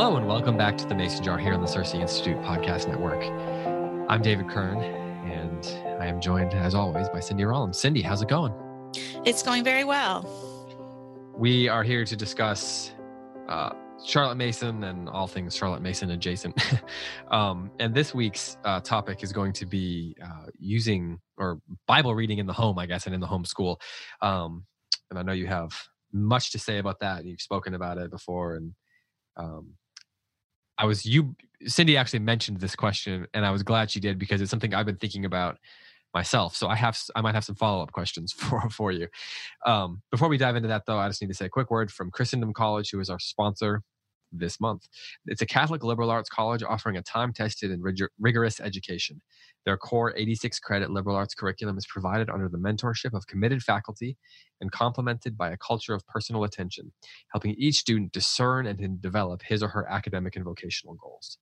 Hello 0.00 0.16
and 0.16 0.26
welcome 0.26 0.56
back 0.56 0.78
to 0.78 0.86
the 0.86 0.94
Mason 0.94 1.22
Jar 1.22 1.36
here 1.36 1.52
on 1.52 1.60
the 1.60 1.66
CiRCE 1.66 2.00
Institute 2.00 2.38
Podcast 2.38 2.88
Network. 2.88 3.22
I'm 4.08 4.22
David 4.22 4.48
Kern, 4.48 4.78
and 4.78 5.62
I 6.00 6.06
am 6.06 6.22
joined, 6.22 6.54
as 6.54 6.74
always, 6.74 7.10
by 7.10 7.20
Cindy 7.20 7.44
Rollins. 7.44 7.76
Cindy, 7.78 8.00
how's 8.00 8.22
it 8.22 8.28
going? 8.28 8.54
It's 9.26 9.42
going 9.42 9.62
very 9.62 9.84
well. 9.84 10.22
We 11.36 11.68
are 11.68 11.84
here 11.84 12.06
to 12.06 12.16
discuss 12.16 12.94
uh, 13.46 13.74
Charlotte 14.02 14.36
Mason 14.36 14.84
and 14.84 15.06
all 15.06 15.26
things 15.26 15.54
Charlotte 15.54 15.82
Mason 15.82 16.10
adjacent. 16.12 16.58
um, 17.30 17.70
and 17.78 17.94
this 17.94 18.14
week's 18.14 18.56
uh, 18.64 18.80
topic 18.80 19.22
is 19.22 19.34
going 19.34 19.52
to 19.52 19.66
be 19.66 20.16
uh, 20.24 20.46
using 20.58 21.20
or 21.36 21.60
Bible 21.86 22.14
reading 22.14 22.38
in 22.38 22.46
the 22.46 22.54
home, 22.54 22.78
I 22.78 22.86
guess, 22.86 23.04
and 23.04 23.14
in 23.14 23.20
the 23.20 23.26
home 23.26 23.44
school. 23.44 23.78
Um, 24.22 24.64
and 25.10 25.18
I 25.18 25.22
know 25.22 25.32
you 25.32 25.46
have 25.48 25.78
much 26.10 26.52
to 26.52 26.58
say 26.58 26.78
about 26.78 27.00
that. 27.00 27.26
You've 27.26 27.42
spoken 27.42 27.74
about 27.74 27.98
it 27.98 28.10
before, 28.10 28.54
and 28.54 28.72
um, 29.36 29.74
I 30.80 30.86
was 30.86 31.04
you. 31.04 31.36
Cindy 31.66 31.98
actually 31.98 32.20
mentioned 32.20 32.58
this 32.58 32.74
question, 32.74 33.26
and 33.34 33.44
I 33.44 33.50
was 33.50 33.62
glad 33.62 33.90
she 33.90 34.00
did 34.00 34.18
because 34.18 34.40
it's 34.40 34.50
something 34.50 34.74
I've 34.74 34.86
been 34.86 34.96
thinking 34.96 35.26
about 35.26 35.58
myself. 36.14 36.56
So 36.56 36.68
I 36.68 36.74
have, 36.74 36.98
I 37.14 37.20
might 37.20 37.34
have 37.34 37.44
some 37.44 37.54
follow 37.54 37.82
up 37.82 37.92
questions 37.92 38.32
for 38.36 38.68
for 38.70 38.90
you. 38.90 39.06
Um, 39.66 40.02
before 40.10 40.28
we 40.28 40.38
dive 40.38 40.56
into 40.56 40.68
that, 40.68 40.86
though, 40.86 40.98
I 40.98 41.08
just 41.08 41.20
need 41.20 41.28
to 41.28 41.34
say 41.34 41.44
a 41.44 41.50
quick 41.50 41.70
word 41.70 41.92
from 41.92 42.10
Christendom 42.10 42.54
College, 42.54 42.90
who 42.90 42.98
is 42.98 43.10
our 43.10 43.20
sponsor 43.20 43.82
this 44.32 44.60
month. 44.60 44.86
It's 45.26 45.42
a 45.42 45.46
Catholic 45.46 45.82
liberal 45.82 46.10
arts 46.10 46.28
college 46.28 46.62
offering 46.62 46.96
a 46.96 47.02
time 47.02 47.32
tested 47.32 47.70
and 47.70 47.82
rig- 47.82 48.08
rigorous 48.18 48.60
education. 48.60 49.20
Their 49.64 49.76
core 49.76 50.14
86 50.16 50.58
credit 50.60 50.90
liberal 50.90 51.16
arts 51.16 51.34
curriculum 51.34 51.76
is 51.76 51.86
provided 51.86 52.30
under 52.30 52.48
the 52.48 52.58
mentorship 52.58 53.14
of 53.14 53.26
committed 53.26 53.62
faculty 53.62 54.16
and 54.60 54.72
complemented 54.72 55.36
by 55.36 55.50
a 55.50 55.56
culture 55.56 55.94
of 55.94 56.06
personal 56.06 56.44
attention, 56.44 56.92
helping 57.32 57.54
each 57.58 57.76
student 57.76 58.12
discern 58.12 58.66
and 58.66 59.00
develop 59.00 59.42
his 59.42 59.62
or 59.62 59.68
her 59.68 59.90
academic 59.90 60.36
and 60.36 60.44
vocational 60.44 60.94
goals. 60.94 61.38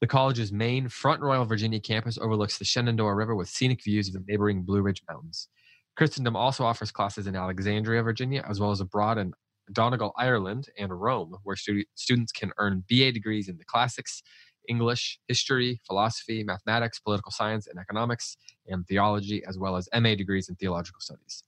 The 0.00 0.06
college's 0.06 0.50
main 0.50 0.88
Front 0.88 1.20
Royal, 1.20 1.44
Virginia 1.44 1.78
campus 1.78 2.16
overlooks 2.16 2.56
the 2.56 2.64
Shenandoah 2.64 3.14
River 3.14 3.34
with 3.34 3.48
scenic 3.48 3.84
views 3.84 4.08
of 4.08 4.14
the 4.14 4.24
neighboring 4.26 4.62
Blue 4.62 4.80
Ridge 4.80 5.02
Mountains. 5.10 5.48
Christendom 5.94 6.36
also 6.36 6.64
offers 6.64 6.90
classes 6.90 7.26
in 7.26 7.36
Alexandria, 7.36 8.02
Virginia, 8.02 8.42
as 8.48 8.58
well 8.58 8.70
as 8.70 8.80
abroad 8.80 9.18
in 9.18 9.34
Donegal, 9.72 10.12
Ireland, 10.16 10.68
and 10.78 11.00
Rome, 11.00 11.36
where 11.44 11.56
students 11.56 12.32
can 12.32 12.52
earn 12.58 12.84
BA 12.88 13.12
degrees 13.12 13.48
in 13.48 13.58
the 13.58 13.64
classics, 13.64 14.22
English, 14.68 15.18
history, 15.26 15.80
philosophy, 15.86 16.44
mathematics, 16.44 17.00
political 17.00 17.32
science, 17.32 17.66
and 17.66 17.78
economics, 17.78 18.36
and 18.66 18.86
theology, 18.86 19.42
as 19.48 19.58
well 19.58 19.76
as 19.76 19.88
MA 19.94 20.14
degrees 20.14 20.48
in 20.48 20.54
theological 20.56 21.00
studies. 21.00 21.42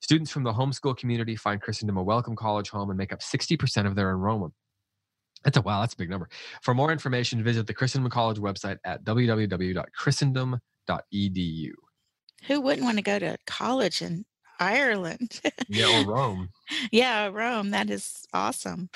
Students 0.00 0.30
from 0.30 0.44
the 0.44 0.52
homeschool 0.52 0.96
community 0.96 1.36
find 1.36 1.60
Christendom 1.60 1.98
a 1.98 2.02
welcome 2.02 2.34
college 2.34 2.70
home 2.70 2.90
and 2.90 2.96
make 2.96 3.12
up 3.12 3.20
60% 3.20 3.86
of 3.86 3.94
their 3.94 4.10
enrollment. 4.10 4.54
That's 5.44 5.56
a 5.56 5.62
wow, 5.62 5.80
that's 5.80 5.94
a 5.94 5.96
big 5.96 6.10
number. 6.10 6.28
For 6.62 6.74
more 6.74 6.92
information, 6.92 7.42
visit 7.42 7.66
the 7.66 7.74
Christendom 7.74 8.10
College 8.10 8.38
website 8.38 8.76
at 8.84 9.04
www.christendom.edu. 9.04 11.70
Who 12.46 12.60
wouldn't 12.60 12.84
want 12.84 12.98
to 12.98 13.02
go 13.02 13.18
to 13.18 13.38
college 13.46 14.02
in 14.02 14.26
Ireland? 14.60 15.40
yeah, 15.68 16.02
or 16.02 16.06
Rome. 16.14 16.50
yeah, 16.92 17.28
Rome. 17.32 17.70
That 17.70 17.90
is 17.90 18.26
awesome. 18.32 18.90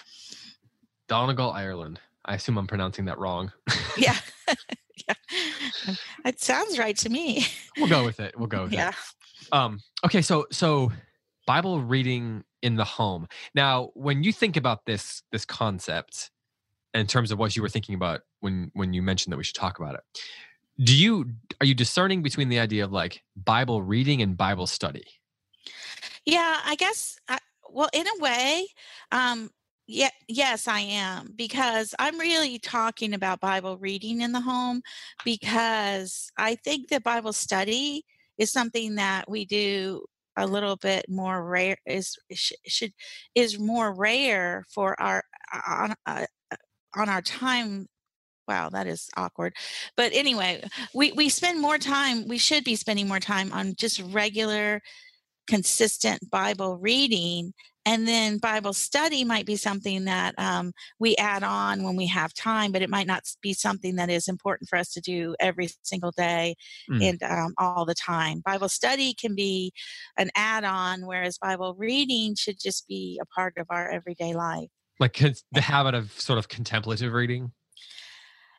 Donegal, 1.09 1.51
Ireland. 1.51 2.01
I 2.25 2.35
assume 2.35 2.59
I'm 2.59 2.67
pronouncing 2.67 3.07
that 3.07 3.19
wrong. 3.19 3.53
yeah. 3.99 4.17
yeah. 5.09 5.15
It 6.25 6.41
sounds 6.41 6.79
right 6.79 6.97
to 6.99 7.09
me. 7.09 7.47
We'll 7.77 7.89
go 7.89 8.05
with 8.05 8.21
it. 8.21 8.39
We'll 8.39 8.47
go 8.47 8.65
with 8.65 8.73
yeah. 8.73 8.91
it. 8.91 8.95
Um, 9.53 9.81
okay, 10.05 10.23
so 10.23 10.47
so 10.51 10.91
Bible 11.47 11.83
reading 11.83 12.45
in 12.63 12.77
the 12.77 12.85
home. 12.85 13.29
Now, 13.55 13.91
when 13.95 14.23
you 14.23 14.33
think 14.33 14.57
about 14.57 14.87
this 14.87 15.23
this 15.33 15.45
concept 15.45 16.31
in 16.95 17.07
terms 17.07 17.31
of 17.31 17.39
what 17.39 17.57
you 17.57 17.63
were 17.63 17.69
thinking 17.69 17.95
about 17.95 18.23
when 18.41 18.71
when 18.75 18.95
you 18.95 19.03
mentioned 19.03 19.33
that 19.33 19.37
we 19.37 19.45
should 19.45 19.57
talk 19.57 19.79
about 19.79 19.95
it, 19.95 20.01
do 20.83 20.97
you 20.97 21.27
are 21.61 21.67
you 21.67 21.75
discerning 21.75 22.23
between 22.23 22.49
the 22.49 22.59
idea 22.59 22.85
of 22.85 22.93
like 22.93 23.23
Bible 23.37 23.83
reading 23.83 24.23
and 24.23 24.37
Bible 24.37 24.67
study? 24.67 25.05
Yeah, 26.25 26.61
I 26.65 26.75
guess. 26.77 27.19
I, 27.29 27.39
well, 27.71 27.89
in 27.93 28.07
a 28.07 28.23
way, 28.23 28.67
um, 29.13 29.51
yeah, 29.87 30.11
yes, 30.29 30.67
I 30.67 30.81
am 30.81 31.33
because 31.37 31.95
I'm 31.99 32.19
really 32.19 32.59
talking 32.59 33.13
about 33.15 33.41
Bible 33.41 33.77
reading 33.79 34.23
in 34.23 34.33
the 34.33 34.41
home 34.41 34.81
because 35.25 36.31
I 36.39 36.55
think 36.57 36.89
that 36.89 37.05
Bible 37.05 37.33
study 37.33 38.05
is 38.39 38.51
something 38.51 38.95
that 38.97 39.29
we 39.29 39.45
do 39.45 40.05
a 40.37 40.47
little 40.47 40.77
bit 40.77 41.05
more 41.09 41.45
rare 41.45 41.77
is 41.87 42.17
should 42.33 42.93
is 43.35 43.59
more 43.59 43.93
rare 43.95 44.65
for 44.69 45.01
our 45.01 45.23
on 45.69 45.95
uh, 46.07 46.25
on 46.97 47.09
our 47.09 47.23
time 47.23 47.87
wow 48.49 48.69
that 48.69 48.87
is 48.89 49.09
awkward 49.17 49.55
but 49.97 50.11
anyway 50.13 50.63
we 50.95 51.13
we 51.13 51.29
spend 51.29 51.61
more 51.61 51.79
time 51.79 52.27
we 52.27 52.39
should 52.39 52.65
be 52.65 52.75
spending 52.75 53.07
more 53.07 53.21
time 53.21 53.53
on 53.53 53.75
just 53.77 54.01
regular 54.13 54.81
consistent 55.47 56.31
bible 56.31 56.77
reading 56.79 57.53
and 57.87 58.09
then 58.09 58.39
bible 58.39 58.73
study 58.73 59.25
might 59.25 59.47
be 59.47 59.57
something 59.57 60.05
that 60.05 60.35
um, 60.39 60.73
we 60.99 61.15
add 61.17 61.43
on 61.43 61.83
when 61.83 61.97
we 61.97 62.07
have 62.07 62.33
time 62.35 62.73
but 62.73 62.83
it 62.83 62.91
might 62.91 63.07
not 63.07 63.23
be 63.43 63.53
something 63.53 63.97
that 63.97 64.11
is 64.11 64.29
important 64.29 64.69
for 64.69 64.77
us 64.79 64.93
to 64.93 65.01
do 65.01 65.35
every 65.41 65.69
single 65.83 66.11
day 66.11 66.55
mm. 66.91 67.03
and 67.09 67.23
um, 67.23 67.55
all 67.59 67.85
the 67.85 67.95
time. 67.95 68.43
Bible 68.45 68.69
study 68.69 69.15
can 69.15 69.35
be 69.35 69.73
an 70.17 70.31
add-on 70.35 71.07
whereas 71.07 71.39
bible 71.39 71.75
reading 71.79 72.35
should 72.35 72.59
just 72.61 72.87
be 72.89 73.21
a 73.23 73.27
part 73.27 73.55
of 73.59 73.67
our 73.71 73.89
everyday 73.91 74.35
life. 74.35 74.69
Like 75.01 75.15
the 75.53 75.61
habit 75.61 75.95
of 75.95 76.13
sort 76.13 76.39
of 76.39 76.49
contemplative 76.49 77.13
reading 77.13 77.53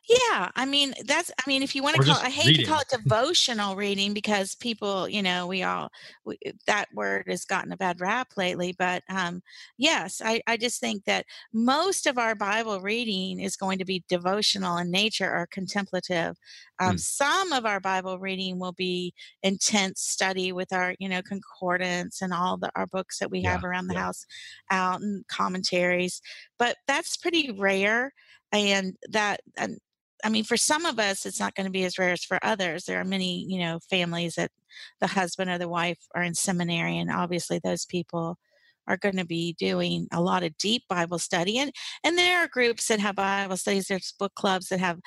Yeah, 0.08 0.52
I 0.54 0.66
mean 0.66 0.94
that's. 1.04 1.32
I 1.36 1.42
mean, 1.48 1.64
if 1.64 1.74
you 1.74 1.82
want 1.82 1.94
to 1.94 2.00
call, 2.00 2.20
I 2.20 2.30
hate 2.30 2.54
reading. 2.54 2.56
to 2.56 2.62
call 2.62 2.80
it 2.80 2.88
devotional 2.88 3.74
reading 3.74 4.14
because 4.14 4.54
people, 4.54 5.08
you 5.08 5.20
know, 5.20 5.48
we 5.48 5.64
all 5.64 5.90
we, 6.24 6.38
that 6.68 6.86
word 6.94 7.24
has 7.28 7.44
gotten 7.44 7.72
a 7.72 7.76
bad 7.76 8.00
rap 8.00 8.28
lately. 8.36 8.72
But 8.78 9.02
um, 9.08 9.42
yes, 9.78 10.22
I, 10.24 10.42
I 10.46 10.58
just 10.58 10.80
think 10.80 11.06
that 11.06 11.26
most 11.52 12.06
of 12.06 12.18
our 12.18 12.36
Bible 12.36 12.80
reading 12.80 13.40
is 13.40 13.56
going 13.56 13.78
to 13.78 13.84
be 13.84 14.04
devotional 14.08 14.76
in 14.76 14.92
nature 14.92 15.28
or 15.34 15.48
contemplative. 15.50 16.36
Um, 16.78 16.96
Hmm. 16.96 16.98
Some 16.98 17.52
of 17.52 17.66
our 17.66 17.80
Bible 17.80 18.20
reading 18.20 18.60
will 18.60 18.72
be 18.74 19.12
intense 19.42 20.02
study 20.02 20.52
with 20.52 20.72
our, 20.72 20.94
you 21.00 21.08
know, 21.08 21.22
concordance 21.22 22.22
and 22.22 22.32
all 22.32 22.56
the 22.58 22.70
our 22.76 22.86
books 22.86 23.18
that 23.18 23.30
we 23.32 23.42
Yeah, 23.42 23.42
have 23.42 23.64
around 23.64 23.88
the 23.88 23.94
yeah. 23.94 24.00
house, 24.00 24.24
out 24.70 25.00
and 25.00 25.26
commentaries. 25.28 26.20
But 26.58 26.76
that's 26.86 27.16
pretty 27.16 27.50
rare, 27.50 28.12
and 28.52 28.96
that 29.10 29.40
and 29.56 29.78
I 30.24 30.28
mean, 30.30 30.44
for 30.44 30.56
some 30.56 30.86
of 30.86 30.98
us, 30.98 31.26
it's 31.26 31.40
not 31.40 31.54
going 31.54 31.66
to 31.66 31.70
be 31.70 31.84
as 31.84 31.98
rare 31.98 32.12
as 32.12 32.24
for 32.24 32.38
others. 32.42 32.84
There 32.84 33.00
are 33.00 33.04
many, 33.04 33.44
you 33.48 33.58
know, 33.58 33.78
families 33.90 34.34
that 34.36 34.50
the 35.00 35.06
husband 35.08 35.50
or 35.50 35.58
the 35.58 35.68
wife 35.68 35.98
are 36.14 36.22
in 36.22 36.34
seminary, 36.34 36.98
and 36.98 37.10
obviously 37.10 37.58
those 37.62 37.84
people 37.86 38.38
are 38.88 38.96
going 38.96 39.16
to 39.16 39.26
be 39.26 39.54
doing 39.58 40.06
a 40.12 40.20
lot 40.22 40.42
of 40.44 40.56
deep 40.58 40.84
Bible 40.88 41.18
study. 41.18 41.58
And 41.58 41.72
and 42.04 42.16
there 42.18 42.40
are 42.40 42.48
groups 42.48 42.88
that 42.88 43.00
have 43.00 43.16
Bible 43.16 43.56
studies. 43.56 43.88
There's 43.88 44.14
book 44.18 44.34
clubs 44.34 44.68
that 44.68 44.80
have 44.80 45.00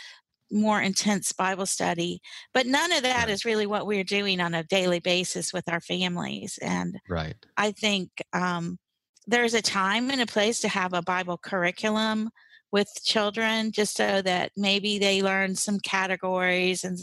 more 0.52 0.82
intense 0.82 1.32
Bible 1.32 1.66
study, 1.66 2.22
but 2.54 2.66
none 2.66 2.92
of 2.92 3.04
that 3.04 3.28
Right. 3.28 3.30
is 3.30 3.46
really 3.46 3.68
what 3.68 3.86
we're 3.88 4.04
doing 4.04 4.40
on 4.42 4.54
a 4.54 4.64
daily 4.64 5.00
basis 5.00 5.54
with 5.54 5.70
our 5.70 5.82
families. 5.82 6.58
And 6.62 7.00
Right. 7.08 7.46
I 7.58 7.72
think 7.72 8.10
um, 8.34 8.80
there's 9.28 9.54
a 9.54 9.62
time 9.62 10.10
and 10.10 10.22
a 10.22 10.26
place 10.26 10.60
to 10.62 10.68
have 10.70 10.94
a 10.94 11.02
Bible 11.04 11.38
curriculum 11.38 12.30
with 12.72 12.90
children, 13.04 13.72
just 13.72 13.96
so 13.98 14.22
that 14.22 14.52
maybe 14.56 15.00
they 15.00 15.22
learn 15.22 15.56
some 15.56 15.80
categories 15.80 16.84
and 16.84 17.00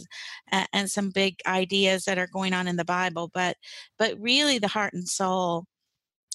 and 0.72 0.90
some 0.90 1.10
big 1.10 1.36
ideas 1.46 2.04
that 2.04 2.18
are 2.18 2.28
going 2.32 2.52
on 2.54 2.68
in 2.68 2.76
the 2.76 2.84
Bible. 2.84 3.30
But 3.34 3.56
but 3.98 4.14
really, 4.20 4.58
the 4.58 4.68
heart 4.68 4.94
and 4.94 5.08
soul 5.08 5.66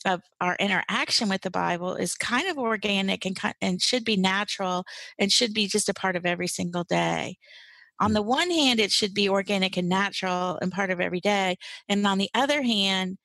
of 0.06 0.22
our 0.42 0.56
interaction 0.60 1.30
with 1.30 1.42
the 1.42 1.52
Bible 1.52 1.96
is 1.96 2.16
kind 2.16 2.48
of 2.48 2.58
organic 2.58 3.26
and 3.26 3.38
and 3.62 3.82
should 3.82 4.04
be 4.04 4.18
natural 4.18 4.84
and 5.20 5.32
should 5.32 5.54
be 5.54 5.68
just 5.68 5.90
a 5.90 5.94
part 5.94 6.16
of 6.16 6.26
every 6.26 6.48
single 6.48 6.84
day. 6.84 7.38
On 8.00 8.12
Mm. 8.12 8.16
the 8.16 8.22
one 8.24 8.50
hand, 8.52 8.80
it 8.80 8.92
should 8.92 9.14
be 9.14 9.30
organic 9.30 9.78
and 9.78 9.90
natural 9.90 10.58
and 10.62 10.72
part 10.72 10.90
of 10.92 11.00
every 11.02 11.20
day, 11.22 11.58
and 11.90 12.06
on 12.08 12.18
the 12.18 12.30
other 12.34 12.62
hand, 12.64 13.18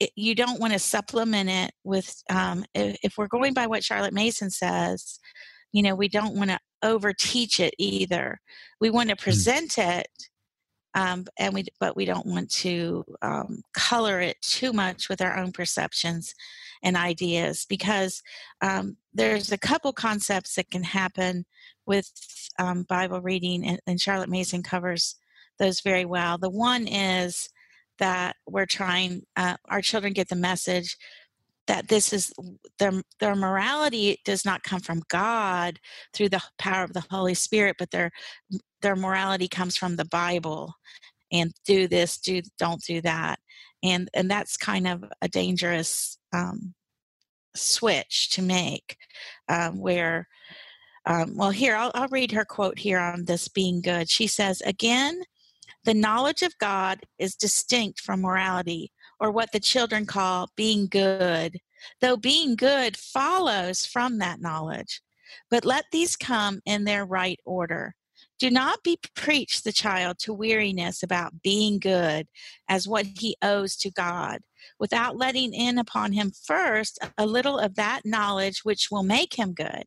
it, 0.00 0.10
you 0.16 0.34
don't 0.34 0.60
want 0.60 0.72
to 0.72 0.78
supplement 0.78 1.50
it 1.50 1.72
with. 1.84 2.22
Um, 2.30 2.64
if, 2.74 2.96
if 3.02 3.18
we're 3.18 3.28
going 3.28 3.54
by 3.54 3.66
what 3.66 3.84
Charlotte 3.84 4.14
Mason 4.14 4.50
says, 4.50 5.20
you 5.74 5.82
know, 5.82 5.94
we 5.96 6.08
don't 6.08 6.36
want 6.36 6.50
to 6.50 6.58
overteach 6.84 7.58
it 7.58 7.74
either. 7.78 8.40
We 8.80 8.90
want 8.90 9.10
to 9.10 9.16
present 9.16 9.76
it 9.76 10.06
um, 10.94 11.24
and 11.36 11.52
we 11.52 11.64
but 11.80 11.96
we 11.96 12.04
don't 12.04 12.26
want 12.26 12.48
to 12.50 13.04
um, 13.22 13.62
color 13.76 14.20
it 14.20 14.40
too 14.40 14.72
much 14.72 15.08
with 15.08 15.20
our 15.20 15.36
own 15.36 15.50
perceptions 15.50 16.32
and 16.84 16.96
ideas 16.96 17.66
because 17.68 18.22
um, 18.60 18.96
there's 19.12 19.50
a 19.50 19.58
couple 19.58 19.92
concepts 19.92 20.54
that 20.54 20.70
can 20.70 20.84
happen 20.84 21.44
with 21.86 22.08
um, 22.60 22.84
bible 22.88 23.20
reading 23.20 23.66
and, 23.66 23.80
and 23.88 24.00
charlotte 24.00 24.28
mason 24.30 24.62
covers 24.62 25.16
those 25.58 25.80
very 25.80 26.04
well 26.04 26.38
the 26.38 26.50
one 26.50 26.86
is 26.86 27.48
that 27.98 28.36
we're 28.46 28.66
trying 28.66 29.22
uh, 29.36 29.56
our 29.68 29.80
children 29.80 30.12
get 30.12 30.28
the 30.28 30.36
message 30.36 30.96
that 31.66 31.88
this 31.88 32.12
is 32.12 32.32
their 32.78 33.02
their 33.20 33.34
morality 33.34 34.20
does 34.24 34.44
not 34.44 34.62
come 34.62 34.80
from 34.80 35.02
God 35.08 35.78
through 36.12 36.28
the 36.28 36.42
power 36.58 36.84
of 36.84 36.92
the 36.92 37.04
Holy 37.10 37.34
Spirit, 37.34 37.76
but 37.78 37.90
their 37.90 38.10
their 38.82 38.96
morality 38.96 39.48
comes 39.48 39.76
from 39.76 39.96
the 39.96 40.04
Bible. 40.04 40.74
And 41.32 41.52
do 41.66 41.88
this, 41.88 42.18
do 42.18 42.42
don't 42.58 42.82
do 42.84 43.00
that, 43.00 43.38
and 43.82 44.08
and 44.14 44.30
that's 44.30 44.56
kind 44.56 44.86
of 44.86 45.04
a 45.22 45.28
dangerous 45.28 46.18
um, 46.32 46.74
switch 47.56 48.30
to 48.30 48.42
make, 48.42 48.96
um, 49.48 49.78
where. 49.80 50.28
Um, 51.06 51.36
well, 51.36 51.50
here 51.50 51.76
I'll, 51.76 51.90
I'll 51.94 52.08
read 52.08 52.32
her 52.32 52.46
quote 52.46 52.78
here 52.78 52.98
on 52.98 53.26
this 53.26 53.46
being 53.46 53.82
good. 53.82 54.08
She 54.08 54.26
says, 54.26 54.62
"Again, 54.62 55.22
the 55.84 55.94
knowledge 55.94 56.42
of 56.42 56.56
God 56.58 57.00
is 57.18 57.34
distinct 57.34 58.00
from 58.00 58.22
morality, 58.22 58.90
or 59.20 59.30
what 59.30 59.52
the 59.52 59.60
children 59.60 60.06
call 60.06 60.50
being 60.56 60.86
good, 60.86 61.58
though 62.00 62.16
being 62.16 62.56
good 62.56 62.96
follows 62.96 63.86
from 63.86 64.18
that 64.18 64.40
knowledge. 64.40 65.00
But 65.50 65.64
let 65.64 65.86
these 65.92 66.16
come 66.16 66.60
in 66.64 66.84
their 66.84 67.04
right 67.04 67.40
order. 67.44 67.94
Do 68.38 68.50
not 68.50 68.82
be 68.82 68.98
preach 69.14 69.62
the 69.62 69.72
child 69.72 70.18
to 70.20 70.32
weariness 70.32 71.02
about 71.02 71.42
being 71.42 71.78
good 71.78 72.26
as 72.68 72.88
what 72.88 73.06
he 73.18 73.36
owes 73.42 73.76
to 73.76 73.90
God, 73.90 74.40
without 74.78 75.16
letting 75.16 75.54
in 75.54 75.78
upon 75.78 76.12
him 76.12 76.32
first 76.46 76.98
a 77.16 77.26
little 77.26 77.58
of 77.58 77.76
that 77.76 78.02
knowledge 78.04 78.60
which 78.64 78.88
will 78.90 79.02
make 79.02 79.38
him 79.38 79.54
good. 79.54 79.84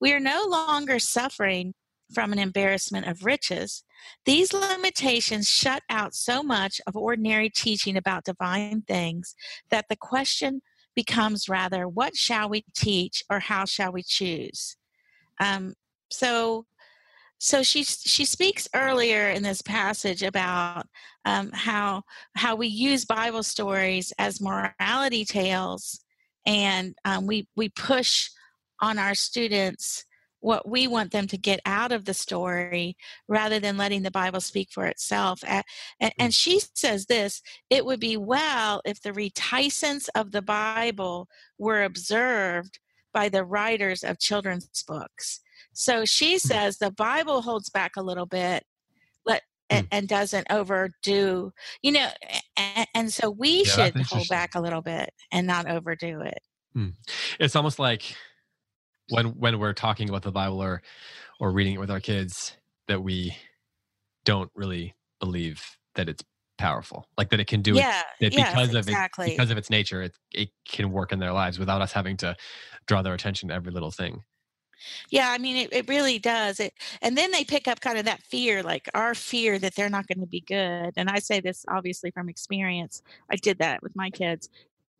We 0.00 0.12
are 0.12 0.20
no 0.20 0.44
longer 0.48 0.98
suffering 0.98 1.74
from 2.14 2.32
an 2.32 2.38
embarrassment 2.38 3.06
of 3.06 3.24
riches. 3.24 3.84
These 4.24 4.52
limitations 4.52 5.48
shut 5.48 5.82
out 5.90 6.14
so 6.14 6.42
much 6.42 6.80
of 6.86 6.96
ordinary 6.96 7.50
teaching 7.50 7.96
about 7.96 8.24
divine 8.24 8.82
things 8.82 9.34
that 9.70 9.86
the 9.88 9.96
question 9.96 10.62
becomes 10.94 11.48
rather, 11.48 11.88
what 11.88 12.16
shall 12.16 12.48
we 12.48 12.64
teach 12.74 13.22
or 13.30 13.40
how 13.40 13.64
shall 13.64 13.92
we 13.92 14.02
choose? 14.02 14.76
Um, 15.40 15.74
so, 16.10 16.66
so 17.38 17.62
she 17.62 17.82
she 17.84 18.24
speaks 18.24 18.68
earlier 18.74 19.28
in 19.28 19.42
this 19.42 19.60
passage 19.60 20.22
about 20.22 20.86
um, 21.24 21.50
how 21.52 22.02
how 22.36 22.54
we 22.54 22.68
use 22.68 23.04
Bible 23.04 23.42
stories 23.42 24.12
as 24.18 24.40
morality 24.40 25.24
tales, 25.24 26.00
and 26.46 26.94
um, 27.04 27.26
we 27.26 27.48
we 27.56 27.68
push 27.68 28.30
on 28.80 28.98
our 28.98 29.14
students 29.14 30.04
what 30.44 30.68
we 30.68 30.86
want 30.86 31.10
them 31.10 31.26
to 31.26 31.38
get 31.38 31.58
out 31.64 31.90
of 31.90 32.04
the 32.04 32.12
story 32.12 32.98
rather 33.28 33.58
than 33.58 33.78
letting 33.78 34.02
the 34.02 34.10
Bible 34.10 34.42
speak 34.42 34.68
for 34.70 34.84
itself. 34.84 35.42
And, 35.46 35.64
and 36.18 36.34
she 36.34 36.60
says 36.74 37.06
this 37.06 37.40
it 37.70 37.86
would 37.86 37.98
be 37.98 38.18
well 38.18 38.82
if 38.84 39.00
the 39.00 39.14
reticence 39.14 40.08
of 40.08 40.32
the 40.32 40.42
Bible 40.42 41.28
were 41.58 41.82
observed 41.82 42.78
by 43.14 43.30
the 43.30 43.42
writers 43.42 44.04
of 44.04 44.18
children's 44.18 44.84
books. 44.86 45.40
So 45.72 46.04
she 46.04 46.36
mm. 46.36 46.40
says 46.40 46.76
the 46.76 46.90
Bible 46.90 47.40
holds 47.40 47.70
back 47.70 47.92
a 47.96 48.02
little 48.02 48.26
bit. 48.26 48.64
Let, 49.24 49.40
and, 49.70 49.86
mm. 49.86 49.96
and 49.96 50.06
doesn't 50.06 50.46
overdo, 50.50 51.52
you 51.82 51.92
know, 51.92 52.08
and, 52.58 52.86
and 52.94 53.12
so 53.12 53.30
we 53.30 53.64
Yeah, 53.64 53.86
should 53.86 53.96
hold 54.02 54.28
back 54.28 54.54
a 54.54 54.60
little 54.60 54.82
bit 54.82 55.08
and 55.32 55.46
not 55.46 55.70
overdo 55.70 56.20
it. 56.20 56.40
Hmm. 56.74 56.88
It's 57.40 57.56
almost 57.56 57.78
like 57.78 58.14
when 59.10 59.26
when 59.38 59.58
we're 59.58 59.72
talking 59.72 60.08
about 60.08 60.22
the 60.22 60.32
Bible 60.32 60.62
or 60.62 60.82
or 61.40 61.52
reading 61.52 61.74
it 61.74 61.80
with 61.80 61.90
our 61.90 62.00
kids 62.00 62.56
that 62.88 63.02
we 63.02 63.36
don't 64.24 64.50
really 64.54 64.94
believe 65.20 65.64
that 65.94 66.08
it's 66.08 66.22
powerful, 66.58 67.08
like 67.18 67.30
that 67.30 67.40
it 67.40 67.46
can 67.46 67.62
do 67.62 67.76
it 67.76 67.80
yeah, 67.80 68.02
that 68.20 68.32
yes, 68.32 68.50
because 68.50 68.74
of 68.74 68.88
exactly. 68.88 69.26
it 69.26 69.36
because 69.36 69.50
of 69.50 69.58
its 69.58 69.70
nature 69.70 70.02
it, 70.02 70.16
it 70.32 70.50
can 70.66 70.90
work 70.92 71.12
in 71.12 71.18
their 71.18 71.32
lives 71.32 71.58
without 71.58 71.82
us 71.82 71.92
having 71.92 72.16
to 72.16 72.36
draw 72.86 73.02
their 73.02 73.14
attention 73.14 73.48
to 73.48 73.54
every 73.54 73.72
little 73.72 73.90
thing 73.90 74.22
Yeah, 75.10 75.30
I 75.30 75.38
mean, 75.38 75.56
it, 75.56 75.72
it 75.72 75.88
really 75.88 76.18
does. 76.18 76.60
It, 76.60 76.74
and 77.02 77.16
then 77.16 77.30
they 77.30 77.44
pick 77.44 77.68
up 77.68 77.80
kind 77.80 77.98
of 77.98 78.04
that 78.04 78.22
fear, 78.22 78.62
like 78.62 78.88
our 78.94 79.14
fear 79.14 79.58
that 79.58 79.74
they're 79.74 79.90
not 79.90 80.06
going 80.06 80.20
to 80.20 80.26
be 80.26 80.40
good. 80.40 80.92
And 80.96 81.08
I 81.08 81.18
say 81.18 81.40
this 81.40 81.64
obviously 81.68 82.10
from 82.10 82.28
experience. 82.28 83.02
I 83.30 83.36
did 83.36 83.58
that 83.58 83.82
with 83.82 83.94
my 83.96 84.10
kids. 84.10 84.48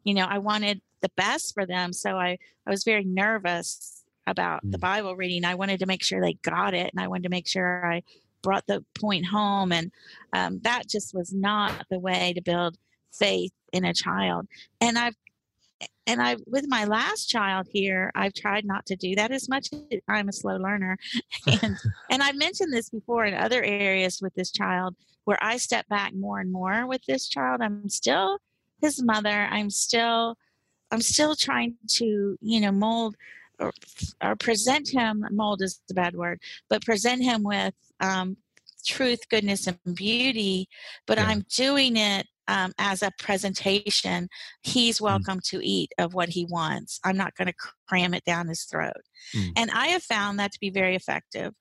You 0.04 0.14
know, 0.14 0.26
I 0.28 0.38
wanted 0.38 0.80
the 1.00 1.10
best 1.16 1.54
for 1.54 1.66
them, 1.66 1.92
so 1.92 2.16
I 2.16 2.38
I 2.66 2.70
was 2.70 2.84
very 2.84 3.04
nervous 3.04 4.04
about 4.26 4.62
the 4.62 4.78
Mm. 4.78 4.80
Bible 4.80 5.16
reading. 5.16 5.44
I 5.44 5.54
wanted 5.54 5.80
to 5.80 5.86
make 5.86 6.02
sure 6.02 6.20
they 6.20 6.34
got 6.34 6.74
it, 6.74 6.90
and 6.92 7.02
I 7.02 7.08
wanted 7.08 7.24
to 7.24 7.28
make 7.28 7.46
sure 7.46 7.86
I 7.86 8.02
brought 8.42 8.66
the 8.66 8.84
point 8.98 9.26
home. 9.26 9.72
And 9.72 9.90
um, 10.32 10.60
that 10.60 10.88
just 10.88 11.14
was 11.14 11.32
not 11.32 11.86
the 11.90 11.98
way 11.98 12.32
to 12.34 12.42
build 12.42 12.76
faith 13.12 13.52
in 13.72 13.84
a 13.84 13.94
child. 13.94 14.46
And 14.80 14.98
I've 14.98 15.16
and 16.06 16.22
I 16.22 16.36
with 16.46 16.66
my 16.68 16.84
last 16.84 17.28
child 17.28 17.66
here, 17.70 18.10
I've 18.14 18.34
tried 18.34 18.64
not 18.64 18.86
to 18.86 18.96
do 18.96 19.14
that 19.16 19.32
as 19.32 19.48
much. 19.48 19.68
I'm 20.08 20.28
a 20.28 20.32
slow 20.32 20.56
learner, 20.56 20.96
and 21.62 21.76
and 22.10 22.22
I've 22.22 22.36
mentioned 22.36 22.72
this 22.72 22.90
before 22.90 23.24
in 23.24 23.34
other 23.34 23.62
areas 23.62 24.20
with 24.22 24.34
this 24.34 24.50
child 24.50 24.94
where 25.24 25.38
I 25.42 25.56
step 25.56 25.88
back 25.88 26.14
more 26.14 26.38
and 26.38 26.52
more 26.52 26.86
with 26.86 27.02
this 27.06 27.28
child. 27.28 27.60
I'm 27.62 27.88
still 27.88 28.38
his 28.80 29.02
mother. 29.02 29.48
I'm 29.50 29.70
still 29.70 30.36
I'm 30.90 31.00
still 31.00 31.34
trying 31.34 31.76
to 31.90 32.36
you 32.40 32.60
know 32.60 32.72
mold 32.72 33.16
or, 33.58 33.72
or 34.22 34.36
present 34.36 34.90
him. 34.90 35.24
Mold 35.30 35.62
is 35.62 35.80
the 35.88 35.94
bad 35.94 36.14
word, 36.14 36.40
but 36.68 36.84
present 36.84 37.22
him 37.22 37.42
with 37.42 37.74
um, 38.00 38.36
truth, 38.84 39.28
goodness, 39.28 39.66
and 39.66 39.78
beauty. 39.94 40.68
But 41.06 41.18
Yeah. 41.18 41.26
I'm 41.26 41.44
doing 41.54 41.96
it 41.96 42.26
um, 42.48 42.72
as 42.78 43.02
a 43.02 43.12
presentation. 43.18 44.28
He's 44.62 45.00
welcome 45.00 45.40
to 45.46 45.64
eat 45.66 45.92
of 45.98 46.14
what 46.14 46.28
he 46.30 46.44
wants. 46.44 47.00
I'm 47.04 47.16
not 47.16 47.34
going 47.36 47.48
to 47.48 47.54
cram 47.88 48.14
it 48.14 48.24
down 48.24 48.48
his 48.48 48.64
throat. 48.64 48.92
Mm. 49.34 49.52
And 49.56 49.70
I 49.70 49.88
have 49.88 50.02
found 50.02 50.38
that 50.38 50.52
to 50.52 50.60
be 50.60 50.70
very 50.70 50.94
effective. 50.94 51.54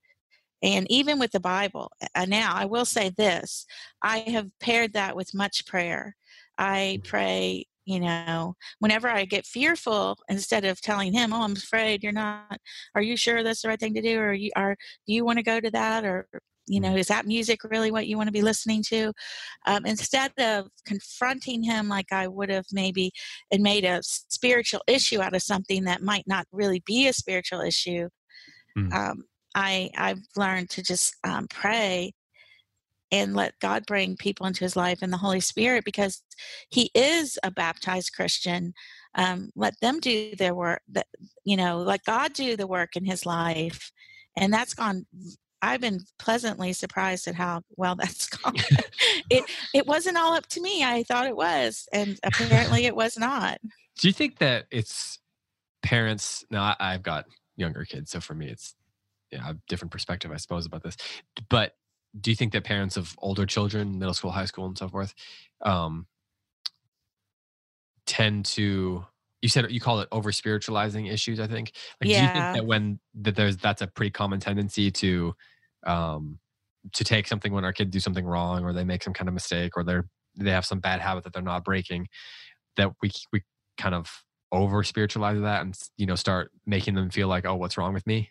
And 0.61 0.89
even 0.89 1.19
with 1.19 1.31
the 1.31 1.41
Bible, 1.41 1.91
uh, 2.15 2.25
now 2.25 2.53
I 2.55 2.65
will 2.65 2.85
say 2.85 3.09
this 3.09 3.65
I 4.01 4.19
have 4.19 4.47
paired 4.59 4.93
that 4.93 5.15
with 5.15 5.33
much 5.33 5.65
prayer. 5.65 6.15
I 6.57 7.01
pray, 7.03 7.65
you 7.85 7.99
know, 7.99 8.55
whenever 8.79 9.09
I 9.09 9.25
get 9.25 9.45
fearful, 9.45 10.17
instead 10.29 10.65
of 10.65 10.81
telling 10.81 11.13
him, 11.13 11.33
"Oh, 11.33 11.41
I'm 11.43 11.53
afraid," 11.55 12.03
you're 12.03 12.11
not. 12.13 12.59
Are 12.95 13.01
you 13.01 13.17
sure 13.17 13.43
that's 13.43 13.61
the 13.63 13.69
right 13.69 13.79
thing 13.79 13.93
to 13.95 14.01
do, 14.01 14.19
or 14.19 14.33
you 14.33 14.51
are? 14.55 14.75
Do 15.07 15.13
you 15.13 15.25
want 15.25 15.39
to 15.39 15.43
go 15.43 15.59
to 15.59 15.71
that, 15.71 16.05
or 16.05 16.27
you 16.67 16.79
know, 16.79 16.95
is 16.95 17.07
that 17.07 17.25
music 17.25 17.63
really 17.65 17.91
what 17.91 18.07
you 18.07 18.15
want 18.17 18.27
to 18.27 18.31
be 18.33 18.41
listening 18.41 18.83
to? 18.87 19.11
Um, 19.65 19.85
instead 19.85 20.31
of 20.39 20.67
confronting 20.85 21.63
him 21.63 21.89
like 21.89 22.11
I 22.11 22.27
would 22.27 22.49
have 22.49 22.65
maybe 22.71 23.11
and 23.51 23.61
made 23.63 23.83
a 23.85 24.01
spiritual 24.03 24.81
issue 24.87 25.21
out 25.21 25.35
of 25.35 25.41
something 25.43 25.83
that 25.85 26.01
might 26.01 26.25
not 26.27 26.45
really 26.51 26.81
be 26.85 27.07
a 27.07 27.13
spiritual 27.13 27.61
issue, 27.61 28.09
Mm. 28.77 28.93
um, 28.93 29.23
I 29.55 29.91
I've 29.97 30.21
learned 30.35 30.69
to 30.71 30.83
just 30.83 31.15
um, 31.23 31.47
pray 31.49 32.13
and 33.13 33.35
let 33.35 33.59
God 33.59 33.85
bring 33.85 34.17
people 34.17 34.47
into 34.47 34.63
his 34.63 34.75
life 34.75 35.03
and 35.03 35.13
the 35.13 35.17
Holy 35.17 35.39
Spirit 35.39 35.85
because 35.85 36.23
he 36.69 36.89
is 36.95 37.37
a 37.43 37.51
baptized 37.51 38.11
Christian. 38.15 38.73
Um, 39.13 39.51
let 39.55 39.79
them 39.81 39.99
do 39.99 40.35
their 40.35 40.55
work, 40.55 40.81
that, 40.89 41.05
you 41.45 41.55
know, 41.55 41.77
let 41.77 42.03
God 42.05 42.33
do 42.33 42.57
the 42.57 42.65
work 42.65 42.95
in 42.95 43.05
his 43.05 43.23
life. 43.23 43.91
And 44.35 44.51
that's 44.51 44.73
gone. 44.73 45.05
I've 45.61 45.79
been 45.79 45.99
pleasantly 46.17 46.73
surprised 46.73 47.27
at 47.27 47.35
how 47.35 47.61
well 47.77 47.95
that's 47.99 48.27
gone. 48.27 48.55
it 49.29 49.45
it 49.75 49.85
wasn't 49.85 50.17
all 50.17 50.33
up 50.33 50.47
to 50.47 50.61
me. 50.61 50.83
I 50.83 51.03
thought 51.03 51.27
it 51.27 51.35
was, 51.35 51.87
and 51.93 52.19
apparently 52.23 52.85
it 52.87 52.95
was 52.95 53.15
not. 53.15 53.59
Do 53.99 54.07
you 54.07 54.13
think 54.13 54.39
that 54.39 54.65
it's 54.71 55.19
parents? 55.83 56.43
Now 56.49 56.75
I've 56.79 57.03
got 57.03 57.25
younger 57.57 57.85
kids, 57.85 58.09
so 58.09 58.19
for 58.19 58.33
me, 58.33 58.47
it's 58.47 58.73
yeah, 59.31 59.51
a 59.51 59.55
different 59.69 59.91
perspective, 59.91 60.31
I 60.31 60.37
suppose, 60.37 60.65
about 60.65 60.81
this. 60.81 60.97
But 61.47 61.73
do 62.19 62.29
you 62.29 62.35
think 62.35 62.53
that 62.53 62.63
parents 62.63 62.97
of 62.97 63.15
older 63.19 63.45
children, 63.45 63.99
middle 63.99 64.13
school, 64.13 64.31
high 64.31 64.45
school, 64.45 64.65
and 64.65 64.77
so 64.77 64.87
forth, 64.87 65.13
um, 65.61 66.07
tend 68.05 68.45
to? 68.45 69.05
You 69.41 69.49
said 69.49 69.69
you 69.71 69.81
call 69.81 69.99
it 69.99 70.07
over 70.11 70.31
spiritualizing 70.31 71.07
issues. 71.07 71.39
I 71.39 71.47
think. 71.47 71.73
Like, 71.99 72.09
do 72.09 72.21
you 72.21 72.27
think 72.33 72.55
that 72.55 72.65
when 72.65 72.99
that 73.15 73.35
there's 73.35 73.57
that's 73.57 73.81
a 73.81 73.87
pretty 73.87 74.11
common 74.11 74.39
tendency 74.39 74.89
to, 74.91 75.35
um, 75.85 76.39
to 76.93 77.03
take 77.03 77.27
something 77.27 77.51
when 77.51 77.65
our 77.65 77.73
kids 77.73 77.91
do 77.91 77.99
something 77.99 78.25
wrong, 78.25 78.63
or 78.63 78.73
they 78.73 78.85
make 78.85 79.03
some 79.03 79.13
kind 79.13 79.27
of 79.27 79.33
mistake, 79.33 79.75
or 79.75 79.83
they're 79.83 80.07
they 80.37 80.51
have 80.51 80.65
some 80.65 80.79
bad 80.79 81.01
habit 81.01 81.23
that 81.25 81.33
they're 81.33 81.41
not 81.41 81.63
breaking, 81.65 82.07
that 82.77 82.91
we 83.01 83.11
we 83.31 83.41
kind 83.77 83.95
of 83.95 84.23
over 84.51 84.83
spiritualize 84.83 85.41
that 85.41 85.61
and 85.61 85.75
you 85.97 86.05
know 86.05 86.15
start 86.15 86.51
making 86.65 86.93
them 86.93 87.09
feel 87.09 87.27
like 87.27 87.43
oh 87.45 87.55
what's 87.55 87.77
wrong 87.77 87.93
with 87.93 88.05
me 88.05 88.29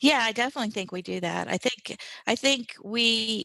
Yeah, 0.00 0.20
I 0.22 0.32
definitely 0.32 0.70
think 0.70 0.92
we 0.92 1.02
do 1.02 1.20
that. 1.20 1.48
I 1.48 1.56
think 1.58 1.96
I 2.26 2.36
think 2.36 2.74
we 2.82 3.44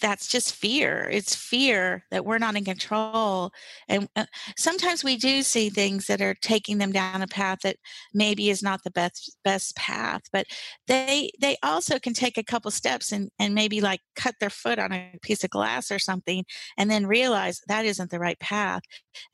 that's 0.00 0.28
just 0.28 0.54
fear. 0.54 1.08
It's 1.10 1.34
fear 1.34 2.04
that 2.10 2.24
we're 2.24 2.38
not 2.38 2.56
in 2.56 2.64
control, 2.64 3.50
and 3.88 4.08
uh, 4.16 4.26
sometimes 4.56 5.04
we 5.04 5.16
do 5.16 5.42
see 5.42 5.68
things 5.68 6.06
that 6.06 6.20
are 6.22 6.34
taking 6.34 6.78
them 6.78 6.92
down 6.92 7.22
a 7.22 7.26
path 7.26 7.60
that 7.64 7.76
maybe 8.14 8.50
is 8.50 8.62
not 8.62 8.82
the 8.84 8.90
best 8.90 9.36
best 9.44 9.76
path. 9.76 10.22
But 10.32 10.46
they 10.86 11.30
they 11.40 11.56
also 11.62 11.98
can 11.98 12.14
take 12.14 12.38
a 12.38 12.44
couple 12.44 12.70
steps 12.70 13.12
and 13.12 13.30
and 13.38 13.54
maybe 13.54 13.80
like 13.80 14.00
cut 14.16 14.36
their 14.40 14.50
foot 14.50 14.78
on 14.78 14.92
a 14.92 15.12
piece 15.22 15.44
of 15.44 15.50
glass 15.50 15.90
or 15.90 15.98
something, 15.98 16.44
and 16.78 16.90
then 16.90 17.06
realize 17.06 17.60
that 17.68 17.84
isn't 17.84 18.10
the 18.10 18.20
right 18.20 18.38
path. 18.40 18.82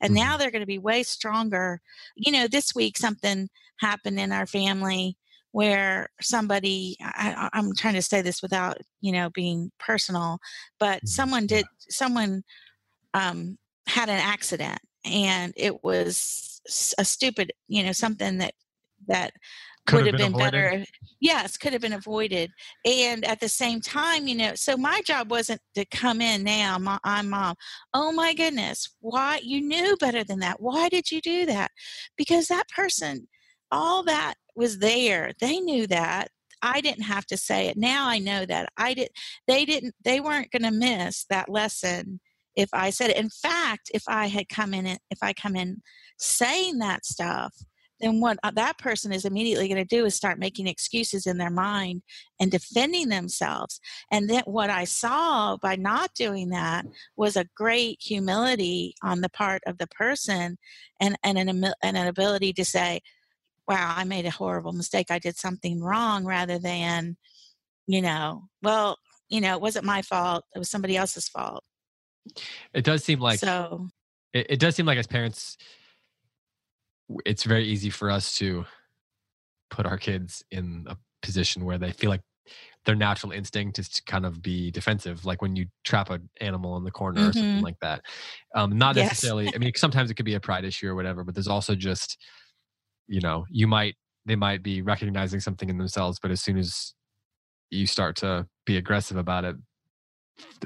And 0.01 0.13
Mhm. 0.13 0.15
now 0.15 0.37
they're 0.37 0.51
going 0.51 0.61
to 0.61 0.65
be 0.65 0.77
way 0.79 1.03
stronger. 1.03 1.81
You 2.15 2.31
know, 2.31 2.47
this 2.47 2.73
week 2.75 2.97
something 2.97 3.49
happened 3.79 4.19
in 4.19 4.31
our 4.31 4.45
family 4.47 5.17
where 5.51 6.09
somebody 6.21 6.95
I, 7.01 7.49
i'm 7.53 7.75
trying 7.75 7.95
to 7.95 8.01
say 8.01 8.21
this 8.21 8.41
without 8.41 8.77
you 9.01 9.11
know 9.11 9.29
being 9.29 9.71
personal 9.79 10.39
but 10.79 11.01
Mhm. 11.03 11.07
someone 11.07 11.47
did 11.47 11.65
someone 11.89 12.43
um 13.13 13.57
had 13.87 14.09
an 14.09 14.19
accident 14.19 14.79
and 15.05 15.53
it 15.57 15.83
was 15.83 16.61
a 16.97 17.05
stupid 17.05 17.51
you 17.67 17.83
know 17.83 17.91
something 17.91 18.37
that 18.37 18.53
that 19.07 19.33
Could 19.87 19.97
would 19.97 20.07
have 20.07 20.17
been 20.17 20.33
been, 20.33 20.39
better 20.39 20.85
yes 21.19 21.57
could 21.57 21.73
have 21.73 21.81
been 21.81 21.93
avoided 21.93 22.51
and 22.85 23.25
at 23.25 23.39
the 23.39 23.49
same 23.49 23.81
time 23.81 24.27
you 24.27 24.35
know 24.35 24.53
so 24.53 24.77
my 24.77 25.01
job 25.01 25.31
wasn't 25.31 25.61
to 25.73 25.85
come 25.85 26.21
in 26.21 26.43
now 26.43 26.77
mo- 26.77 26.99
i'm 27.03 27.29
mom 27.29 27.55
oh 27.93 28.11
my 28.11 28.33
goodness 28.35 28.95
why 28.99 29.39
you 29.43 29.61
knew 29.61 29.95
better 29.97 30.23
than 30.23 30.39
that 30.39 30.61
why 30.61 30.89
did 30.89 31.09
you 31.11 31.21
do 31.21 31.45
that? 31.45 31.71
Because 32.17 32.47
that 32.47 32.69
person 32.69 33.27
all 33.71 34.03
that 34.03 34.35
was 34.59 34.79
there. 34.79 35.31
They 35.39 35.59
knew 35.59 35.87
that. 35.87 36.27
I 36.61 36.81
didn't 36.81 37.05
have 37.05 37.25
to 37.27 37.37
say 37.37 37.67
it. 37.67 37.77
Now 37.77 38.07
i 38.09 38.19
know 38.19 38.45
that. 38.45 38.69
I 38.77 38.93
did 38.93 39.09
they 39.47 39.65
didn't 39.65 39.95
they 40.03 40.19
weren't 40.19 40.51
going 40.51 40.63
to 40.63 40.71
miss 40.71 41.25
that 41.29 41.49
lesson 41.49 42.19
if 42.55 42.69
i 42.73 42.89
said 42.89 43.11
it. 43.11 43.17
In 43.17 43.29
fact 43.29 43.89
if 43.93 44.03
i 44.07 44.27
had 44.27 44.49
come 44.49 44.73
in 44.73 44.85
if 44.85 45.19
i 45.21 45.31
come 45.33 45.55
in 45.55 45.81
saying 46.17 46.79
that 46.79 47.05
stuff 47.05 47.53
then 48.01 48.21
what 48.21 48.37
uh, 48.43 48.51
that 48.51 48.77
person 48.77 49.11
is 49.11 49.25
immediately 49.25 49.67
going 49.67 49.85
to 49.85 49.95
do 49.95 50.05
is 50.05 50.15
start 50.15 50.39
making 50.39 50.67
excuses 50.67 51.27
in 51.27 51.37
their 51.37 51.49
mind 51.49 52.01
and 52.39 52.49
defending 52.49 53.09
themselves. 53.09 53.79
And 54.11 54.29
then 54.29 54.43
what 54.45 54.69
i 54.69 54.83
saw 54.83 55.57
by 55.57 55.75
not 55.75 56.13
doing 56.13 56.49
that 56.49 56.85
was 57.17 57.35
a 57.35 57.45
great 57.55 57.97
humility 58.01 58.95
on 59.03 59.21
the 59.21 59.29
part 59.29 59.61
of 59.67 59.77
the 59.77 59.87
person 59.87 60.57
and, 60.99 61.17
and, 61.23 61.37
an, 61.37 61.49
and 61.49 61.97
an 61.97 62.07
ability 62.07 62.53
to 62.53 62.65
say 62.65 63.01
wow 63.69 63.93
i 63.95 64.03
made 64.03 64.25
a 64.25 64.31
horrible 64.31 64.73
mistake 64.73 65.11
i 65.11 65.19
did 65.19 65.37
something 65.37 65.81
wrong 65.81 66.25
rather 66.25 66.57
than 66.59 67.15
you 67.87 68.01
know 68.01 68.43
well 68.61 68.97
you 69.29 69.39
know 69.39 69.53
it 69.53 69.61
wasn't 69.61 69.85
my 69.85 70.01
fault 70.01 70.43
it 70.55 70.59
was 70.59 70.69
somebody 70.69 70.97
else's 70.97 71.29
fault 71.29 71.63
it 72.73 72.83
does 72.83 73.03
seem 73.03 73.19
like 73.19 73.39
so 73.39 73.87
it, 74.33 74.47
it 74.49 74.59
does 74.59 74.75
seem 74.75 74.85
like 74.85 74.97
as 74.97 75.07
parents 75.07 75.57
it's 77.25 77.43
very 77.43 77.65
easy 77.65 77.89
for 77.89 78.11
us 78.11 78.35
to 78.37 78.65
put 79.69 79.85
our 79.85 79.97
kids 79.97 80.43
in 80.51 80.85
a 80.89 80.97
position 81.21 81.65
where 81.65 81.77
they 81.77 81.91
feel 81.91 82.09
like 82.09 82.21
their 82.85 82.95
natural 82.95 83.31
instinct 83.31 83.77
is 83.77 83.89
to 83.89 84.01
kind 84.03 84.25
of 84.25 84.41
be 84.41 84.71
defensive 84.71 85.25
like 85.25 85.41
when 85.41 85.55
you 85.55 85.65
trap 85.83 86.09
an 86.09 86.27
animal 86.41 86.77
in 86.77 86.83
the 86.83 86.91
corner 86.91 87.27
or 87.27 87.33
something 87.33 87.59
Mhm. 87.59 87.61
like 87.61 87.75
that 87.81 88.01
um 88.55 88.77
not 88.77 88.95
Yes. 88.95 89.09
necessarily 89.09 89.53
i 89.53 89.57
mean 89.57 89.71
sometimes 89.75 90.09
it 90.09 90.15
could 90.15 90.25
be 90.25 90.33
a 90.35 90.39
pride 90.39 90.65
issue 90.65 90.87
or 90.87 90.95
whatever 90.95 91.23
but 91.23 91.35
there's 91.35 91.47
also 91.47 91.75
just 91.75 92.17
you 93.09 93.19
know 93.19 93.45
you 93.49 93.67
might 93.67 93.95
they 94.25 94.35
might 94.35 94.63
be 94.63 94.81
recognizing 94.81 95.39
something 95.39 95.69
in 95.69 95.77
themselves 95.77 96.19
but 96.21 96.31
as 96.31 96.41
soon 96.41 96.57
as 96.57 96.93
you 97.71 97.85
start 97.85 98.15
to 98.15 98.47
be 98.65 98.77
aggressive 98.77 99.17
about 99.17 99.43
it 99.43 99.55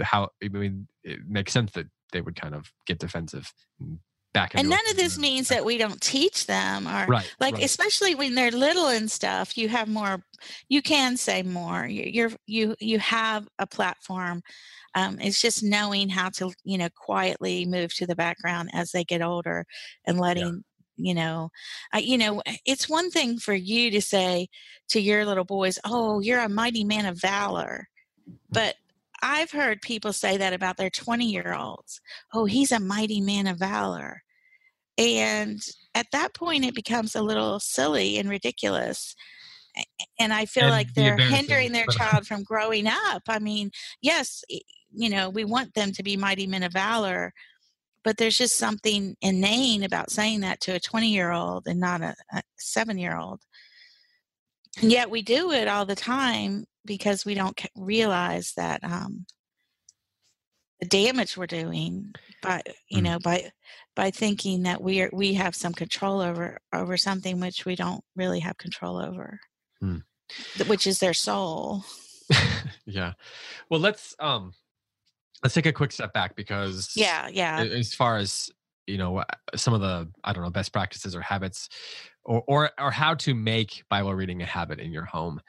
how 0.02 0.30
i 0.44 0.48
mean 0.50 0.88
it 1.04 1.20
makes 1.28 1.52
sense 1.52 1.72
that 1.72 1.88
they 2.12 2.22
would 2.22 2.40
kind 2.40 2.54
of 2.54 2.72
get 2.86 3.00
defensive 3.00 3.52
and 3.80 3.98
back 4.34 4.54
and 4.56 4.68
none 4.68 4.80
of 4.90 4.96
this 4.96 5.18
means 5.20 5.48
that 5.50 5.64
we 5.64 5.78
don't 5.78 6.02
teach 6.02 6.48
them 6.48 6.88
or 6.88 7.06
right 7.06 7.32
like 7.40 7.54
right. 7.54 7.64
especially 7.64 8.16
when 8.16 8.34
they're 8.34 8.52
little 8.52 8.88
and 8.88 9.10
stuff 9.10 9.58
you 9.58 9.70
have 9.70 9.88
more 9.88 10.24
you 10.70 10.82
can 10.82 11.16
say 11.18 11.44
more 11.44 11.86
You- 11.86 12.10
you're 12.12 12.32
you 12.48 12.76
you 12.80 13.00
have 13.00 13.48
a 13.60 13.68
platform 13.68 14.42
um, 14.96 15.20
it's 15.20 15.42
just 15.42 15.64
knowing 15.64 16.10
how 16.10 16.30
to 16.30 16.52
you 16.64 16.78
know 16.78 16.90
quietly 16.96 17.66
move 17.66 17.94
to 17.96 18.08
the 18.08 18.16
background 18.16 18.70
as 18.74 18.92
they 18.92 19.04
get 19.04 19.22
older 19.22 19.66
and 20.06 20.20
letting 20.20 20.64
you 20.98 21.14
know 21.14 21.50
I, 21.92 22.00
you 22.00 22.18
know 22.18 22.42
eh, 22.46 22.58
it's 22.66 22.90
one 22.90 23.10
thing 23.10 23.38
for 23.38 23.54
you 23.54 23.92
to 23.92 24.02
say 24.02 24.48
to 24.90 25.00
your 25.00 25.26
little 25.26 25.46
boys 25.46 25.80
oh 25.86 26.20
you're 26.20 26.40
a 26.40 26.50
mighty 26.50 26.84
man 26.84 27.06
of 27.06 27.20
valor 27.20 27.88
but 28.50 28.76
i've 29.22 29.52
heard 29.52 29.82
people 29.82 30.14
say 30.14 30.38
that 30.38 30.54
about 30.54 30.78
their 30.78 30.90
20 30.90 31.26
year 31.26 31.54
olds 31.54 32.02
oh 32.34 32.46
he's 32.46 32.72
a 32.72 32.80
mighty 32.80 33.22
man 33.22 33.48
of 33.48 33.58
valor 33.58 34.22
and 34.98 35.62
at 35.96 36.08
that 36.12 36.34
point 36.36 36.66
it 36.66 36.76
becomes 36.76 37.16
a 37.16 37.24
little 37.24 37.60
silly 37.60 38.18
and 38.18 38.30
ridiculous 38.30 39.16
and 40.20 40.34
i 40.34 40.46
feel 40.46 40.66
And 40.66 40.72
like 40.72 40.94
they're 40.94 41.18
hindering 41.18 41.72
their 41.72 41.88
child 41.88 42.28
from 42.28 42.44
growing 42.44 42.86
up. 42.88 43.24
I 43.28 43.40
mean 43.40 43.72
yes 44.02 44.44
you 44.96 45.10
know 45.10 45.30
we 45.30 45.44
want 45.44 45.74
them 45.74 45.92
to 45.94 46.04
be 46.04 46.16
mighty 46.16 46.46
men 46.46 46.62
of 46.62 46.74
valor 46.74 47.34
but 48.04 48.18
there's 48.18 48.38
just 48.38 48.58
something 48.58 49.16
inane 49.22 49.84
about 49.84 50.12
saying 50.12 50.42
that 50.42 50.60
to 50.62 50.76
a 50.76 50.80
20 50.80 51.10
year 51.10 51.32
old 51.32 51.68
and 51.68 51.80
not 51.80 52.02
a, 52.02 52.16
a 52.34 52.42
seven 52.58 52.98
year 52.98 53.18
old 53.18 53.42
and 54.82 54.92
yet 54.92 55.10
we 55.10 55.22
do 55.22 55.52
it 55.52 55.68
all 55.68 55.86
the 55.86 55.96
time 55.96 56.66
because 56.86 57.26
we 57.26 57.34
don't 57.34 57.60
realize 57.76 58.54
that 58.58 58.84
um, 58.84 59.26
the 60.80 60.88
damage 60.88 61.38
we're 61.38 61.48
doing 61.48 62.14
by 62.42 62.62
you 62.90 63.00
Mm. 63.00 63.04
know 63.04 63.20
by 63.20 63.52
by 63.96 64.12
thinking 64.12 64.64
that 64.64 64.82
we 64.82 65.02
are 65.02 65.10
we 65.14 65.34
have 65.36 65.56
some 65.56 65.74
control 65.74 66.20
over 66.20 66.58
over 66.74 66.98
something 66.98 67.40
which 67.40 67.66
we 67.66 67.76
don't 67.76 68.04
really 68.16 68.40
have 68.40 68.58
control 68.58 68.98
over 68.98 69.40
Mm. 69.82 70.04
which 70.68 70.88
is 70.88 71.00
their 71.00 71.14
soul 71.14 71.84
yeah 72.86 73.14
well 73.70 73.80
let's 73.80 74.16
um 74.20 74.54
let's 75.44 75.54
take 75.54 75.66
a 75.66 75.74
quick 75.74 75.92
step 75.92 76.14
back 76.14 76.36
because 76.36 76.92
yeah 76.96 77.28
yeah 77.28 77.62
as 77.62 77.94
far 77.94 78.18
as 78.18 78.50
you 78.88 78.98
know 78.98 79.24
some 79.56 79.74
of 79.74 79.82
the 79.82 80.10
i 80.24 80.34
don't 80.34 80.44
know 80.44 80.50
best 80.50 80.74
practices 80.74 81.16
or 81.16 81.22
habits 81.22 81.70
or 82.26 82.44
or, 82.48 82.72
or 82.80 82.92
how 82.92 83.14
to 83.14 83.34
make 83.34 83.84
bible 83.90 84.14
reading 84.14 84.42
a 84.42 84.46
habit 84.46 84.80
in 84.80 84.92
your 84.92 85.06
home 85.06 85.40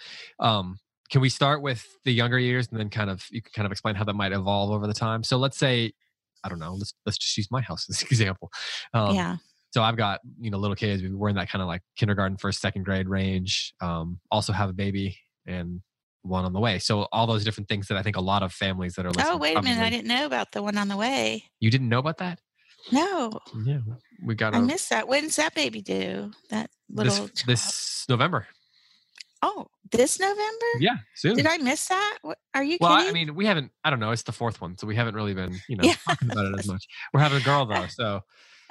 um 0.40 0.78
can 1.10 1.20
we 1.20 1.28
start 1.28 1.62
with 1.62 1.86
the 2.04 2.12
younger 2.12 2.38
years 2.38 2.68
and 2.70 2.78
then 2.78 2.90
kind 2.90 3.10
of 3.10 3.24
you 3.30 3.42
can 3.42 3.52
kind 3.54 3.66
of 3.66 3.72
explain 3.72 3.94
how 3.94 4.04
that 4.04 4.14
might 4.14 4.32
evolve 4.32 4.70
over 4.70 4.86
the 4.86 4.94
time? 4.94 5.22
So 5.22 5.36
let's 5.36 5.56
say, 5.56 5.92
I 6.42 6.48
don't 6.48 6.58
know, 6.58 6.74
let's 6.74 6.94
let's 7.06 7.18
just 7.18 7.36
use 7.36 7.48
my 7.50 7.60
house 7.60 7.86
as 7.90 8.02
an 8.02 8.08
example. 8.10 8.50
Um, 8.92 9.14
yeah. 9.14 9.36
So 9.70 9.82
I've 9.82 9.96
got 9.96 10.20
you 10.40 10.50
know 10.50 10.58
little 10.58 10.76
kids. 10.76 11.02
We're 11.02 11.28
in 11.28 11.36
that 11.36 11.50
kind 11.50 11.62
of 11.62 11.68
like 11.68 11.82
kindergarten, 11.96 12.36
first, 12.36 12.60
second 12.60 12.84
grade 12.84 13.08
range. 13.08 13.74
Um, 13.80 14.20
also 14.30 14.52
have 14.52 14.70
a 14.70 14.72
baby 14.72 15.18
and 15.46 15.80
one 16.24 16.44
on 16.44 16.52
the 16.52 16.60
way. 16.60 16.78
So 16.78 17.06
all 17.12 17.26
those 17.26 17.44
different 17.44 17.68
things 17.68 17.88
that 17.88 17.96
I 17.98 18.02
think 18.02 18.16
a 18.16 18.20
lot 18.20 18.42
of 18.42 18.52
families 18.52 18.94
that 18.94 19.06
are 19.06 19.10
oh, 19.10 19.12
listening. 19.16 19.34
Oh, 19.34 19.38
wait 19.38 19.56
a 19.56 19.62
minute. 19.62 19.82
I 19.82 19.90
didn't 19.90 20.08
know 20.08 20.26
about 20.26 20.52
the 20.52 20.62
one 20.62 20.76
on 20.78 20.88
the 20.88 20.96
way. 20.96 21.44
You 21.60 21.70
didn't 21.70 21.88
know 21.88 21.98
about 21.98 22.18
that? 22.18 22.40
No, 22.92 23.38
Yeah, 23.64 23.78
we 24.22 24.34
got 24.34 24.54
I 24.54 24.60
missed 24.60 24.90
that. 24.90 25.08
When's 25.08 25.36
that 25.36 25.54
baby 25.54 25.80
due? 25.80 26.32
That 26.50 26.70
this 26.90 27.12
little 27.12 27.28
child? 27.28 27.46
this 27.46 28.04
November. 28.08 28.46
Oh, 29.42 29.66
this 29.90 30.18
November? 30.20 30.66
Yeah, 30.80 30.96
soon. 31.14 31.36
Did 31.36 31.46
I 31.46 31.58
miss 31.58 31.86
that? 31.88 32.18
Are 32.54 32.64
you 32.64 32.78
Well, 32.80 32.92
I, 32.92 33.00
kidding? 33.04 33.10
I 33.10 33.24
mean, 33.26 33.34
we 33.34 33.46
haven't. 33.46 33.72
I 33.84 33.90
don't 33.90 34.00
know. 34.00 34.10
It's 34.10 34.22
the 34.22 34.32
fourth 34.32 34.60
one, 34.60 34.76
so 34.76 34.86
we 34.86 34.96
haven't 34.96 35.14
really 35.14 35.34
been, 35.34 35.58
you 35.68 35.76
know, 35.78 35.84
Yeah. 35.84 35.94
talking 36.06 36.30
about 36.30 36.46
it 36.46 36.58
as 36.58 36.66
much. 36.66 36.86
We're 37.12 37.20
having 37.20 37.40
a 37.40 37.44
girl 37.44 37.64
though, 37.66 37.86
so 37.86 38.20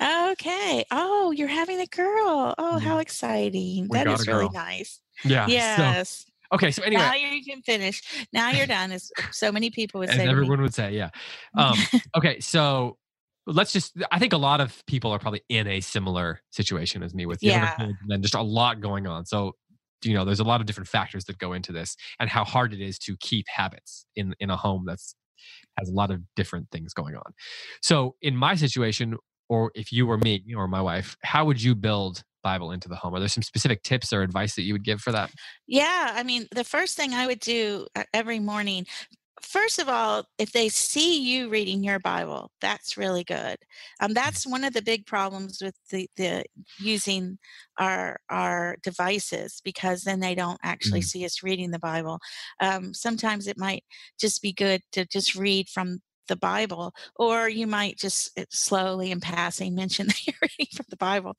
okay. 0.01 0.83
Oh, 0.91 1.31
you're 1.31 1.47
having 1.47 1.79
a 1.79 1.85
girl. 1.87 2.53
Oh, 2.57 2.77
how 2.79 2.99
exciting. 2.99 3.87
We 3.89 3.97
That 3.97 4.07
is 4.07 4.27
really 4.27 4.49
nice. 4.49 4.99
yeah. 5.23 5.47
Yes. 5.47 6.25
So, 6.25 6.32
okay. 6.53 6.71
So 6.71 6.83
anyway, 6.83 7.01
Now 7.01 7.13
you 7.15 7.43
can 7.43 7.61
finish. 7.61 8.01
Now 8.31 8.51
you're 8.51 8.67
done, 8.67 8.91
as 8.91 9.11
so 9.31 9.51
many 9.51 9.69
people 9.69 9.99
would 9.99 10.09
say. 10.09 10.27
everyone 10.27 10.61
would 10.61 10.73
say, 10.73 10.93
yeah. 10.93 11.09
Um, 11.57 11.77
okay, 12.17 12.39
so 12.39 12.97
let's 13.47 13.73
just. 13.73 13.97
I 14.11 14.19
think 14.19 14.33
a 14.33 14.37
lot 14.37 14.61
of 14.61 14.83
people 14.85 15.11
are 15.11 15.19
probably 15.19 15.41
in 15.49 15.67
a 15.67 15.81
similar 15.81 16.41
situation 16.51 17.03
as 17.03 17.13
me 17.13 17.25
with 17.25 17.39
Yeah. 17.41 17.75
and 17.79 17.95
then 18.07 18.21
just 18.21 18.35
a 18.35 18.41
lot 18.41 18.81
going 18.81 19.07
on. 19.07 19.25
So 19.25 19.53
you 20.03 20.13
know, 20.13 20.25
there's 20.25 20.41
a 20.41 20.43
lot 20.43 20.59
of 20.59 20.67
different 20.67 20.89
factors 20.89 21.25
that 21.25 21.37
go 21.37 21.53
into 21.53 21.71
this, 21.71 21.95
and 22.19 22.29
how 22.29 22.43
hard 22.43 22.73
it 22.73 22.81
is 22.81 22.99
to 22.99 23.15
keep 23.17 23.45
habits 23.47 24.05
in 24.15 24.35
in 24.39 24.49
a 24.49 24.57
home 24.57 24.83
that's 24.85 25.15
has 25.77 25.89
a 25.89 25.93
lot 25.93 26.11
of 26.11 26.21
different 26.35 26.69
things 26.71 26.93
going 26.93 27.15
on. 27.15 27.33
So 27.81 28.15
in 28.21 28.35
my 28.35 28.55
situation, 28.55 29.17
or 29.49 29.71
if 29.75 29.91
you 29.91 30.05
were 30.05 30.17
me 30.17 30.43
or 30.55 30.67
my 30.67 30.81
wife, 30.81 31.17
how 31.23 31.45
would 31.45 31.61
you 31.61 31.75
build 31.75 32.23
Bible 32.43 32.71
into 32.71 32.89
the 32.89 32.95
home? 32.97 33.15
Are 33.15 33.19
there 33.19 33.29
some 33.29 33.43
specific 33.43 33.83
tips 33.83 34.13
or 34.13 34.21
advice 34.21 34.55
that 34.55 34.63
you 34.63 34.73
would 34.73 34.83
give 34.85 35.01
for 35.01 35.11
that? 35.13 35.31
Yeah, 35.67 36.11
I 36.15 36.23
mean, 36.23 36.47
the 36.51 36.63
first 36.63 36.95
thing 36.97 37.13
I 37.13 37.27
would 37.27 37.39
do 37.39 37.87
uh, 37.95 38.03
every 38.13 38.39
morning, 38.39 38.85
first 39.41 39.79
of 39.79 39.89
all, 39.89 40.25
if 40.39 40.51
they 40.53 40.69
see 40.69 41.21
you 41.21 41.49
reading 41.49 41.83
your 41.83 41.99
Bible, 41.99 42.51
that's 42.61 42.97
really 42.97 43.23
good. 43.23 43.57
Um, 44.01 44.13
that's 44.13 44.47
one 44.47 44.63
of 44.63 44.73
the 44.73 44.81
big 44.81 45.05
problems 45.05 45.59
with 45.63 45.75
the, 45.91 46.09
the 46.17 46.45
using 46.77 47.39
our 47.79 48.19
our 48.29 48.77
devices 48.83 49.61
because 49.63 50.03
then 50.03 50.19
they 50.21 50.35
don't 50.35 50.59
actually 50.63 51.01
Mm. 51.01 51.09
see 51.09 51.25
us 51.25 51.43
reading 51.43 51.71
the 51.71 51.79
Bible. 51.79 52.19
Um, 52.59 52.93
sometimes 52.93 53.47
it 53.47 53.57
might 53.57 53.83
just 54.19 54.41
be 54.41 54.53
good 54.53 54.81
to 54.93 55.05
just 55.05 55.35
read 55.35 55.69
from 55.69 56.01
the 56.27 56.35
Bible, 56.35 56.93
or 57.15 57.49
you 57.49 57.67
might 57.67 57.97
just 57.97 58.37
uh, 58.39 58.45
slowly 58.49 59.11
in 59.11 59.19
passing 59.19 59.75
mention 59.75 60.07
that 60.07 60.27
you're 60.27 60.35
reading 60.41 60.67
from 60.75 60.85
the 60.89 60.97
Bible. 60.97 61.35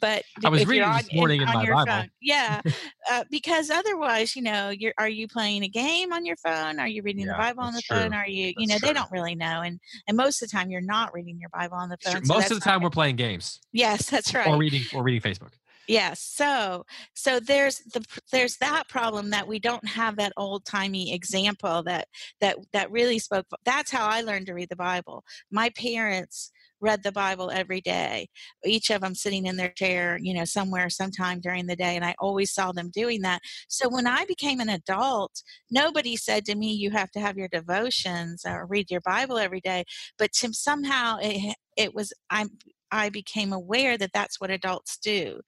But 0.00 0.24
I 0.44 0.48
was 0.48 0.66
reading 0.66 0.90
this 0.92 1.12
morning 1.12 1.42
in 1.42 1.48
on 1.48 1.54
my 1.54 1.66
Bible. 1.66 1.86
phone- 1.86 2.10
yeah, 2.20 2.60
uh, 3.10 3.24
because 3.30 3.70
otherwise, 3.70 4.36
you 4.36 4.42
know, 4.42 4.70
you're 4.70 4.94
are 4.98 5.08
you 5.08 5.28
playing 5.28 5.62
a 5.64 5.68
game 5.68 6.12
on 6.12 6.24
your 6.24 6.36
phone? 6.36 6.78
Are 6.78 6.88
you 6.88 7.02
reading 7.02 7.26
Yeah, 7.26 7.32
the 7.32 7.38
Bible 7.38 7.62
on 7.62 7.72
the 7.72 7.82
that's 7.88 8.02
phone? 8.02 8.14
Are 8.14 8.26
you, 8.26 8.52
you 8.56 8.66
That's 8.66 8.82
know, 8.82 8.88
they 8.88 8.92
don't 8.94 9.10
really 9.10 9.34
know, 9.34 9.62
and 9.62 9.78
and 10.08 10.16
most 10.16 10.42
of 10.42 10.48
the 10.48 10.56
time 10.56 10.70
you're 10.70 10.80
not 10.80 11.12
reading 11.14 11.38
your 11.38 11.50
Bible 11.50 11.76
on 11.76 11.88
the 11.88 11.98
phone. 11.98 12.24
so 12.24 12.34
Most 12.34 12.50
of 12.50 12.58
the 12.58 12.64
time, 12.64 12.82
we're 12.82 12.90
playing 12.90 13.16
games 13.16 13.60
yes, 13.72 14.08
that's 14.10 14.34
right. 14.34 14.46
or 14.46 14.56
reading 14.56 14.82
or 14.94 15.02
reading 15.02 15.20
Facebook. 15.20 15.52
Yes. 15.88 16.20
So 16.20 16.84
so 17.14 17.38
there's 17.38 17.78
the 17.78 18.04
there's 18.32 18.56
that 18.58 18.88
problem 18.88 19.30
that 19.30 19.46
we 19.46 19.58
don't 19.60 19.86
have 19.86 20.16
that 20.16 20.32
old 20.36 20.64
timey 20.64 21.12
example 21.14 21.82
that 21.84 22.08
that 22.40 22.56
that 22.72 22.90
really 22.90 23.18
spoke. 23.20 23.46
That's 23.64 23.90
how 23.90 24.06
I 24.06 24.20
learned 24.22 24.46
to 24.46 24.54
read 24.54 24.68
the 24.68 24.76
Bible. 24.76 25.24
My 25.50 25.70
parents 25.70 26.50
read 26.80 27.02
the 27.02 27.12
Bible 27.12 27.50
every 27.50 27.80
day. 27.80 28.28
Each 28.64 28.90
of 28.90 29.00
them 29.00 29.14
sitting 29.14 29.46
in 29.46 29.56
their 29.56 29.70
chair, 29.70 30.18
you 30.20 30.34
know, 30.34 30.44
somewhere 30.44 30.90
sometime 30.90 31.40
during 31.40 31.66
the 31.66 31.76
day, 31.76 31.96
and 31.96 32.04
I 32.04 32.14
always 32.18 32.52
saw 32.52 32.72
them 32.72 32.90
doing 32.92 33.22
that. 33.22 33.40
So 33.68 33.88
when 33.88 34.06
I 34.06 34.24
became 34.26 34.60
an 34.60 34.68
adult, 34.68 35.42
nobody 35.70 36.16
said 36.16 36.44
to 36.46 36.54
me, 36.56 36.72
"You 36.72 36.90
have 36.90 37.10
to 37.12 37.20
have 37.20 37.38
your 37.38 37.48
devotions 37.48 38.44
or 38.46 38.66
read 38.66 38.90
your 38.90 39.00
Bible 39.02 39.38
every 39.38 39.60
day." 39.60 39.84
But 40.18 40.34
somehow 40.34 41.18
it 41.22 41.54
it 41.76 41.94
was 41.94 42.12
I'm 42.30 42.50
I 42.90 43.08
became 43.08 43.52
aware 43.52 43.98
that 43.98 44.12
that's 44.12 44.40
what 44.40 44.50
adults 44.50 44.98
do 44.98 45.40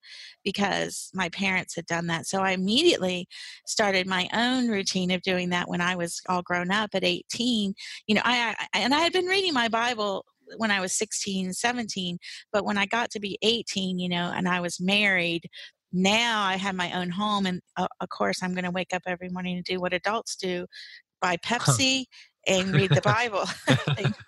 because 0.45 1.11
my 1.15 1.29
parents 1.31 1.75
had 1.77 1.87
done 1.87 2.07
that. 2.09 2.27
So 2.27 2.43
I 2.43 2.53
immediately 2.53 3.27
started 3.67 4.07
my 4.07 4.29
own 4.33 4.69
routine 4.69 5.11
of 5.11 5.23
doing 5.23 5.51
that 5.51 5.69
when 5.69 5.81
I 5.81 5.97
was 5.97 6.21
all 6.29 6.43
grown 6.43 6.71
up 6.71 6.91
at 6.95 7.05
18. 7.05 7.75
You 8.07 8.15
know, 8.15 8.23
I, 8.25 8.55
I 8.59 8.79
and 8.79 8.95
I 8.95 9.01
had 9.01 9.13
been 9.13 9.27
reading 9.27 9.55
my 9.55 9.69
Bible 9.69 10.25
when 10.57 10.71
I 10.71 10.81
was 10.81 10.97
16, 10.97 11.53
17, 11.53 12.19
but 12.53 12.65
when 12.65 12.79
I 12.79 12.87
got 12.87 13.11
to 13.11 13.21
be 13.21 13.39
18, 13.43 13.99
you 13.99 14.09
know, 14.09 14.33
and 14.35 14.49
I 14.49 14.61
was 14.61 14.81
married, 14.81 15.49
now 15.93 16.43
I 16.43 16.57
have 16.57 16.75
my 16.75 16.93
own 16.99 17.11
home 17.11 17.47
and 17.47 17.61
uh, 17.77 17.87
of 18.01 18.09
course 18.09 18.43
I'm 18.43 18.55
going 18.55 18.65
to 18.65 18.71
wake 18.71 18.95
up 18.95 19.03
every 19.07 19.29
morning 19.31 19.57
and 19.57 19.65
do 19.65 19.81
what 19.81 19.93
adults 19.93 20.37
do, 20.37 20.67
buy 21.21 21.37
Pepsi 21.39 22.05
and 22.47 22.75
read 22.75 22.91
the 22.91 23.01
Bible. 23.03 23.45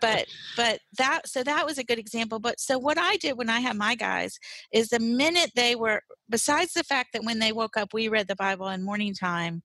but 0.00 0.26
but 0.56 0.80
that 0.98 1.26
so 1.26 1.42
that 1.42 1.64
was 1.64 1.78
a 1.78 1.84
good 1.84 1.98
example 1.98 2.38
but 2.38 2.58
so 2.58 2.78
what 2.78 2.98
i 2.98 3.16
did 3.16 3.36
when 3.38 3.50
i 3.50 3.60
had 3.60 3.76
my 3.76 3.94
guys 3.94 4.38
is 4.72 4.88
the 4.88 4.98
minute 4.98 5.50
they 5.54 5.76
were 5.76 6.02
besides 6.28 6.72
the 6.72 6.84
fact 6.84 7.10
that 7.12 7.24
when 7.24 7.38
they 7.38 7.52
woke 7.52 7.76
up 7.76 7.92
we 7.92 8.08
read 8.08 8.28
the 8.28 8.36
bible 8.36 8.68
in 8.68 8.82
morning 8.82 9.14
time 9.14 9.62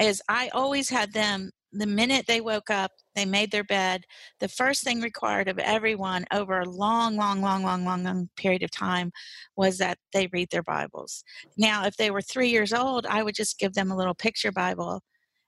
is 0.00 0.22
i 0.28 0.48
always 0.52 0.88
had 0.88 1.12
them 1.12 1.50
the 1.72 1.86
minute 1.86 2.26
they 2.26 2.40
woke 2.40 2.70
up 2.70 2.90
they 3.14 3.24
made 3.24 3.50
their 3.50 3.64
bed 3.64 4.02
the 4.40 4.48
first 4.48 4.82
thing 4.82 5.00
required 5.00 5.48
of 5.48 5.58
everyone 5.58 6.24
over 6.32 6.60
a 6.60 6.68
long 6.68 7.16
long 7.16 7.40
long 7.42 7.62
long 7.62 7.84
long 7.84 8.02
long 8.02 8.28
period 8.36 8.62
of 8.62 8.70
time 8.70 9.10
was 9.56 9.78
that 9.78 9.98
they 10.12 10.28
read 10.32 10.48
their 10.50 10.62
bibles. 10.62 11.24
Now 11.56 11.84
if 11.86 11.96
they 11.96 12.10
were 12.10 12.22
three 12.22 12.48
years 12.48 12.72
old 12.72 13.06
i 13.06 13.22
would 13.22 13.34
just 13.34 13.58
give 13.58 13.74
them 13.74 13.90
a 13.90 13.96
little 13.96 14.14
picture 14.14 14.52
bible 14.52 15.02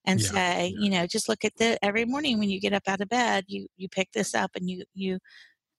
and 0.09 0.21
Yeah, 0.21 0.33
say 0.33 0.75
you 0.77 0.91
know 0.91 1.07
just 1.07 1.29
look 1.29 1.45
at 1.45 1.57
the 1.59 1.79
every 1.85 2.05
morning 2.05 2.39
when 2.39 2.51
you 2.51 2.61
get 2.61 2.73
up 2.73 2.89
out 2.89 3.01
of 3.01 3.09
bed 3.09 3.45
you 3.47 3.69
you 3.77 3.89
pick 3.89 4.11
this 4.13 4.35
up 4.35 4.51
and 4.57 4.69
you 4.69 4.85
you 4.95 5.19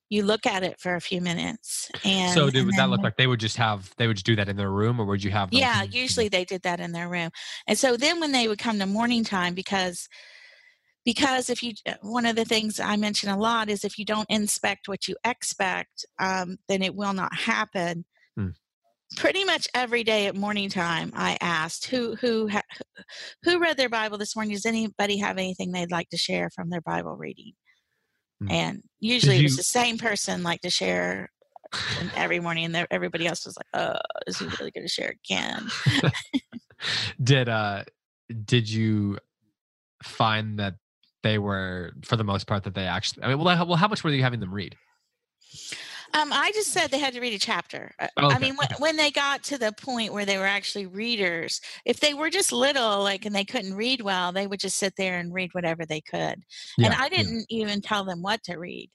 you 0.10 0.24
look 0.24 0.46
at 0.46 0.64
it 0.64 0.80
for 0.80 0.96
a 0.96 1.02
few 1.02 1.22
minutes 1.22 1.92
and 2.06 2.30
so, 2.32 2.50
did, 2.50 2.58
and 2.60 2.68
would 2.68 2.76
that 2.76 2.90
look 2.90 3.04
like 3.04 3.18
they 3.18 3.28
would 3.28 3.40
just 3.40 3.58
have 3.58 3.94
they 3.98 4.08
would 4.08 4.18
just 4.18 4.26
do 4.26 4.36
that 4.36 4.50
in 4.50 4.56
their 4.58 4.72
room, 4.72 5.00
or 5.00 5.06
would 5.06 5.24
you 5.24 5.32
have? 5.32 5.50
yeah 5.52 5.84
usually 5.84 6.30
they 6.30 6.46
did 6.46 6.62
that 6.62 6.80
in 6.80 6.92
their 6.92 7.10
room 7.10 7.30
and 7.68 7.78
so 7.78 7.98
then 7.98 8.20
when 8.20 8.32
they 8.32 8.48
would 8.48 8.60
come 8.60 8.80
to 8.80 8.86
morning 8.86 9.24
time 9.24 9.54
because 9.54 10.08
because 11.06 11.50
if 11.50 11.64
you 11.64 11.74
uh, 11.88 11.94
one 12.02 12.26
of 12.26 12.36
the 12.36 12.46
things 12.46 12.80
i 12.80 12.96
mention 12.96 13.30
a 13.30 13.38
lot 13.38 13.70
is 13.70 13.84
if 13.84 13.98
you 13.98 14.06
don't 14.06 14.30
inspect 14.30 14.88
what 14.88 15.08
you 15.08 15.16
expect 15.26 16.06
um, 16.20 16.58
then 16.68 16.82
it 16.82 16.96
will 16.96 17.14
not 17.14 17.34
happen 17.34 18.06
Hmm. 18.38 18.50
Pretty 19.18 19.44
much 19.44 19.68
every 19.74 20.04
day 20.04 20.28
at 20.28 20.36
morning 20.36 20.70
time 20.70 21.12
i 21.16 21.38
asked 21.42 21.86
who 21.86 22.16
who 22.16 22.50
who 23.44 23.60
read 23.60 23.78
their 23.78 23.90
bible 23.90 24.18
this 24.18 24.36
morning 24.36 24.54
does 24.54 24.66
anybody 24.66 25.18
have 25.18 25.38
anything 25.38 25.72
they'd 25.72 25.92
like 25.92 26.10
to 26.10 26.18
share 26.18 26.50
from 26.52 26.70
their 26.70 26.82
bible 26.82 27.16
reading 27.16 27.54
Hmm. 28.42 28.52
and 28.52 28.84
usually 29.02 29.40
it 29.40 29.44
was 29.44 29.58
the 29.58 29.64
same 29.64 29.98
person 29.98 30.44
like 30.44 30.62
to 30.62 30.70
share 30.70 31.30
every 32.16 32.40
morning 32.40 32.74
and 32.74 32.88
everybody 32.90 33.28
else 33.28 33.46
was 33.46 33.58
like 33.58 33.68
oh 33.74 34.00
is 34.28 34.38
he 34.38 34.46
really 34.46 34.72
going 34.72 34.88
to 34.88 34.88
share 34.88 35.14
again 35.26 35.68
did 37.22 37.50
uh 37.50 37.84
did 38.46 38.70
you 38.70 39.18
find 40.04 40.60
that 40.60 40.76
they 41.24 41.38
were 41.38 41.92
for 42.04 42.16
the 42.16 42.24
most 42.24 42.48
part 42.48 42.64
that 42.64 42.74
they 42.74 42.86
actually? 42.86 43.24
I 43.24 43.30
mean, 43.30 43.40
well, 43.40 43.56
how, 43.56 43.66
well, 43.66 43.78
how 43.78 43.88
much 43.88 44.04
were 44.04 44.12
you 44.12 44.24
having 44.24 44.40
them 44.40 44.54
read? 44.54 44.76
Um, 46.14 46.34
I 46.34 46.52
just 46.54 46.72
said 46.72 46.90
they 46.90 47.00
had 47.00 47.14
to 47.14 47.22
read 47.22 47.34
a 47.34 47.40
chapter. 47.40 47.94
Uh, 48.00 48.08
Oh, 48.18 48.30
I 48.30 48.40
mean, 48.40 48.56
when, 48.56 48.68
when 48.80 48.96
they 48.98 49.12
got 49.12 49.44
to 49.46 49.58
the 49.58 49.72
point 49.72 50.12
where 50.14 50.26
they 50.26 50.38
were 50.38 50.46
actually 50.46 50.86
readers, 50.88 51.62
if 51.86 52.00
they 52.00 52.14
were 52.14 52.30
just 52.30 52.52
little, 52.52 53.02
like, 53.04 53.26
and 53.26 53.36
they 53.36 53.46
couldn't 53.46 53.76
read 53.76 54.02
well, 54.02 54.32
they 54.32 54.48
would 54.48 54.60
just 54.60 54.78
sit 54.78 54.96
there 54.98 55.20
and 55.20 55.34
read 55.34 55.54
whatever 55.54 55.86
they 55.86 56.02
could. 56.02 56.44
and 56.84 56.94
I 56.94 57.10
didn't 57.10 57.46
even 57.50 57.82
tell 57.82 58.04
them 58.04 58.22
what 58.22 58.44
to 58.44 58.58
read. 58.58 58.90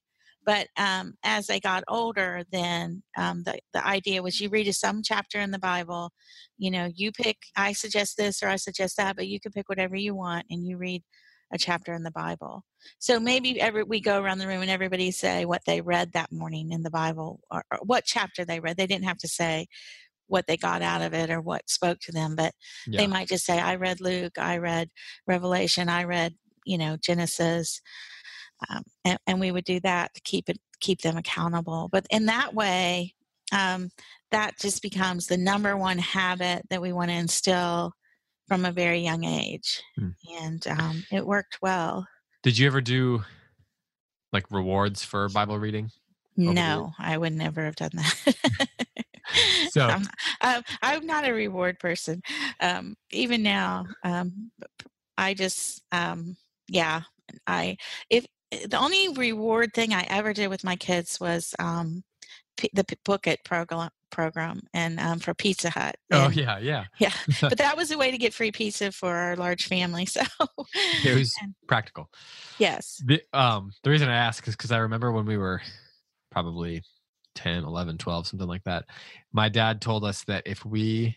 But 0.45 0.69
um, 0.77 1.15
as 1.23 1.47
they 1.47 1.59
got 1.59 1.85
older, 1.89 2.43
then 2.53 3.03
um, 3.17 3.43
the, 3.45 3.59
the 3.73 3.87
idea 3.87 4.23
was 4.23 4.41
you 4.41 4.51
read 4.51 4.69
a 4.69 4.73
some 4.75 5.03
chapter 5.03 5.41
in 5.41 5.51
the 5.51 5.59
Bible. 5.59 6.11
You 6.59 6.71
know, 6.71 6.91
you 6.95 7.13
pick, 7.13 7.39
I 7.57 7.73
suggest 7.73 8.17
this 8.19 8.43
or 8.43 8.49
I 8.49 8.57
suggest 8.57 8.97
that, 8.99 9.17
but 9.17 9.27
you 9.27 9.41
can 9.41 9.53
pick 9.53 9.69
whatever 9.71 9.97
you 9.97 10.15
want 10.15 10.45
and 10.51 10.67
you 10.67 10.77
read 10.77 11.03
a 11.53 11.59
chapter 11.59 11.93
in 11.93 12.03
the 12.03 12.11
Bible. 12.11 12.65
So 12.99 13.21
maybe 13.21 13.61
every, 13.61 13.83
we 13.83 14.01
go 14.01 14.21
around 14.21 14.39
the 14.39 14.47
room 14.47 14.63
and 14.63 14.71
everybody 14.71 15.11
say 15.11 15.45
what 15.45 15.63
they 15.67 15.81
read 15.81 16.13
that 16.13 16.33
morning 16.33 16.73
in 16.73 16.83
the 16.83 16.91
Bible 16.91 17.41
or, 17.51 17.65
or 17.71 17.79
what 17.85 18.05
chapter 18.05 18.45
they 18.45 18.61
read. 18.61 18.77
They 18.77 18.87
didn't 18.87 19.07
have 19.07 19.19
to 19.19 19.29
say 19.29 19.67
what 20.27 20.47
they 20.47 20.57
got 20.57 20.83
out 20.83 21.03
of 21.03 21.15
it 21.15 21.31
or 21.31 21.41
what 21.41 21.69
spoke 21.69 21.99
to 22.01 22.13
them, 22.13 22.35
but 22.35 22.53
Yeah. 22.87 23.01
they 23.01 23.07
might 23.07 23.29
just 23.29 23.45
say, 23.45 23.59
I 23.59 23.77
read 23.77 24.01
Luke, 24.01 24.39
I 24.39 24.59
read 24.59 24.89
Revelation, 25.27 25.89
I 25.89 26.05
read, 26.05 26.35
you 26.65 26.79
know, 26.79 26.97
Genesis. 26.97 27.81
Um, 28.71 28.83
and, 29.05 29.19
and 29.27 29.41
we 29.41 29.51
would 29.51 29.65
do 29.65 29.81
that 29.81 30.15
to 30.15 30.21
keep 30.23 30.49
it, 30.49 30.59
keep 30.81 31.03
them 31.03 31.17
accountable. 31.17 31.89
But 31.93 32.07
in 32.11 32.27
that 32.27 32.55
way, 32.55 33.15
um, 33.53 33.91
that 34.31 34.59
just 34.59 34.83
becomes 34.83 35.27
the 35.27 35.37
number 35.37 35.77
one 35.77 35.99
habit 35.99 36.63
that 36.71 36.81
we 36.81 36.93
want 36.93 37.11
to 37.11 37.17
instill 37.17 37.93
from 38.47 38.65
a 38.65 38.73
very 38.73 39.01
young 39.01 39.25
age, 39.25 39.83
Hmm. 39.97 40.09
and 40.41 40.67
um, 40.69 41.05
it 41.11 41.27
worked 41.27 41.59
well. 41.63 42.07
Did 42.43 42.59
you 42.59 42.67
ever 42.67 42.81
do 42.81 43.23
like 44.33 44.51
rewards 44.51 45.03
for 45.05 45.29
Bible 45.29 45.59
reading? 45.59 45.91
No, 46.37 46.93
I 46.99 47.17
would 47.17 47.33
never 47.33 47.65
have 47.65 47.77
done 47.77 47.91
that. 47.95 48.37
So- 49.71 49.89
I'm, 49.89 50.03
um, 50.43 50.63
I'm 50.83 51.07
not 51.07 51.27
a 51.27 51.33
reward 51.33 51.79
person. 51.79 52.23
Um, 52.61 52.95
even 53.11 53.43
now, 53.43 53.87
um, 54.05 54.51
I 55.17 55.35
just, 55.35 55.83
um, 55.93 56.37
yeah, 56.69 57.03
I 57.47 57.79
if 58.11 58.27
the 58.69 58.79
only 58.79 59.09
reward 59.09 59.73
thing 59.73 59.93
I 59.95 60.03
ever 60.09 60.33
did 60.35 60.49
with 60.49 60.63
my 60.63 60.77
kids 60.77 61.19
was 61.19 61.55
um, 61.59 62.05
the 62.75 62.85
p- 62.85 62.97
book 63.05 63.27
it 63.27 63.43
program 63.45 63.91
program 64.15 64.61
and 64.73 64.99
um, 65.01 65.19
for 65.19 65.35
Pizza 65.35 65.69
Hut. 65.71 65.97
Oh 66.11 66.31
yeah, 66.31 66.59
yeah. 66.59 66.85
yeah. 66.99 67.13
But 67.41 67.59
that 67.59 67.77
was 67.77 67.91
a 67.91 67.99
way 67.99 68.11
to 68.11 68.17
get 68.19 68.33
free 68.33 68.53
pizza 68.53 68.91
for 68.93 69.15
our 69.15 69.37
large 69.37 69.67
family. 69.67 70.07
So 70.15 70.23
It 71.05 71.15
was 71.15 71.35
and- 71.43 71.55
practical. 71.67 72.09
yes, 72.59 73.03
The 73.05 73.21
um 73.33 73.73
the 73.83 73.91
reason 73.91 74.09
I 74.09 74.17
ask 74.17 74.47
is 74.49 74.57
because 74.57 74.73
I 74.73 74.79
remember 74.79 75.13
when 75.13 75.27
we 75.27 75.37
were 75.37 75.61
probably 76.31 76.83
10, 77.35 77.65
11, 77.65 77.99
12, 77.99 78.27
something 78.29 78.49
like 78.49 78.63
that. 78.65 78.85
My 79.33 79.49
dad 79.49 79.81
told 79.81 80.05
us 80.05 80.25
that 80.25 80.45
if 80.47 80.65
we 80.65 81.17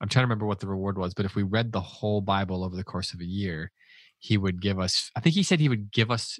I'm 0.00 0.08
trying 0.08 0.22
to 0.22 0.26
remember 0.26 0.46
what 0.46 0.60
the 0.60 0.68
reward 0.68 0.96
was, 0.96 1.12
but 1.14 1.26
if 1.26 1.34
we 1.34 1.42
read 1.42 1.72
the 1.72 1.80
whole 1.80 2.20
Bible 2.20 2.64
over 2.64 2.76
the 2.76 2.84
course 2.84 3.12
of 3.12 3.20
a 3.20 3.24
year, 3.26 3.70
he 4.18 4.36
would 4.38 4.60
give 4.62 4.78
us 4.78 5.10
I 5.16 5.20
think 5.20 5.34
he 5.34 5.42
said 5.42 5.60
he 5.60 5.68
would 5.68 5.92
give 5.92 6.10
us 6.10 6.38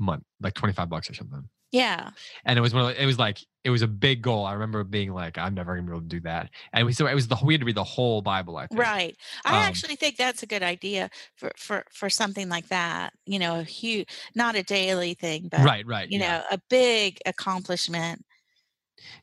month 0.00 0.24
like 0.40 0.54
25 0.54 0.88
bucks 0.88 1.08
or 1.10 1.14
something. 1.14 1.48
yeah. 1.72 2.10
and 2.44 2.58
it 2.58 2.62
was 2.62 2.74
one 2.74 2.82
of 2.82 2.88
the, 2.96 3.02
it 3.02 3.06
was 3.06 3.18
like 3.18 3.38
it 3.62 3.70
was 3.70 3.82
a 3.82 3.86
big 3.86 4.22
goal. 4.22 4.46
I 4.46 4.54
remember 4.54 4.82
being 4.84 5.12
like, 5.12 5.36
I'm 5.38 5.54
never 5.54 5.74
gonna 5.76 5.86
be 5.86 5.92
able 5.92 6.00
to 6.00 6.06
do 6.08 6.20
that. 6.20 6.48
And 6.72 6.86
we 6.86 6.92
so 6.94 7.06
it 7.06 7.14
was 7.14 7.28
the 7.28 7.36
we 7.44 7.54
had 7.54 7.60
to 7.60 7.66
read 7.66 7.76
the 7.76 7.84
whole 7.84 8.22
Bible. 8.22 8.56
I 8.56 8.66
think. 8.66 8.80
Right. 8.80 9.16
I 9.44 9.50
Um, 9.50 9.62
actually 9.68 9.96
think 9.96 10.16
that's 10.16 10.42
a 10.42 10.46
good 10.46 10.62
idea 10.62 11.10
for 11.36 11.52
for 11.56 11.84
for 11.92 12.08
something 12.10 12.48
like 12.48 12.68
that. 12.68 13.12
You 13.26 13.38
know, 13.38 13.60
a 13.60 13.62
huge, 13.62 14.08
not 14.34 14.56
a 14.56 14.62
daily 14.62 15.14
thing, 15.14 15.48
but 15.50 15.60
Right. 15.60 15.86
Right. 15.86 16.10
you 16.10 16.18
yeah. 16.18 16.38
know, 16.38 16.44
a 16.50 16.58
big 16.70 17.18
accomplishment. 17.26 18.24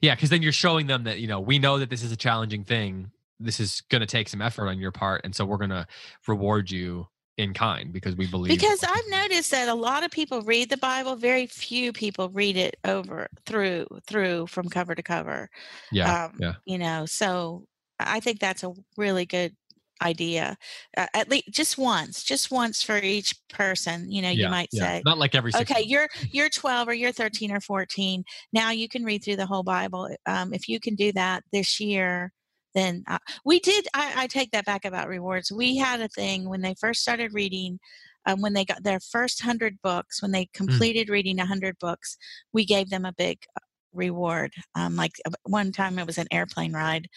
Yeah, 0.02 0.16
because 0.16 0.30
then 0.30 0.42
you're 0.42 0.52
showing 0.52 0.88
them 0.88 1.04
that 1.04 1.20
you 1.20 1.28
know 1.28 1.40
we 1.40 1.60
know 1.60 1.80
that 1.80 1.90
this 1.90 2.04
is 2.04 2.12
a 2.12 2.18
challenging 2.18 2.64
thing. 2.64 3.12
This 3.40 3.60
is 3.60 3.82
going 3.90 4.00
to 4.02 4.08
take 4.08 4.30
some 4.30 4.42
effort 4.42 4.68
on 4.68 4.80
your 4.80 4.92
part, 4.92 5.22
and 5.24 5.36
so 5.36 5.46
we're 5.46 5.58
going 5.58 5.70
to 5.70 5.86
reward 6.28 6.72
you 6.72 7.08
in 7.38 7.54
kind 7.54 7.94
because 7.94 8.16
we 8.16 8.28
believe. 8.28 8.50
Because 8.50 8.84
I've 8.84 9.08
noticed 9.10 9.52
that 9.52 9.68
a 9.68 9.74
lot 9.74 10.04
of 10.04 10.12
people 10.12 10.42
read 10.42 10.70
the 10.70 10.78
Bible. 10.78 11.16
Very 11.16 11.46
few 11.46 11.94
people 11.94 12.30
read 12.30 12.58
it 12.58 12.78
over 12.84 13.28
through 13.46 13.88
through 14.08 14.48
from 14.48 14.68
cover 14.68 14.96
to 14.96 15.04
cover. 15.04 15.50
yeah, 15.92 16.26
um, 16.26 16.34
yeah, 16.40 16.54
You 16.66 16.80
know, 16.80 17.06
so 17.06 17.66
I 18.00 18.20
think 18.20 18.40
that's 18.40 18.64
a 18.64 18.74
really 18.98 19.26
good 19.26 19.56
idea. 20.02 20.58
Uh, 20.96 21.08
at 21.14 21.30
least 21.30 21.50
just 21.52 21.78
once, 21.78 22.24
just 22.24 22.52
once 22.52 22.84
for 22.84 22.98
each 22.98 23.36
person. 23.50 24.12
You 24.12 24.24
know, 24.24 24.30
yeah, 24.30 24.46
you 24.46 24.52
might 24.52 24.70
yeah. 24.72 24.84
say. 24.84 25.02
not 25.06 25.20
like 25.20 25.36
every. 25.36 25.52
Okay 25.54 25.74
months. 25.76 25.88
you're 25.88 26.10
you're 26.32 26.50
12 26.50 26.88
or 26.88 26.94
you're 26.94 27.12
13 27.12 27.52
or 27.52 27.62
14 27.62 28.24
now 28.52 28.72
you 28.72 28.90
can 28.90 29.04
read 29.04 29.24
through 29.24 29.36
the 29.36 29.46
whole 29.46 29.64
bible 29.64 30.10
um, 30.26 30.54
if 30.54 30.68
you 30.68 30.80
can 30.80 30.96
do 30.96 31.12
that 31.12 31.44
this 31.52 31.80
year 31.80 32.32
then 32.78 33.04
uh, 33.08 33.18
we 33.46 33.60
did 33.60 33.88
I, 33.94 34.14
I 34.24 34.28
take 34.28 34.52
that 34.52 34.66
back 34.66 34.86
about 34.86 35.08
rewards 35.10 35.52
we 35.52 35.78
had 35.78 36.02
a 36.02 36.08
thing 36.10 36.50
when 36.50 36.62
they 36.62 36.76
first 36.80 37.02
started 37.02 37.34
reading 37.34 37.80
um, 38.26 38.42
when 38.42 38.54
they 38.54 38.66
got 38.66 38.84
their 38.84 39.00
first 39.00 39.44
100 39.44 39.82
books 39.82 40.22
when 40.22 40.32
they 40.32 40.46
Mm. 40.46 40.50
completed 40.54 41.10
reading 41.10 41.38
100 41.38 41.78
books 41.80 42.18
we 42.54 42.66
gave 42.66 42.90
them 42.90 43.06
a 43.06 43.14
big 43.14 43.40
uh, 43.58 43.62
reward 43.94 44.54
um, 44.76 44.96
like 44.96 45.14
uh, 45.26 45.32
one 45.44 45.72
time 45.72 46.00
it 46.00 46.08
was 46.08 46.18
an 46.18 46.28
airplane 46.32 46.74
ride 46.74 47.08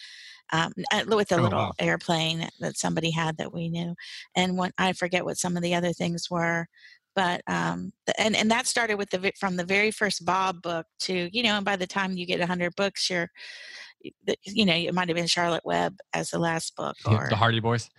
um, 0.53 0.73
with 1.07 1.31
a 1.31 1.37
Oh, 1.37 1.43
little 1.43 1.59
wow. 1.59 1.73
airplane 1.79 2.49
that 2.59 2.77
somebody 2.77 3.11
had 3.11 3.37
that 3.37 3.53
we 3.53 3.69
knew 3.69 3.95
and 4.35 4.59
i 4.77 4.93
forget 4.93 5.25
what 5.25 5.37
some 5.37 5.57
of 5.57 5.63
the 5.63 5.75
other 5.75 5.93
things 5.93 6.29
were 6.29 6.67
but 7.15 7.41
um 7.47 7.91
and 8.17 8.35
and 8.35 8.49
that 8.51 8.67
started 8.67 8.95
with 8.95 9.09
the 9.11 9.31
from 9.39 9.57
the 9.57 9.65
very 9.65 9.91
first 9.91 10.25
bob 10.25 10.61
book 10.61 10.85
to 10.99 11.29
you 11.33 11.43
know 11.43 11.55
and 11.55 11.65
by 11.65 11.75
the 11.75 11.87
time 11.87 12.13
you 12.13 12.25
get 12.25 12.39
100 12.39 12.75
books 12.75 13.09
you're 13.09 13.29
you 14.43 14.65
know 14.65 14.73
it 14.73 14.93
might 14.93 15.07
have 15.07 15.15
been 15.15 15.27
charlotte 15.27 15.65
web 15.65 15.97
as 16.13 16.29
the 16.31 16.39
last 16.39 16.75
book 16.75 16.95
or 17.05 17.27
the 17.29 17.35
Hardy 17.35 17.59
Boys. 17.59 17.89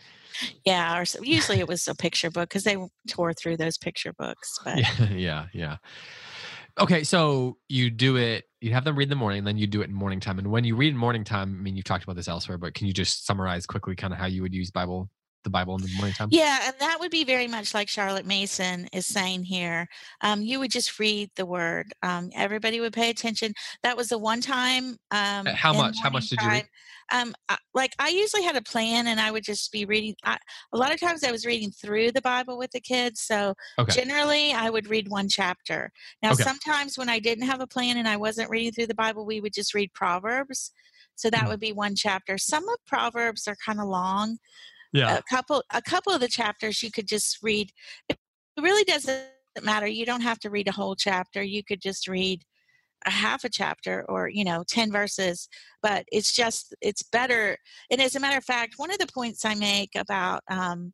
yeah 0.65 0.99
or 0.99 1.05
so, 1.05 1.23
usually 1.23 1.59
it 1.59 1.69
was 1.69 1.87
a 1.89 1.95
picture 1.95 2.31
book 2.31 2.49
because 2.49 2.65
they 2.65 2.77
tore 3.09 3.33
through 3.33 3.57
those 3.57 3.79
picture 3.79 4.13
books 4.13 4.59
but 4.65 4.79
Yeah, 4.79 5.09
yeah, 5.11 5.47
yeah. 5.53 5.77
Okay, 6.81 7.05
so 7.05 7.59
you 7.69 7.91
do 7.91 8.17
it. 8.17 8.45
You 8.63 8.73
have 8.73 8.85
them 8.85 8.97
read 8.97 9.05
in 9.05 9.11
the 9.11 9.17
morning, 9.17 9.45
then 9.45 9.59
you 9.59 9.67
do 9.67 9.83
it 9.83 9.91
in 9.91 9.95
morning 9.95 10.21
time. 10.21 10.39
And 10.39 10.51
when 10.51 10.65
you 10.65 10.75
read 10.75 10.89
in 10.89 10.97
morning 10.97 11.23
time, 11.23 11.55
I 11.59 11.63
mean, 11.63 11.77
you've 11.77 11.85
talked 11.85 12.05
about 12.05 12.17
this 12.17 12.29
elsewhere, 12.29 12.57
but 12.57 12.73
can 12.73 12.87
you 12.87 12.95
just 12.95 13.27
summarize 13.27 13.67
quickly, 13.67 13.95
kind 13.95 14.13
of 14.13 14.19
how 14.19 14.25
you 14.27 14.41
would 14.41 14.55
use 14.55 14.71
Bible, 14.71 15.11
the 15.45 15.51
Bible 15.51 15.75
in 15.75 15.83
the 15.83 15.89
morning 15.89 16.15
time? 16.15 16.29
Yeah, 16.31 16.61
and 16.65 16.75
that 16.81 16.99
would 17.01 17.11
be 17.11 17.25
very 17.25 17.47
much 17.47 17.75
like 17.75 17.89
Charlotte 17.89 18.27
Mason 18.27 18.89
is 18.93 19.07
saying 19.07 19.45
here. 19.45 19.87
Um, 20.21 20.43
you 20.43 20.59
would 20.61 20.71
just 20.71 20.99
read 20.99 21.31
the 21.37 21.47
word. 21.47 21.93
Um, 22.03 22.31
everybody 22.35 22.81
would 22.81 22.93
pay 22.93 23.11
attention. 23.11 23.53
That 23.83 23.97
was 23.97 24.09
the 24.09 24.19
one 24.19 24.41
time. 24.41 24.97
Um, 25.11 25.47
Uh, 25.47 25.55
how 25.55 25.73
much? 25.73 25.99
How 26.03 26.11
much 26.11 26.29
did 26.31 26.41
you 26.43 26.49
read? 26.49 26.69
Um, 27.13 27.35
like 27.75 27.93
I 27.99 28.09
usually 28.09 28.43
had 28.43 28.57
a 28.57 28.63
plan, 28.63 29.07
and 29.07 29.21
I 29.21 29.31
would 29.31 29.45
just 29.45 29.71
be 29.73 29.85
reading. 29.85 30.15
I, 30.25 30.39
a 30.73 30.77
lot 30.79 30.93
of 30.93 31.01
times, 31.01 31.25
I 31.25 31.31
was 31.33 31.45
reading 31.45 31.71
through 31.71 32.13
the 32.13 32.23
Bible 32.23 32.57
with 32.59 32.71
the 32.71 32.81
kids. 32.81 33.21
So 33.21 33.55
Okay. 33.79 33.93
generally, 33.95 34.53
I 34.53 34.71
would 34.71 34.89
read 34.89 35.09
one 35.09 35.29
chapter. 35.29 35.91
Now, 36.23 36.33
Okay. 36.33 36.45
sometimes 36.45 36.97
when 36.97 37.09
I 37.09 37.19
didn't 37.19 37.47
have 37.47 37.61
a 37.61 37.67
plan 37.67 37.97
and 37.99 38.09
I 38.09 38.17
wasn't 38.17 38.51
reading 38.51 38.73
through 38.73 38.87
the 38.87 38.95
Bible, 38.95 39.27
we 39.27 39.41
would 39.41 39.53
just 39.53 39.75
read 39.75 39.93
Proverbs. 39.93 40.73
So 41.15 41.29
that 41.31 41.45
Mm. 41.45 41.49
would 41.49 41.61
be 41.61 41.73
one 41.73 41.95
chapter. 41.95 42.39
Some 42.39 42.67
of 42.69 42.77
Proverbs 42.87 43.47
are 43.47 43.57
kind 43.65 43.79
of 43.81 43.87
long 43.87 44.39
Yeah. 44.93 45.19
a 45.19 45.23
couple 45.23 45.63
a 45.73 45.83
couple 45.83 46.13
of 46.13 46.21
the 46.21 46.29
chapters 46.29 46.83
you 46.83 46.91
could 46.91 47.09
just 47.09 47.39
read 47.43 47.71
it 48.09 48.19
really 48.61 48.85
doesn't 48.85 49.25
matter 49.63 49.87
you 49.87 50.07
don't 50.07 50.21
have 50.21 50.39
to 50.41 50.51
read 50.51 50.69
a 50.69 50.73
whole 50.73 50.95
chapter 50.95 51.43
you 51.43 51.63
could 51.65 51.81
just 51.81 52.09
read 52.09 52.43
a 53.07 53.11
half 53.11 53.45
a 53.45 53.49
chapter 53.49 54.05
or 54.09 54.29
you 54.29 54.45
know 54.45 54.65
10 54.69 54.93
verses 54.93 55.49
but 55.83 56.05
it's 56.13 56.33
just 56.35 56.75
it's 56.81 57.03
better 57.03 57.57
and 57.91 58.01
as 58.01 58.15
a 58.15 58.21
matter 58.21 58.39
of 58.39 58.45
fact 58.45 58.75
one 58.77 58.91
of 58.91 58.99
the 58.99 59.09
points 59.13 59.45
i 59.45 59.55
make 59.55 59.91
about 59.97 60.43
um, 60.51 60.93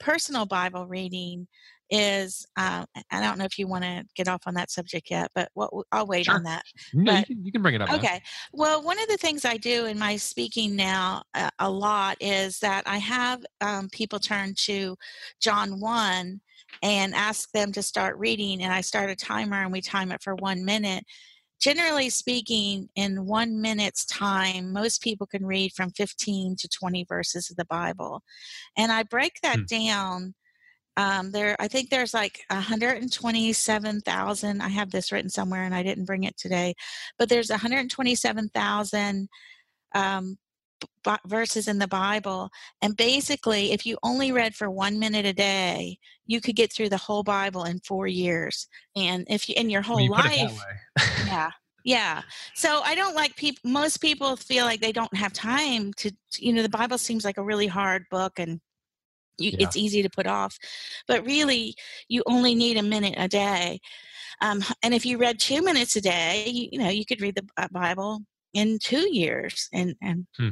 personal 0.00 0.46
bible 0.46 0.86
reading 0.86 1.46
is 1.90 2.46
uh, 2.56 2.84
i 3.10 3.20
don't 3.20 3.38
know 3.38 3.44
if 3.44 3.58
you 3.58 3.66
want 3.66 3.82
to 3.84 4.04
get 4.14 4.28
off 4.28 4.42
on 4.46 4.54
that 4.54 4.70
subject 4.70 5.10
yet 5.10 5.30
but 5.34 5.48
what 5.54 5.70
i'll 5.92 6.06
wait 6.06 6.26
Sure. 6.26 6.34
on 6.34 6.42
that 6.42 6.62
no, 6.92 7.12
you 7.12 7.18
but- 7.18 7.26
can, 7.26 7.44
you 7.44 7.52
can 7.52 7.62
bring 7.62 7.74
it 7.74 7.82
up. 7.82 7.88
now. 7.88 7.96
Okay. 7.96 8.20
Well, 8.52 8.82
one 8.82 8.98
of 8.98 9.08
the 9.08 9.16
things 9.16 9.44
I 9.44 9.56
do 9.56 9.86
in 9.86 9.98
my 9.98 10.16
speaking 10.16 10.74
now 10.76 11.22
uh, 11.34 11.50
a 11.58 11.70
lot 11.70 12.16
is 12.20 12.58
that 12.60 12.82
I 12.86 12.98
have 12.98 13.42
um, 13.60 13.88
people 13.90 14.18
turn 14.18 14.54
to 14.64 14.96
John 15.40 15.80
1 15.80 16.40
and 16.82 17.14
ask 17.14 17.50
them 17.52 17.72
to 17.72 17.82
start 17.82 18.16
reading, 18.18 18.62
and 18.62 18.72
I 18.72 18.80
start 18.80 19.10
a 19.10 19.16
timer 19.16 19.62
and 19.62 19.72
we 19.72 19.80
time 19.80 20.12
it 20.12 20.22
for 20.22 20.34
one 20.36 20.64
minute. 20.64 21.04
Generally 21.60 22.10
speaking, 22.10 22.88
in 22.94 23.26
one 23.26 23.60
minute's 23.60 24.04
time, 24.06 24.72
most 24.72 25.02
people 25.02 25.26
can 25.26 25.44
read 25.44 25.72
from 25.72 25.90
15 25.90 26.54
to 26.56 26.68
20 26.68 27.04
verses 27.08 27.50
of 27.50 27.56
the 27.56 27.64
Bible. 27.64 28.22
And 28.76 28.92
I 28.92 29.02
break 29.02 29.40
that 29.42 29.58
Hmm. 29.58 29.64
down 29.64 30.34
um, 30.98 31.30
there 31.30 31.56
i 31.60 31.68
think 31.68 31.88
there's 31.88 32.12
like 32.12 32.40
127000 32.50 34.60
i 34.60 34.68
have 34.68 34.90
this 34.90 35.10
written 35.12 35.30
somewhere 35.30 35.62
and 35.62 35.74
i 35.74 35.82
didn't 35.82 36.04
bring 36.04 36.24
it 36.24 36.36
today 36.36 36.74
but 37.18 37.30
there's 37.30 37.50
127000 37.50 39.28
um, 39.94 40.36
b- 41.04 41.12
verses 41.26 41.68
in 41.68 41.78
the 41.78 41.86
bible 41.86 42.50
and 42.82 42.96
basically 42.96 43.70
if 43.72 43.86
you 43.86 43.96
only 44.02 44.32
read 44.32 44.52
for 44.54 44.68
one 44.68 44.98
minute 44.98 45.24
a 45.24 45.32
day 45.32 45.96
you 46.26 46.40
could 46.40 46.56
get 46.56 46.72
through 46.72 46.88
the 46.88 46.96
whole 46.96 47.22
bible 47.22 47.62
in 47.64 47.78
four 47.80 48.08
years 48.08 48.66
and 48.96 49.24
if 49.30 49.48
you 49.48 49.54
in 49.56 49.70
your 49.70 49.82
whole 49.82 50.00
you 50.00 50.10
put 50.10 50.26
it 50.26 50.36
that 50.36 50.46
life 50.46 50.56
yeah 51.26 51.50
yeah. 51.84 52.22
So 52.54 52.80
i 52.84 52.94
don't 52.94 53.14
like 53.14 53.34
people 53.36 53.70
most 53.70 53.98
people 53.98 54.36
feel 54.36 54.66
like 54.66 54.80
they 54.80 54.92
don't 54.92 55.16
have 55.16 55.32
time 55.32 55.94
to 55.94 56.10
you 56.38 56.52
know 56.52 56.62
the 56.62 56.68
bible 56.68 56.98
seems 56.98 57.24
like 57.24 57.38
a 57.38 57.42
really 57.42 57.68
hard 57.68 58.04
book 58.10 58.38
and 58.38 58.60
you, 59.38 59.52
Yeah. 59.52 59.58
it's 59.58 59.76
easy 59.76 60.02
to 60.02 60.10
put 60.10 60.26
off 60.26 60.58
but 61.06 61.24
really 61.26 61.74
you 62.08 62.22
only 62.26 62.54
need 62.54 62.76
a 62.76 62.82
minute 62.82 63.14
a 63.16 63.28
day 63.28 63.78
um, 64.40 64.62
and 64.82 64.94
if 64.94 65.06
you 65.06 65.18
read 65.18 65.38
two 65.38 65.62
minutes 65.62 65.96
a 65.96 66.00
day 66.00 66.44
you, 66.48 66.68
you 66.72 66.78
know 66.78 66.88
you 66.90 67.06
could 67.06 67.20
read 67.20 67.36
the 67.36 67.68
bible 67.72 68.20
in 68.54 68.78
two 68.82 69.14
years 69.14 69.68
and 69.72 69.94
and 70.02 70.26
Hmm. 70.36 70.50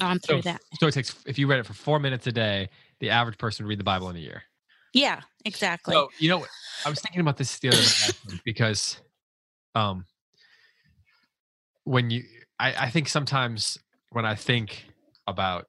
on 0.00 0.18
through 0.20 0.42
So, 0.42 0.42
that 0.42 0.60
so 0.80 0.86
it 0.86 0.92
takes 0.94 1.14
if 1.26 1.38
you 1.38 1.46
read 1.46 1.58
it 1.60 1.66
for 1.66 1.74
four 1.74 1.98
minutes 1.98 2.26
a 2.26 2.32
day, 2.32 2.70
the 3.00 3.10
average 3.10 3.38
person 3.38 3.64
would 3.64 3.70
read 3.70 3.80
the 3.80 3.84
Bible 3.84 4.08
in 4.10 4.16
a 4.16 4.20
year. 4.20 4.42
yeah 4.92 5.20
exactly 5.44 5.94
So 5.94 6.10
you 6.18 6.28
know, 6.28 6.46
I 6.84 6.90
was 6.90 7.00
thinking 7.00 7.20
about 7.20 7.36
this 7.36 7.58
the 7.58 7.68
other 7.70 7.82
day 7.82 8.12
because, 8.44 9.00
um, 9.74 10.06
when 11.84 12.10
you, 12.10 12.24
I, 12.58 12.86
I 12.86 12.90
think 12.90 13.08
sometimes 13.08 13.78
when 14.10 14.24
I 14.24 14.34
think 14.34 14.86
about 15.26 15.67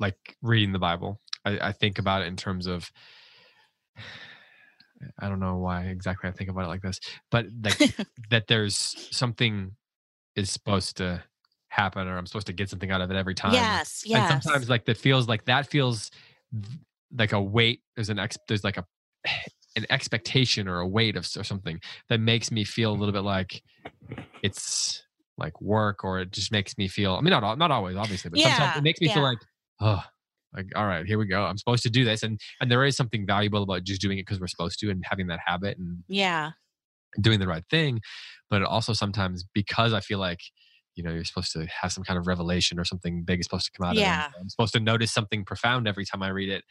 like 0.00 0.36
reading 0.42 0.72
the 0.72 0.78
Bible, 0.78 1.20
I, 1.44 1.58
I 1.68 1.72
think 1.72 1.98
about 1.98 2.22
it 2.22 2.26
in 2.26 2.36
terms 2.36 2.66
of, 2.66 2.90
I 5.18 5.28
don't 5.28 5.40
know 5.40 5.56
why 5.56 5.84
exactly 5.84 6.28
I 6.28 6.32
think 6.32 6.50
about 6.50 6.64
it 6.64 6.68
like 6.68 6.82
this, 6.82 7.00
but 7.30 7.46
like 7.62 7.78
that 8.30 8.48
there's 8.48 9.08
something 9.10 9.76
is 10.36 10.50
supposed 10.50 10.96
to 10.98 11.22
happen 11.68 12.08
or 12.08 12.18
I'm 12.18 12.26
supposed 12.26 12.48
to 12.48 12.52
get 12.52 12.68
something 12.68 12.90
out 12.90 13.00
of 13.00 13.10
it 13.10 13.16
every 13.16 13.34
time. 13.34 13.54
Yes, 13.54 14.02
yes. 14.04 14.30
And 14.30 14.42
sometimes 14.42 14.68
like 14.68 14.84
that 14.86 14.96
feels 14.96 15.28
like 15.28 15.44
that 15.46 15.66
feels 15.66 16.10
like 17.16 17.32
a 17.32 17.40
weight. 17.40 17.82
There's 17.96 18.10
an 18.10 18.18
ex 18.18 18.36
there's 18.48 18.64
like 18.64 18.76
a 18.76 18.84
an 19.76 19.86
expectation 19.88 20.68
or 20.68 20.80
a 20.80 20.86
weight 20.86 21.16
of 21.16 21.26
or 21.36 21.44
something 21.44 21.80
that 22.08 22.20
makes 22.20 22.50
me 22.50 22.64
feel 22.64 22.90
a 22.90 22.96
little 22.96 23.12
bit 23.12 23.22
like 23.22 23.62
it's 24.42 25.04
like 25.38 25.60
work 25.60 26.04
or 26.04 26.20
it 26.20 26.32
just 26.32 26.52
makes 26.52 26.76
me 26.76 26.88
feel 26.88 27.14
I 27.14 27.20
mean 27.20 27.30
not 27.30 27.58
not 27.58 27.70
always 27.70 27.96
obviously, 27.96 28.30
but 28.30 28.40
sometimes 28.40 28.78
it 28.78 28.82
makes 28.82 29.00
me 29.00 29.06
yeah. 29.06 29.14
feel 29.14 29.22
like 29.22 29.38
oh 29.80 30.02
like 30.54 30.66
all 30.76 30.86
right 30.86 31.06
here 31.06 31.18
we 31.18 31.26
go 31.26 31.44
i'm 31.44 31.56
supposed 31.58 31.82
to 31.82 31.90
do 31.90 32.04
this 32.04 32.22
and 32.22 32.40
and 32.60 32.70
there 32.70 32.84
is 32.84 32.96
something 32.96 33.26
valuable 33.26 33.62
about 33.62 33.84
just 33.84 34.00
doing 34.00 34.18
it 34.18 34.22
because 34.26 34.40
we're 34.40 34.46
supposed 34.48 34.78
to 34.78 34.90
and 34.90 35.02
having 35.08 35.26
that 35.28 35.40
habit 35.44 35.78
and 35.78 35.98
yeah. 36.08 36.50
doing 37.20 37.38
the 37.40 37.46
right 37.46 37.64
thing 37.70 38.00
but 38.48 38.62
also 38.62 38.92
sometimes 38.92 39.44
because 39.54 39.92
i 39.92 40.00
feel 40.00 40.18
like 40.18 40.40
you 40.96 41.04
know 41.04 41.10
you're 41.12 41.24
supposed 41.24 41.52
to 41.52 41.66
have 41.66 41.92
some 41.92 42.04
kind 42.04 42.18
of 42.18 42.26
revelation 42.26 42.78
or 42.78 42.84
something 42.84 43.22
big 43.24 43.38
is 43.40 43.46
supposed 43.46 43.66
to 43.66 43.72
come 43.78 43.88
out 43.88 43.94
Yeah. 43.94 44.26
of 44.26 44.32
it 44.32 44.36
i'm 44.40 44.48
supposed 44.48 44.72
to 44.74 44.80
notice 44.80 45.12
something 45.12 45.44
profound 45.44 45.86
every 45.86 46.04
time 46.04 46.22
i 46.22 46.28
read 46.28 46.48
it 46.50 46.64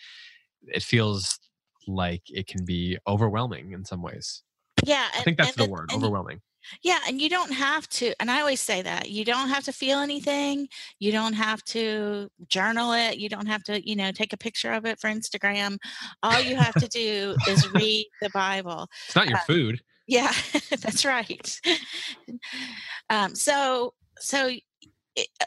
it 0.67 0.84
feels 0.84 1.39
like 1.88 2.24
it 2.28 2.48
can 2.48 2.65
be 2.65 2.98
overwhelming 3.08 3.72
in 3.72 3.86
some 3.86 4.02
ways 4.02 4.43
Yeah. 4.84 5.08
i 5.17 5.22
think 5.22 5.38
that's 5.38 5.56
and 5.58 5.65
the 5.67 5.72
word 5.72 5.89
overwhelming 5.93 6.41
Yeah, 6.84 7.00
and 7.08 7.22
you 7.22 7.30
don't 7.30 7.52
have 7.52 7.88
to, 7.89 8.13
and 8.19 8.30
I 8.30 8.39
always 8.39 8.60
say 8.60 8.82
that 8.82 9.10
you 9.10 9.26
don't 9.26 9.50
have 9.50 9.63
to 9.65 9.72
feel 9.72 10.00
anything. 10.00 10.67
You 11.00 11.12
don't 11.12 11.34
have 11.34 11.63
to 11.65 12.30
journal 12.48 12.93
it. 12.93 13.17
You 13.17 13.30
don't 13.30 13.48
have 13.48 13.63
to, 13.63 13.88
you 13.88 13.95
know, 13.95 14.12
take 14.12 14.34
a 14.34 14.38
picture 14.38 14.72
of 14.72 14.86
it 14.86 15.00
for 15.00 15.10
Instagram. 15.10 15.78
All 16.24 16.41
you 16.41 16.56
have 16.56 16.76
to 16.76 16.88
do 16.88 17.36
is 17.48 17.69
read 17.74 18.08
the 18.22 18.30
Bible. 18.32 18.88
it's 19.08 19.15
not 19.15 19.28
your 19.28 19.38
uh, 19.38 19.41
food 19.48 19.80
Yeah, 20.08 20.34
that's 20.82 21.06
right. 21.06 21.60
Um, 23.12 23.34
so, 23.34 23.95
so, 24.19 24.52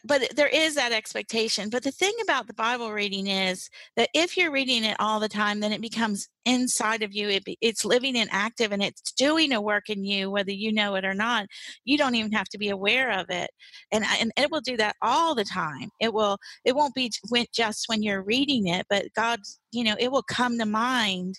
but 0.05 0.35
there 0.37 0.49
is 0.49 0.75
that 0.75 0.93
expectation. 0.93 1.71
But 1.71 1.83
the 1.83 1.91
thing 1.93 2.13
about 2.23 2.47
the 2.47 2.55
Bible 2.55 2.93
reading 2.93 3.27
is 3.27 3.69
that 3.97 4.09
if 4.15 4.37
you're 4.37 4.53
reading 4.53 4.85
it 4.85 4.97
all 5.01 5.21
the 5.21 5.29
time, 5.29 5.61
then 5.61 5.73
it 5.73 5.81
becomes 5.81 6.29
inside 6.45 7.03
of 7.03 7.13
you. 7.15 7.29
It, 7.29 7.45
it's 7.61 7.85
living 7.85 8.17
and 8.17 8.29
active, 8.33 8.73
and 8.73 8.83
it's 8.83 9.13
doing 9.13 9.53
a 9.53 9.61
work 9.61 9.91
in 9.91 10.05
you, 10.05 10.31
whether 10.31 10.51
you 10.53 10.73
know 10.73 10.95
it 10.97 11.05
or 11.05 11.15
not. 11.15 11.47
You 11.85 11.99
don't 11.99 12.15
even 12.15 12.33
have 12.33 12.49
to 12.51 12.59
be 12.59 12.71
aware 12.71 13.11
of 13.11 13.27
it, 13.31 13.51
and 13.93 14.05
and 14.21 14.33
it 14.37 14.51
will 14.51 14.61
do 14.61 14.77
that 14.79 14.97
all 15.03 15.35
the 15.35 15.45
time. 15.45 15.91
It 16.01 16.13
will. 16.15 16.39
It 16.65 16.75
won't 16.77 16.95
be 16.95 17.11
just 17.55 17.85
when 17.89 18.03
you're 18.03 18.23
reading 18.23 18.67
it, 18.69 18.87
but 18.89 19.07
God, 19.17 19.41
You 19.73 19.85
know, 19.85 19.97
it 19.99 20.11
will 20.13 20.23
come 20.23 20.59
to 20.59 20.67
mind 20.67 21.37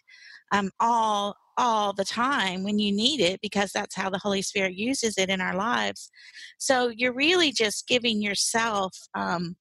um, 0.51 0.69
all 0.79 1.35
all 1.57 1.93
the 1.93 2.05
time 2.05 2.63
when 2.63 2.79
you 2.79 2.91
need 2.91 3.19
it 3.19 3.39
because 3.41 3.71
that's 3.71 3.95
how 3.95 4.09
the 4.09 4.19
Holy 4.19 4.41
Spirit 4.41 4.73
uses 4.75 5.17
it 5.17 5.29
in 5.29 5.41
our 5.41 5.55
lives. 5.55 6.09
So 6.57 6.89
you're 6.89 7.13
really 7.13 7.51
just 7.51 7.87
giving 7.87 8.21
yourself 8.21 8.95
um, 9.15 9.55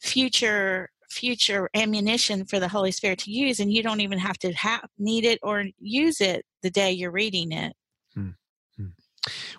future 0.00 0.90
future 1.10 1.70
ammunition 1.74 2.44
for 2.44 2.58
the 2.58 2.66
Holy 2.66 2.90
Spirit 2.90 3.20
to 3.20 3.30
use, 3.30 3.60
and 3.60 3.72
you 3.72 3.84
don't 3.84 4.00
even 4.00 4.18
have 4.18 4.38
to 4.38 4.52
have 4.52 4.84
need 4.98 5.24
it 5.24 5.38
or 5.42 5.64
use 5.78 6.20
it 6.20 6.44
the 6.62 6.70
day 6.70 6.90
you're 6.90 7.12
reading 7.12 7.52
it. 7.52 7.74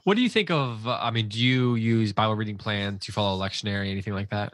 what 0.04 0.16
do 0.16 0.22
you 0.22 0.30
think 0.30 0.52
of 0.52 0.88
uh, 0.88 1.00
i 1.02 1.12
mean 1.12 1.28
do 1.28 1.40
you 1.40 1.76
use 1.76 2.14
bible 2.14 2.36
reading 2.36 2.58
plans 2.58 3.00
do 3.00 3.10
you 3.10 3.14
follow 3.14 3.36
a 3.38 3.50
lectionary 3.50 3.90
anything 3.90 4.14
like 4.14 4.30
that 4.30 4.54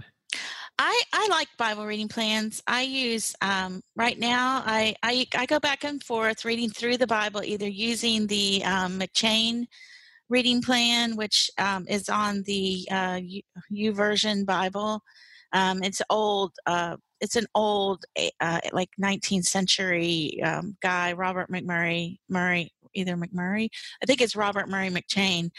I, 0.84 1.04
I 1.13 1.28
like 1.30 1.48
Bible 1.60 1.86
reading 1.86 2.08
plans. 2.08 2.63
I 2.65 2.82
use 2.82 3.36
um, 3.39 3.84
right 3.96 4.17
now. 4.17 4.63
I, 4.65 4.96
I 5.04 5.28
I 5.36 5.46
go 5.46 5.60
back 5.60 5.84
and 5.84 6.04
forth 6.04 6.44
reading 6.44 6.72
through 6.72 6.98
the 6.98 7.06
Bible, 7.06 7.44
either 7.44 7.67
using 7.67 8.26
the 8.26 8.63
um, 8.65 8.98
M'Cheyne 8.98 9.67
reading 10.28 10.60
plan, 10.60 11.15
which 11.15 11.52
um, 11.60 11.86
is 11.88 12.10
on 12.10 12.41
the 12.48 12.88
uh, 12.89 13.20
U, 13.22 13.41
YouVersion 13.72 14.44
Bible. 14.44 15.04
Um, 15.54 15.84
it's 15.84 16.02
old. 16.10 16.54
Uh, 16.65 16.98
it's 17.20 17.36
an 17.36 17.46
old, 17.54 18.04
eh, 18.15 18.32
uh, 18.39 18.62
like 18.74 18.89
19th 19.00 19.46
century 19.46 20.41
um, 20.44 20.78
guy, 20.82 21.13
Robert 21.13 21.52
McMurray. 21.52 22.17
Murray, 22.28 22.74
either 22.93 23.15
McMurray. 23.15 23.69
I 24.01 24.06
think 24.06 24.21
it's 24.21 24.36
Robert 24.36 24.69
Murray 24.69 24.89
M'Cheyne 24.89 25.49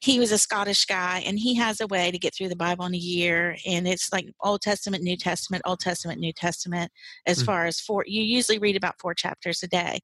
he 0.00 0.18
was 0.18 0.32
a 0.32 0.38
Scottish 0.38 0.84
guy, 0.84 1.22
and 1.26 1.38
he 1.38 1.54
has 1.54 1.80
a 1.80 1.86
way 1.86 2.10
to 2.10 2.18
get 2.18 2.34
through 2.34 2.48
the 2.48 2.56
Bible 2.56 2.84
in 2.86 2.94
a 2.94 2.98
year, 2.98 3.56
and 3.66 3.88
it's 3.88 4.12
like 4.12 4.26
Old 4.42 4.60
Testament, 4.60 5.02
New 5.02 5.16
Testament, 5.16 5.62
Old 5.64 5.80
Testament, 5.80 6.20
New 6.20 6.32
Testament. 6.32 6.92
As 7.26 7.42
Mm. 7.42 7.46
far 7.46 7.66
as 7.66 7.80
four, 7.80 8.04
you 8.06 8.22
usually 8.22 8.58
read 8.58 8.76
about 8.76 9.00
four 9.00 9.14
chapters 9.14 9.62
a 9.62 9.68
day. 9.68 10.00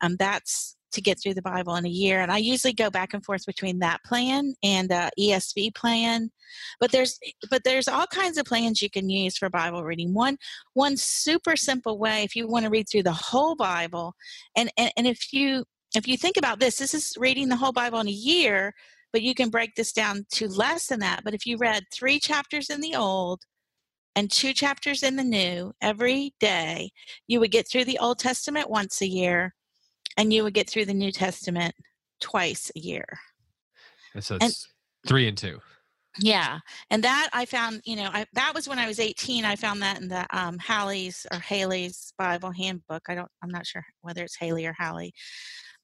Um, 0.00 0.16
that's 0.16 0.76
to 0.92 1.02
get 1.02 1.20
through 1.20 1.34
the 1.34 1.42
Bible 1.42 1.74
in 1.74 1.84
a 1.84 1.90
year, 1.90 2.20
and 2.20 2.30
I 2.32 2.38
usually 2.38 2.72
go 2.72 2.88
back 2.88 3.12
and 3.14 3.24
forth 3.24 3.44
between 3.46 3.80
that 3.80 4.02
plan 4.04 4.54
and 4.62 4.92
uh, 4.92 5.10
ESV 5.18 5.74
plan. 5.74 6.30
But 6.80 6.92
there's 6.92 7.18
but 7.50 7.64
there's 7.64 7.88
all 7.88 8.06
kinds 8.06 8.38
of 8.38 8.46
plans 8.46 8.80
you 8.80 8.88
can 8.88 9.10
use 9.10 9.36
for 9.36 9.50
Bible 9.50 9.82
reading. 9.84 10.14
One 10.14 10.38
one 10.74 10.96
super 10.96 11.56
simple 11.56 11.98
way 11.98 12.22
if 12.22 12.36
you 12.36 12.46
want 12.46 12.64
to 12.64 12.70
read 12.70 12.88
through 12.88 13.02
the 13.02 13.12
whole 13.12 13.56
Bible, 13.56 14.14
and 14.56 14.70
and, 14.78 14.92
and 14.96 15.06
if 15.06 15.32
you 15.32 15.64
if 15.94 16.08
you 16.08 16.16
think 16.16 16.36
about 16.36 16.60
this, 16.60 16.78
this 16.78 16.94
is 16.94 17.14
reading 17.18 17.48
the 17.48 17.56
whole 17.56 17.72
Bible 17.72 18.00
in 18.00 18.08
a 18.08 18.12
year 18.12 18.74
but 19.14 19.22
you 19.22 19.32
can 19.32 19.48
break 19.48 19.76
this 19.76 19.92
down 19.92 20.26
to 20.32 20.48
less 20.48 20.88
than 20.88 20.98
that. 20.98 21.22
But 21.22 21.34
if 21.34 21.46
you 21.46 21.56
read 21.56 21.84
three 21.92 22.18
chapters 22.18 22.68
in 22.68 22.80
the 22.80 22.96
Old 22.96 23.42
and 24.16 24.28
two 24.28 24.52
chapters 24.52 25.04
in 25.04 25.14
the 25.14 25.22
New 25.22 25.72
every 25.80 26.34
day, 26.40 26.90
you 27.28 27.38
would 27.38 27.52
get 27.52 27.68
through 27.70 27.84
the 27.84 28.00
Old 28.00 28.18
Testament 28.18 28.68
once 28.68 29.00
a 29.00 29.06
year 29.06 29.54
and 30.16 30.32
you 30.32 30.42
would 30.42 30.52
get 30.52 30.68
through 30.68 30.86
the 30.86 30.94
New 30.94 31.12
Testament 31.12 31.76
twice 32.20 32.72
a 32.74 32.80
year. 32.80 33.06
And 34.14 34.24
so 34.24 34.36
And- 34.40 34.52
three 35.06 35.28
and 35.28 35.38
two 35.38 35.60
Yeah, 36.18 36.58
and 36.90 37.04
that 37.04 37.30
I 37.32 37.44
found, 37.44 37.82
you 37.84 37.94
know, 37.94 38.10
I, 38.12 38.26
that 38.32 38.52
was 38.52 38.68
when 38.68 38.80
I 38.80 38.88
was 38.88 38.98
18. 38.98 39.44
I 39.44 39.54
found 39.54 39.80
that 39.82 40.00
in 40.00 40.08
the 40.08 40.26
um, 40.36 40.58
Halley's 40.58 41.24
or 41.30 41.38
Haley's 41.38 42.12
Bible 42.18 42.50
Handbook. 42.50 43.02
I 43.08 43.14
don't, 43.14 43.30
I'm 43.44 43.50
not 43.50 43.64
sure 43.64 43.84
whether 44.00 44.24
it's 44.24 44.36
Haley 44.36 44.66
or 44.66 44.74
Halley, 44.76 45.14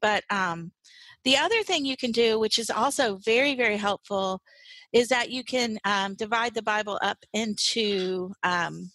but 0.01 0.25
um, 0.31 0.73
the 1.25 1.37
other 1.37 1.63
thing 1.63 1.85
you 1.85 1.97
can 1.97 2.13
do, 2.13 2.39
which 2.39 2.59
is 2.59 2.71
also 2.71 3.17
very, 3.25 3.55
very 3.55 3.77
helpful, 3.77 4.41
is 4.93 5.09
that 5.09 5.31
you 5.31 5.45
can 5.45 5.79
um, 5.85 6.15
divide 6.15 6.55
the 6.55 6.63
Bible 6.63 6.99
up 7.03 7.19
into 7.33 8.33
um, 8.43 8.91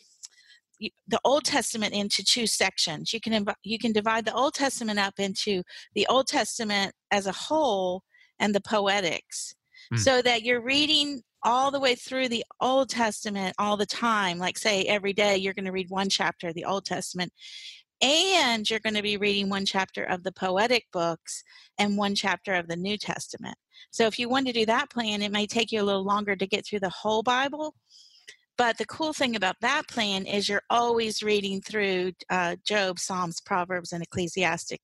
the 1.07 1.19
Old 1.23 1.45
Testament 1.45 1.93
into 1.93 2.23
two 2.23 2.47
sections. 2.47 3.13
You 3.13 3.21
can 3.21 3.45
inv- 3.45 3.55
you 3.63 3.79
can 3.79 3.93
divide 3.93 4.25
the 4.25 4.33
Old 4.33 4.53
Testament 4.53 4.99
up 4.99 5.13
into 5.19 5.63
the 5.93 6.05
Old 6.07 6.27
Testament 6.27 6.93
as 7.11 7.27
a 7.27 7.31
whole 7.31 8.03
and 8.39 8.53
the 8.53 8.61
poetics, 8.61 9.55
Mm. 9.93 9.99
so 9.99 10.21
that 10.21 10.41
you're 10.43 10.61
reading 10.63 11.21
all 11.43 11.69
the 11.69 11.79
way 11.79 11.93
through 11.93 12.27
the 12.27 12.43
Old 12.59 12.89
Testament 12.89 13.53
all 13.59 13.77
the 13.77 13.85
time. 13.85 14.39
Like 14.39 14.57
say 14.57 14.83
every 14.83 15.13
day 15.13 15.37
you're 15.37 15.53
going 15.53 15.65
to 15.65 15.71
read 15.71 15.89
one 15.89 16.09
chapter 16.09 16.47
of 16.47 16.55
the 16.55 16.65
Old 16.65 16.85
Testament, 16.85 17.31
and 18.05 18.69
you're 18.69 18.79
going 18.79 18.93
to 18.93 19.01
be 19.01 19.17
reading 19.17 19.49
one 19.49 19.65
chapter 19.65 20.03
of 20.03 20.21
the 20.21 20.31
poetic 20.31 20.85
books 20.93 21.43
and 21.79 21.97
one 21.97 22.13
chapter 22.13 22.53
of 22.53 22.67
the 22.67 22.75
New 22.75 22.97
Testament. 22.97 23.57
So 23.89 24.05
if 24.05 24.19
you 24.19 24.29
want 24.29 24.45
to 24.45 24.53
do 24.53 24.65
that 24.67 24.91
plan, 24.91 25.23
it 25.23 25.31
may 25.31 25.47
take 25.47 25.71
you 25.71 25.81
a 25.81 25.83
little 25.83 26.05
longer 26.05 26.35
to 26.35 26.45
get 26.45 26.67
through 26.67 26.81
the 26.81 26.89
whole 26.89 27.23
Bible. 27.23 27.73
But 28.59 28.77
the 28.77 28.85
cool 28.85 29.11
thing 29.11 29.35
about 29.35 29.55
that 29.61 29.87
plan 29.89 30.27
is 30.27 30.47
you're 30.47 30.61
always 30.69 31.23
reading 31.23 31.61
through 31.61 32.11
uh, 32.29 32.57
Job, 32.63 32.99
Psalms, 32.99 33.41
Proverbs, 33.41 33.91
and 33.91 34.03
Ecclesiastic, 34.03 34.81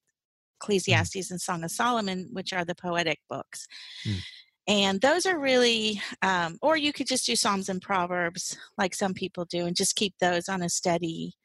Ecclesiastes 0.59 1.29
and 1.29 1.39
Song 1.39 1.63
of 1.63 1.69
Solomon, 1.69 2.27
which 2.31 2.53
are 2.53 2.65
the 2.65 2.75
poetic 2.75 3.19
books. 3.29 3.67
Mm. 4.05 4.19
And 4.67 5.01
those 5.01 5.25
are 5.27 5.39
really, 5.39 6.01
um, 6.23 6.57
or 6.61 6.75
you 6.75 6.91
could 6.91 7.07
just 7.07 7.27
do 7.27 7.35
Psalms 7.35 7.69
and 7.69 7.81
Proverbs 7.81 8.57
like 8.79 8.95
some 8.95 9.13
people 9.13 9.45
do, 9.45 9.67
and 9.67 9.75
just 9.75 9.95
keep 9.95 10.15
those 10.19 10.49
on 10.49 10.63
a 10.63 10.69
steady, 10.69 11.35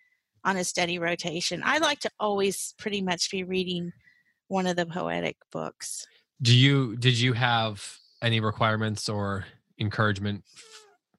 on 0.47 0.57
a 0.57 0.65
steady 0.65 0.99
rotation. 0.99 1.61
I 1.65 1.79
like 1.79 1.99
to 2.01 2.11
always 2.19 2.73
pretty 2.79 3.03
much 3.03 3.31
be 3.31 3.45
reading 3.45 3.93
one 4.49 4.67
of 4.67 4.77
the 4.77 4.87
poetic 4.87 5.37
books. 5.51 6.07
Do 6.41 6.57
you 6.57 6.97
did 6.97 7.19
you 7.19 7.33
have 7.33 7.85
any 8.23 8.41
requirements 8.41 9.09
or 9.09 9.45
encouragement? 9.79 10.45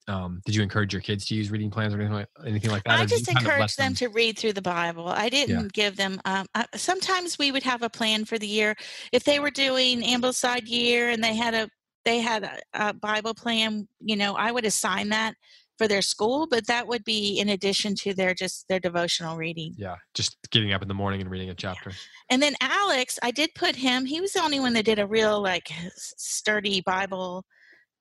Um, 0.07 0.41
did 0.45 0.55
you 0.55 0.63
encourage 0.63 0.93
your 0.93 1.01
kids 1.01 1.25
to 1.25 1.35
use 1.35 1.51
reading 1.51 1.69
plans 1.69 1.93
or 1.93 1.97
anything 1.97 2.13
like, 2.13 2.27
anything 2.45 2.71
like 2.71 2.83
that? 2.85 2.97
I 2.97 3.03
or 3.03 3.05
did 3.05 3.11
you 3.11 3.17
just 3.17 3.27
kind 3.27 3.39
of 3.39 3.43
let 3.43 3.53
encourage 3.53 3.75
them 3.75 3.93
to 3.95 4.07
read 4.07 4.39
through 4.39 4.53
the 4.53 4.61
Bible. 4.61 5.09
I 5.09 5.27
didn't 5.27 5.73
give 5.73 5.97
them. 5.97 6.21
Um, 6.23 6.47
uh, 6.55 6.63
sometimes 6.75 7.37
we 7.37 7.51
would 7.51 7.63
have 7.63 7.83
a 7.83 7.89
plan 7.89 8.23
for 8.23 8.39
the 8.39 8.47
year. 8.47 8.75
If 9.11 9.25
they 9.25 9.39
were 9.39 9.51
doing 9.51 10.01
Ambleside 10.01 10.65
year 10.65 11.09
and 11.09 11.21
they 11.21 11.35
had 11.35 11.53
a 11.53 11.69
they 12.05 12.19
had 12.19 12.43
a, 12.45 12.59
a 12.73 12.93
Bible 12.93 13.33
plan, 13.33 13.89
you 13.99 14.15
know, 14.15 14.35
I 14.35 14.49
would 14.49 14.63
assign 14.63 15.09
that 15.09 15.33
for 15.77 15.87
their 15.87 16.01
school, 16.01 16.47
but 16.49 16.67
that 16.67 16.87
would 16.87 17.03
be 17.03 17.39
in 17.39 17.49
addition 17.49 17.95
to 17.95 18.13
their 18.13 18.33
just 18.33 18.65
their 18.67 18.79
devotional 18.79 19.37
reading. 19.37 19.73
Yeah, 19.77 19.95
just 20.13 20.37
getting 20.51 20.73
up 20.73 20.81
in 20.81 20.87
the 20.87 20.93
morning 20.93 21.21
and 21.21 21.29
reading 21.29 21.49
a 21.49 21.53
chapter. 21.55 21.91
And 22.29 22.41
then 22.41 22.55
Alex, 22.61 23.19
I 23.21 23.31
did 23.31 23.53
put 23.55 23.75
him. 23.75 24.05
He 24.05 24.21
was 24.21 24.33
the 24.33 24.41
only 24.41 24.59
one 24.59 24.73
that 24.73 24.85
did 24.85 24.99
a 24.99 25.07
real 25.07 25.41
like 25.41 25.69
sturdy 25.95 26.81
Bible 26.81 27.45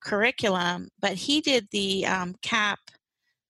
curriculum, 0.03 0.89
but 1.01 1.15
he 1.15 1.41
did 1.41 1.67
the 1.71 2.07
um, 2.07 2.35
CAP, 2.43 2.79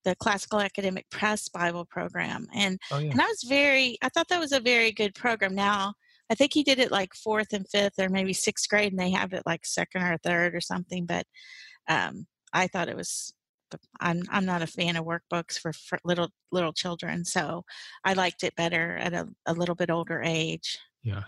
the 0.04 0.14
Classical 0.16 0.60
Academic 0.60 1.08
Press 1.10 1.48
Bible 1.48 1.84
program, 1.84 2.46
and 2.54 2.78
Oh 2.90 2.98
yeah. 2.98 3.10
and 3.10 3.20
I 3.20 3.26
was 3.26 3.44
very, 3.48 3.98
I 4.02 4.08
thought 4.08 4.28
that 4.28 4.40
was 4.40 4.52
a 4.52 4.60
very 4.60 4.92
good 4.92 5.14
program. 5.14 5.54
Now, 5.54 5.94
I 6.30 6.34
think 6.34 6.52
he 6.52 6.64
did 6.64 6.78
it 6.78 6.90
like 6.90 7.14
fourth 7.14 7.52
and 7.52 7.66
fifth, 7.68 7.98
or 8.00 8.08
maybe 8.08 8.32
sixth 8.32 8.68
grade, 8.68 8.92
and 8.92 9.00
they 9.00 9.10
have 9.10 9.32
it 9.32 9.44
like 9.46 9.64
second 9.64 10.02
or 10.02 10.16
third 10.24 10.54
or 10.54 10.60
something. 10.60 11.06
But 11.06 11.24
um, 11.88 12.26
I 12.52 12.66
thought 12.66 12.88
it 12.88 12.96
was. 12.96 13.32
I'm 14.00 14.22
I'm 14.30 14.44
not 14.44 14.62
a 14.62 14.66
fan 14.66 14.96
of 14.96 15.04
workbooks 15.04 15.58
for, 15.58 15.72
for 15.72 15.98
little 16.04 16.30
little 16.52 16.72
children, 16.72 17.24
so 17.24 17.64
I 18.04 18.14
liked 18.14 18.44
it 18.44 18.56
better 18.56 18.96
at 18.96 19.12
a, 19.12 19.28
a 19.46 19.54
little 19.54 19.74
bit 19.74 19.90
older 19.90 20.22
age. 20.22 20.78
Yeah. 21.02 21.24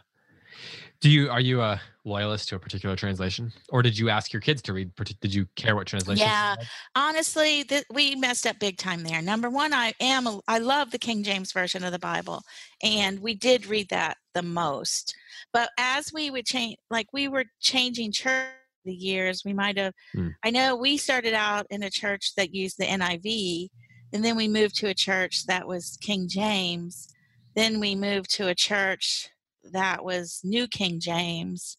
Do 1.01 1.11
you 1.11 1.31
are 1.31 1.40
you 1.40 1.61
a 1.61 1.81
loyalist 2.05 2.48
to 2.48 2.57
a 2.57 2.59
particular 2.59 2.96
translation, 2.96 3.53
or 3.68 3.83
did 3.83 3.96
you 3.96 4.09
ask 4.09 4.33
your 4.33 4.42
kids 4.42 4.61
to 4.62 4.72
read? 4.72 4.90
Did 5.20 5.33
you 5.33 5.46
care 5.55 5.77
what 5.77 5.87
translation? 5.87 6.27
Yeah, 6.27 6.57
honestly, 6.96 7.62
th- 7.64 7.85
we 7.92 8.16
messed 8.16 8.46
up 8.46 8.59
big 8.59 8.79
time 8.79 9.05
there. 9.05 9.22
Number 9.22 9.48
one, 9.48 9.72
I 9.72 9.94
am 10.01 10.27
a, 10.27 10.40
I 10.48 10.59
love 10.59 10.90
the 10.90 10.98
King 10.98 11.22
James 11.22 11.53
version 11.53 11.85
of 11.85 11.92
the 11.92 12.01
Bible, 12.01 12.42
and 12.83 13.20
we 13.20 13.35
did 13.35 13.66
read 13.66 13.90
that 13.90 14.16
the 14.35 14.42
most. 14.42 15.14
But 15.53 15.70
as 15.79 16.12
we 16.12 16.31
would 16.31 16.46
change, 16.46 16.79
like 16.90 17.07
we 17.12 17.29
were 17.29 17.44
changing 17.61 18.11
church 18.11 18.48
the 18.88 18.94
years, 18.94 19.42
we 19.44 19.53
might 19.53 19.79
have. 19.79 19.92
Hmm. 20.12 20.29
I 20.42 20.51
know 20.51 20.74
we 20.74 20.96
started 20.96 21.35
out 21.35 21.66
in 21.70 21.83
a 21.83 21.90
church 21.90 22.35
that 22.37 22.55
used 22.55 22.79
the 22.79 22.87
NIV, 22.87 23.68
and 24.12 24.24
then 24.24 24.35
we 24.35 24.48
moved 24.48 24.77
to 24.77 24.88
a 24.88 24.94
church 24.94 25.46
that 25.46 25.68
was 25.68 25.98
King 26.01 26.27
James. 26.29 27.14
Then 27.55 27.79
we 27.79 27.94
moved 27.94 28.35
to 28.37 28.48
a 28.48 28.55
church 28.55 29.29
that 29.72 30.05
was 30.05 30.40
New 30.42 30.66
King 30.66 30.98
James. 31.01 31.77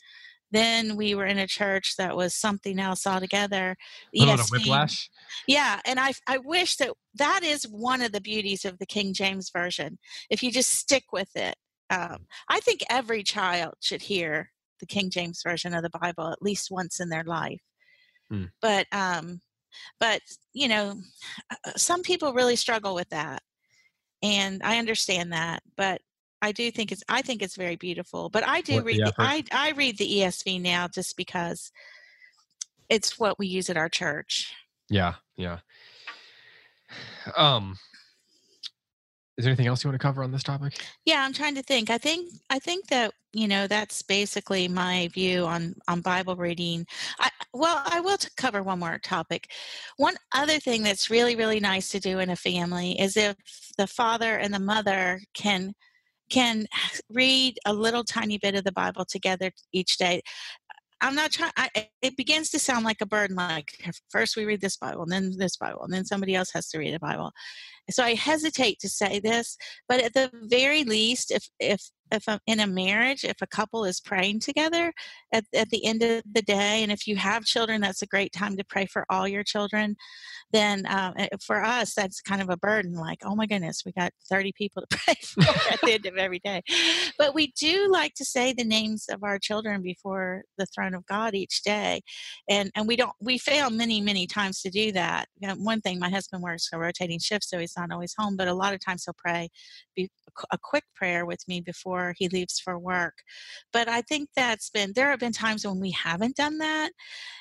Then 0.52 0.96
we 0.96 1.14
were 1.16 1.26
in 1.26 1.38
a 1.38 1.48
church 1.48 1.96
that 1.98 2.16
was 2.16 2.34
something 2.34 2.80
else 2.80 3.06
altogether. 3.06 3.76
A 4.16 4.26
little 4.26 4.46
whiplash. 4.52 5.10
Yeah, 5.48 5.80
and 5.86 6.00
I 6.00 6.14
I 6.28 6.38
wish 6.40 6.78
that 6.78 6.92
that 7.16 7.42
is 7.44 7.64
one 7.66 8.02
of 8.02 8.12
the 8.12 8.22
beauties 8.22 8.66
of 8.66 8.78
the 8.78 8.86
King 8.86 9.14
James 9.14 9.50
version. 9.52 9.98
If 10.30 10.44
you 10.44 10.52
just 10.52 10.72
stick 10.72 11.06
with 11.12 11.36
it, 11.36 11.56
um, 11.90 12.26
I 12.48 12.60
think 12.60 12.84
every 12.90 13.24
child 13.24 13.76
should 13.80 14.04
hear 14.04 14.52
the 14.80 14.86
King 14.86 15.10
James 15.10 15.42
version 15.44 15.74
of 15.74 15.84
the 15.84 15.90
Bible 15.90 16.30
at 16.30 16.42
least 16.42 16.72
once 16.72 17.00
in 17.00 17.10
their 17.10 17.24
life. 17.24 17.62
Hmm. 18.30 18.46
But 18.62 18.88
um, 18.92 19.42
but 20.00 20.22
you 20.54 20.68
know, 20.68 20.96
uh, 21.52 21.72
some 21.76 22.02
people 22.02 22.34
really 22.34 22.56
struggle 22.56 22.96
with 22.96 23.10
that, 23.10 23.42
and 24.22 24.62
I 24.64 24.78
understand 24.78 25.34
that. 25.34 25.62
But 25.78 26.02
I 26.42 26.52
do 26.52 26.72
think 26.72 26.92
it's 26.92 27.04
I 27.10 27.22
think 27.22 27.42
it's 27.42 27.56
very 27.56 27.76
beautiful. 27.76 28.30
But 28.30 28.48
I 28.48 28.62
do 28.62 28.76
what 28.76 28.86
read 28.86 29.00
the, 29.00 29.14
I 29.18 29.44
I 29.52 29.72
read 29.72 29.98
the 29.98 30.10
ESV 30.20 30.62
now 30.62 30.88
just 30.88 31.18
because 31.18 31.72
it's 32.90 33.20
what 33.20 33.38
we 33.38 33.48
use 33.48 33.70
at 33.70 33.78
our 33.78 33.90
church. 33.90 34.54
Yeah, 34.90 35.16
yeah. 35.36 35.60
Um 37.36 37.78
is 39.40 39.46
there 39.46 39.52
anything 39.52 39.68
else 39.68 39.86
you 39.86 39.90
want 39.90 40.00
to 40.00 40.06
cover 40.06 40.22
on 40.22 40.34
this 40.34 40.44
topic? 40.44 40.74
Yeah, 41.06 41.24
I'm 41.24 41.32
trying 41.32 41.56
to 41.56 41.64
think. 41.64 41.90
I 41.90 41.98
think 41.98 42.30
I 42.50 42.60
think 42.60 42.88
that 42.88 43.14
you 43.32 43.48
know 43.48 43.68
that's 43.68 44.02
basically 44.02 44.68
my 44.68 45.08
view 45.14 45.46
on 45.46 45.76
on 45.88 46.02
Bible 46.02 46.36
reading. 46.36 46.86
I, 47.22 47.30
well, 47.54 47.82
I 47.86 48.02
will 48.02 48.18
cover 48.36 48.62
one 48.64 48.80
more 48.80 49.00
topic. 49.02 49.50
One 49.96 50.16
other 50.34 50.60
thing 50.60 50.84
that's 50.84 51.10
really 51.10 51.38
really 51.38 51.62
nice 51.62 51.88
to 51.92 52.02
do 52.02 52.20
in 52.20 52.30
a 52.30 52.36
family 52.36 53.00
is 53.00 53.16
if 53.16 53.38
the 53.78 53.88
father 53.88 54.36
and 54.36 54.54
the 54.54 54.60
mother 54.60 55.22
can 55.34 55.74
can 56.30 56.68
read 57.10 57.58
a 57.66 57.74
little 57.74 58.04
tiny 58.04 58.38
bit 58.40 58.56
of 58.56 58.66
the 58.66 58.74
Bible 58.74 59.06
together 59.06 59.52
each 59.72 59.98
day. 59.98 60.22
I'm 61.02 61.16
not 61.16 61.32
trying. 61.32 61.54
I, 61.56 61.88
it 62.02 62.18
begins 62.18 62.50
to 62.50 62.60
sound 62.60 62.84
like 62.84 63.00
a 63.00 63.06
burden. 63.06 63.38
Like 63.38 63.72
first 64.10 64.36
we 64.36 64.44
read 64.44 64.60
this 64.60 64.76
Bible, 64.76 65.04
and 65.04 65.12
then 65.14 65.38
this 65.38 65.56
Bible, 65.56 65.84
and 65.84 65.94
then 65.94 66.04
somebody 66.04 66.36
else 66.36 66.52
has 66.52 66.68
to 66.72 66.78
read 66.78 66.94
a 66.94 67.00
Bible. 67.00 67.32
So 67.92 68.04
I 68.04 68.14
hesitate 68.16 68.80
to 68.80 68.90
say 68.90 69.20
this, 69.20 69.58
but 69.88 70.02
at 70.02 70.14
the 70.14 70.32
very 70.34 70.84
least, 70.84 71.32
if 71.32 71.50
if 71.60 71.82
if 72.12 72.28
a, 72.28 72.40
in 72.48 72.60
a 72.60 72.68
marriage, 72.68 73.24
if 73.24 73.42
a 73.42 73.48
couple 73.48 73.86
is 73.86 74.00
praying 74.00 74.40
together 74.40 74.94
at 75.34 75.46
at 75.54 75.70
the 75.70 75.86
end 75.86 76.04
of 76.04 76.24
the 76.32 76.42
day, 76.42 76.84
and 76.84 76.92
if 76.92 77.08
you 77.08 77.16
have 77.18 77.44
children, 77.46 77.82
that's 77.82 78.02
a 78.02 78.08
great 78.08 78.34
time 78.34 78.58
to 78.58 78.64
pray 78.64 78.86
for 78.86 79.06
all 79.10 79.28
your 79.28 79.44
children 79.44 79.96
then 80.52 80.86
um, 80.88 81.14
for 81.46 81.64
us, 81.64 81.94
that's 81.94 82.22
kind 82.22 82.42
of 82.42 82.50
a 82.50 82.58
burden. 82.58 82.94
Like, 82.94 83.20
oh 83.24 83.36
my 83.36 83.46
goodness, 83.46 83.84
we 83.86 83.92
got 83.92 84.12
30 84.30 84.52
people 84.54 84.84
to 84.90 84.98
pray 84.98 85.14
for 85.22 85.42
at 85.72 85.80
the 85.82 85.94
end 85.94 86.06
of 86.06 86.18
every 86.18 86.40
day. 86.40 86.64
But 87.18 87.36
we 87.36 87.54
do 87.58 87.88
like 87.92 88.16
to 88.16 88.26
say 88.26 88.54
the 88.54 88.64
names 88.64 89.06
of 89.12 89.24
our 89.24 89.38
children 89.38 89.82
before 89.82 90.44
the 90.58 90.66
throne 90.66 90.96
of 90.96 91.06
God 91.06 91.36
each 91.36 91.62
day, 91.64 92.02
and 92.50 92.72
and 92.76 92.88
we 92.88 92.96
don't 92.96 93.14
we 93.22 93.38
fail 93.38 93.70
many 93.70 94.02
many 94.02 94.26
times 94.26 94.62
to 94.62 94.70
do 94.70 94.92
that. 94.94 95.28
You 95.40 95.48
know, 95.48 95.56
one 95.56 95.82
thing, 95.82 96.00
my 96.00 96.10
husband 96.10 96.42
works 96.42 96.70
a 96.74 96.80
rotating 96.80 97.20
shift, 97.20 97.44
so 97.44 97.60
he's 97.60 97.74
not 97.80 97.92
always 97.92 98.14
home, 98.18 98.36
but 98.36 98.48
a 98.48 98.54
lot 98.54 98.74
of 98.74 98.80
times 98.84 99.06
he'll 99.06 99.16
pray 99.18 99.50
be, 99.96 100.10
a 100.52 100.58
quick 100.62 100.84
prayer 100.96 101.26
with 101.26 101.40
me 101.48 101.62
before 101.62 102.14
he 102.18 102.28
leaves 102.30 102.60
for 102.60 102.78
work. 102.78 103.16
But 103.74 103.88
I 103.88 104.02
think 104.02 104.30
that's 104.36 104.70
been 104.70 104.94
there 104.96 105.10
have 105.10 105.20
been 105.20 105.32
times 105.32 105.66
when 105.66 105.80
we 105.80 105.92
haven't 105.92 106.36
done 106.36 106.58
that, 106.60 106.92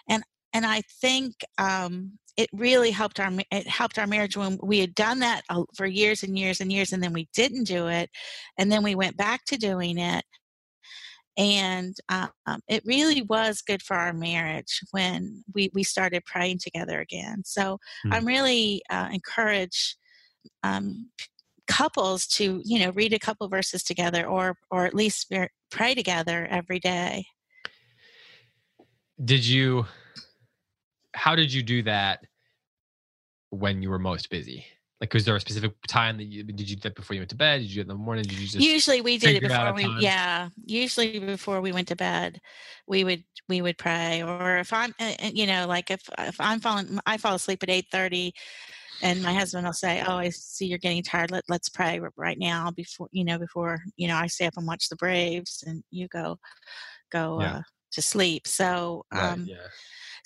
and 0.08 0.22
and 0.52 0.64
I 0.66 0.82
think 1.00 1.34
um, 1.58 2.18
it 2.38 2.48
really 2.52 2.92
helped 2.92 3.20
our 3.20 3.30
it 3.50 3.66
helped 3.66 3.98
our 3.98 4.06
marriage 4.06 4.36
when 4.36 4.58
we 4.62 4.78
had 4.78 4.94
done 4.94 5.18
that 5.18 5.42
for 5.76 5.86
years 5.86 6.22
and 6.22 6.38
years 6.38 6.60
and 6.60 6.72
years 6.72 6.92
and 6.92 7.02
then 7.02 7.12
we 7.12 7.28
didn't 7.34 7.64
do 7.64 7.88
it 7.88 8.08
and 8.56 8.70
then 8.70 8.82
we 8.82 8.94
went 8.94 9.16
back 9.16 9.44
to 9.44 9.56
doing 9.56 9.98
it 9.98 10.24
and 11.36 11.96
um, 12.08 12.60
it 12.68 12.82
really 12.84 13.22
was 13.22 13.62
good 13.62 13.82
for 13.82 13.96
our 13.96 14.12
marriage 14.12 14.80
when 14.90 15.44
we, 15.54 15.70
we 15.72 15.84
started 15.84 16.24
praying 16.24 16.58
together 16.62 17.00
again 17.00 17.42
so 17.44 17.78
hmm. 18.04 18.12
i'm 18.12 18.24
really 18.24 18.80
uh, 18.88 19.08
encourage 19.12 19.96
um, 20.62 21.10
couples 21.66 22.26
to 22.26 22.62
you 22.64 22.78
know 22.78 22.90
read 22.90 23.12
a 23.12 23.18
couple 23.18 23.48
verses 23.48 23.82
together 23.82 24.26
or 24.26 24.56
or 24.70 24.86
at 24.86 24.94
least 24.94 25.32
pray 25.70 25.94
together 25.94 26.46
every 26.50 26.78
day 26.78 27.26
did 29.22 29.44
you 29.44 29.84
how 31.14 31.34
did 31.34 31.52
you 31.52 31.62
do 31.62 31.82
that 31.82 32.24
when 33.50 33.82
you 33.82 33.90
were 33.90 33.98
most 33.98 34.30
busy? 34.30 34.64
Like, 35.00 35.14
was 35.14 35.24
there 35.24 35.36
a 35.36 35.40
specific 35.40 35.72
time 35.86 36.16
that 36.16 36.24
you 36.24 36.42
did 36.42 36.68
you 36.68 36.76
do 36.76 36.82
that 36.82 36.96
before 36.96 37.14
you 37.14 37.20
went 37.20 37.30
to 37.30 37.36
bed? 37.36 37.58
Did 37.58 37.70
you 37.70 37.74
do 37.74 37.80
it 37.80 37.82
in 37.82 37.88
the 37.88 37.94
morning? 37.94 38.24
Did 38.24 38.32
you 38.32 38.46
just 38.46 38.66
usually 38.66 39.00
we 39.00 39.16
did 39.18 39.36
it 39.36 39.42
before 39.42 39.72
we 39.72 39.86
yeah 40.00 40.48
usually 40.64 41.20
before 41.20 41.60
we 41.60 41.70
went 41.70 41.88
to 41.88 41.96
bed, 41.96 42.40
we 42.86 43.04
would 43.04 43.22
we 43.48 43.62
would 43.62 43.78
pray. 43.78 44.22
Or 44.22 44.58
if 44.58 44.72
I'm 44.72 44.92
uh, 45.00 45.12
uh, 45.22 45.30
you 45.32 45.46
know 45.46 45.66
like 45.68 45.90
if 45.90 46.02
if 46.18 46.40
I'm 46.40 46.58
falling 46.58 46.98
I 47.06 47.16
fall 47.16 47.34
asleep 47.34 47.62
at 47.62 47.70
eight 47.70 47.86
thirty, 47.92 48.34
and 49.02 49.22
my 49.22 49.32
husband 49.32 49.66
will 49.66 49.72
say, 49.72 50.02
"Oh, 50.06 50.16
I 50.16 50.30
see 50.30 50.66
you're 50.66 50.78
getting 50.78 51.02
tired. 51.02 51.30
Let 51.30 51.44
let's 51.48 51.68
pray 51.68 52.00
right 52.16 52.38
now 52.38 52.70
before 52.70 53.08
you 53.12 53.24
know 53.24 53.38
before 53.38 53.78
you 53.96 54.08
know 54.08 54.16
I 54.16 54.26
stay 54.26 54.46
up 54.46 54.54
and 54.56 54.66
watch 54.66 54.88
the 54.88 54.96
Braves 54.96 55.64
and 55.66 55.82
you 55.90 56.08
go 56.08 56.38
go 57.10 57.40
yeah. 57.40 57.56
uh, 57.56 57.62
to 57.92 58.02
sleep." 58.02 58.46
So 58.46 59.04
um, 59.12 59.20
right, 59.20 59.38
yeah 59.46 59.68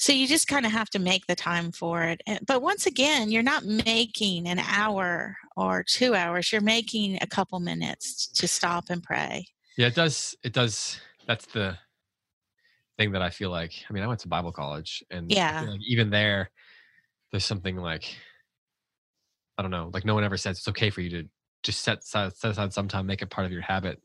so 0.03 0.13
you 0.13 0.27
just 0.27 0.49
kind 0.49 0.67
of 0.67 0.73
have 0.73 0.91
to 0.91 0.99
make 0.99 1.27
the 1.27 1.37
time 1.37 1.71
for 1.71 2.03
it. 2.03 2.21
But 2.45 2.61
once 2.61 2.87
again, 2.87 3.31
you're 3.31 3.45
not 3.45 3.65
making 3.65 4.49
an 4.49 4.59
hour 4.59 5.37
or 5.57 5.85
two 5.87 6.17
hours. 6.17 6.51
You're 6.51 6.61
making 6.61 7.19
a 7.21 7.27
couple 7.29 7.61
minutes 7.61 8.27
to 8.33 8.49
stop 8.49 8.87
and 8.91 9.01
pray. 9.01 9.47
Yeah, 9.79 9.87
it 9.87 9.95
does. 9.95 10.35
It 10.43 10.55
does. 10.55 10.99
That's 11.29 11.47
the 11.47 11.79
thing 12.99 13.13
that 13.13 13.23
I 13.23 13.31
feel 13.31 13.51
like. 13.51 13.73
I 13.89 13.93
mean, 13.93 14.03
I 14.03 14.09
went 14.09 14.19
to 14.21 14.29
Bible 14.29 14.51
college, 14.51 15.05
and 15.09 15.31
yeah, 15.31 15.65
like 15.69 15.81
even 15.87 16.11
there, 16.11 16.51
there's 17.31 17.45
something 17.45 17.77
like 17.77 18.17
I 19.63 19.65
don't 19.65 19.71
know. 19.71 19.91
Like 19.95 20.05
no 20.05 20.15
one 20.15 20.25
ever 20.25 20.37
says 20.37 20.59
it's 20.59 20.67
okay 20.67 20.91
for 20.91 21.03
you 21.03 21.11
to 21.11 21.29
just 21.63 21.83
set 21.83 22.03
set 22.03 22.33
aside 22.43 22.73
some 22.73 22.89
time, 22.89 23.07
make 23.07 23.23
it 23.23 23.31
part 23.31 23.47
of 23.47 23.53
your 23.53 23.63
habit, 23.63 24.03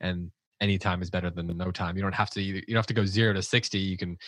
and 0.00 0.32
any 0.60 0.78
time 0.78 1.00
is 1.00 1.10
better 1.10 1.30
than 1.30 1.46
no 1.56 1.70
time. 1.70 1.94
You 1.96 2.02
don't 2.02 2.12
have 2.14 2.30
to 2.30 2.42
you 2.42 2.60
don't 2.60 2.74
have 2.74 2.88
to 2.88 2.94
go 2.94 3.04
zero 3.04 3.32
to 3.32 3.40
sixty. 3.40 3.78
You 3.78 3.96
can 3.96 4.18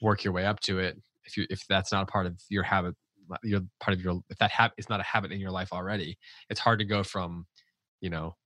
work 0.00 0.22
your 0.22 0.32
way 0.32 0.46
up 0.46 0.60
to 0.60 0.78
it 0.78 0.96
if 1.24 1.36
you 1.36 1.44
if 1.50 1.66
that's 1.68 1.90
not 1.90 2.04
a 2.04 2.06
part 2.06 2.26
of 2.26 2.40
your 2.50 2.62
habit 2.62 2.94
you're 3.42 3.62
part 3.80 3.96
of 3.96 4.00
your 4.00 4.22
if 4.30 4.38
that 4.38 4.52
habit 4.52 4.74
is 4.78 4.88
not 4.88 5.00
a 5.00 5.02
habit 5.02 5.32
in 5.32 5.40
your 5.40 5.50
life 5.50 5.72
already 5.72 6.16
it's 6.48 6.60
hard 6.60 6.78
to 6.78 6.84
go 6.84 7.02
from 7.02 7.44
you 8.00 8.08
know 8.08 8.36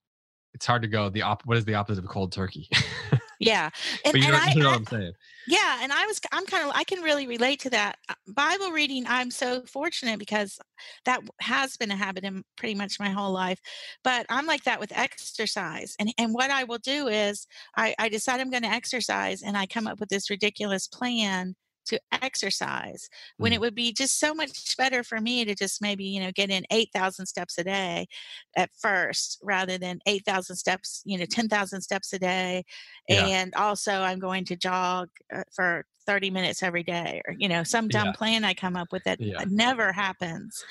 it's 0.55 0.65
hard 0.65 0.81
to 0.81 0.89
go 0.89 1.11
the 1.11 1.23
op 1.23 1.43
what 1.45 1.59
is 1.59 1.65
the 1.67 1.75
opposite 1.75 2.03
of 2.03 2.11
cold 2.11 2.33
turkey 2.33 2.69
yeah 3.43 3.71
and, 4.05 4.15
know, 4.15 4.29
I, 4.31 4.53
you 4.55 4.63
know 4.63 4.71
what 4.71 4.79
i'm 4.79 4.87
saying. 4.87 5.13
yeah 5.47 5.81
and 5.83 5.93
i 5.93 6.07
was 6.07 6.21
i'm 6.33 6.47
kind 6.47 6.69
of 6.69 6.73
i 6.75 6.85
can 6.85 7.03
really 7.03 7.27
relate 7.27 7.61
to 7.61 7.71
that 7.71 7.97
uh, 8.09 8.15
bible 8.29 8.71
reading 8.71 9.05
i'm 9.09 9.31
so 9.31 9.63
fortunate 9.63 10.19
because 10.19 10.59
that 11.05 11.21
has 11.41 11.77
been 11.77 11.91
a 11.91 11.97
habit 11.97 12.25
in 12.25 12.45
pretty 12.57 12.75
much 12.75 13.01
my 13.01 13.11
whole 13.11 13.33
life 13.33 13.61
but 14.05 14.25
i'm 14.29 14.47
like 14.47 14.63
that 14.65 14.81
with 14.81 14.93
exercise 14.97 15.95
and 15.99 16.13
and 16.19 16.33
what 16.33 16.51
i 16.51 16.65
will 16.65 16.79
do 16.79 17.09
is 17.09 17.47
i 17.77 17.95
i 17.99 18.09
decide 18.09 18.41
i'm 18.41 18.51
going 18.51 18.63
to 18.63 18.69
exercise 18.69 19.43
and 19.43 19.57
i 19.57 19.67
come 19.67 19.87
up 19.87 19.99
with 20.01 20.09
this 20.09 20.31
ridiculous 20.31 20.87
plan 20.87 21.55
to 21.87 22.01
exercise 22.21 23.09
when 23.37 23.53
it 23.53 23.61
would 23.61 23.75
be 23.75 23.93
just 23.93 24.19
so 24.19 24.35
much 24.35 24.77
better 24.77 25.03
for 25.03 25.21
me 25.21 25.45
to 25.45 25.55
just 25.55 25.83
maybe 25.83 26.05
you 26.05 26.21
know 26.21 26.33
get 26.33 26.51
in 26.51 26.65
8000 26.71 27.27
steps 27.27 27.59
a 27.59 27.65
day 27.65 28.07
at 28.57 28.71
first 28.79 29.39
rather 29.43 29.79
than 29.79 30.01
8000 30.07 30.57
steps 30.57 31.03
you 31.05 31.19
know 31.19 31.27
10000 31.27 31.81
steps 31.81 32.13
a 32.13 32.19
day 32.19 32.65
yeah. 33.09 33.27
and 33.27 33.55
also 33.55 33.93
i'm 33.93 34.19
going 34.19 34.45
to 34.45 34.57
jog 34.57 35.09
uh, 35.35 35.43
for 35.55 35.85
30 36.07 36.31
minutes 36.31 36.63
every 36.63 36.83
day 36.83 37.23
or 37.27 37.35
you 37.39 37.49
know 37.49 37.63
some 37.63 37.89
dumb 37.89 38.07
yeah. 38.07 38.13
plan 38.13 38.45
i 38.45 38.55
come 38.55 38.77
up 38.77 38.89
with 38.93 39.05
that 39.05 39.21
yeah. 39.21 39.45
never 39.49 39.93
happens 39.93 40.65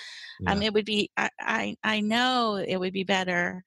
um 0.47 0.61
it 0.61 0.73
would 0.73 0.85
be 0.85 1.09
I, 1.17 1.29
I 1.39 1.75
i 1.83 1.99
know 2.01 2.55
it 2.55 2.77
would 2.77 2.93
be 2.93 3.03
better 3.03 3.63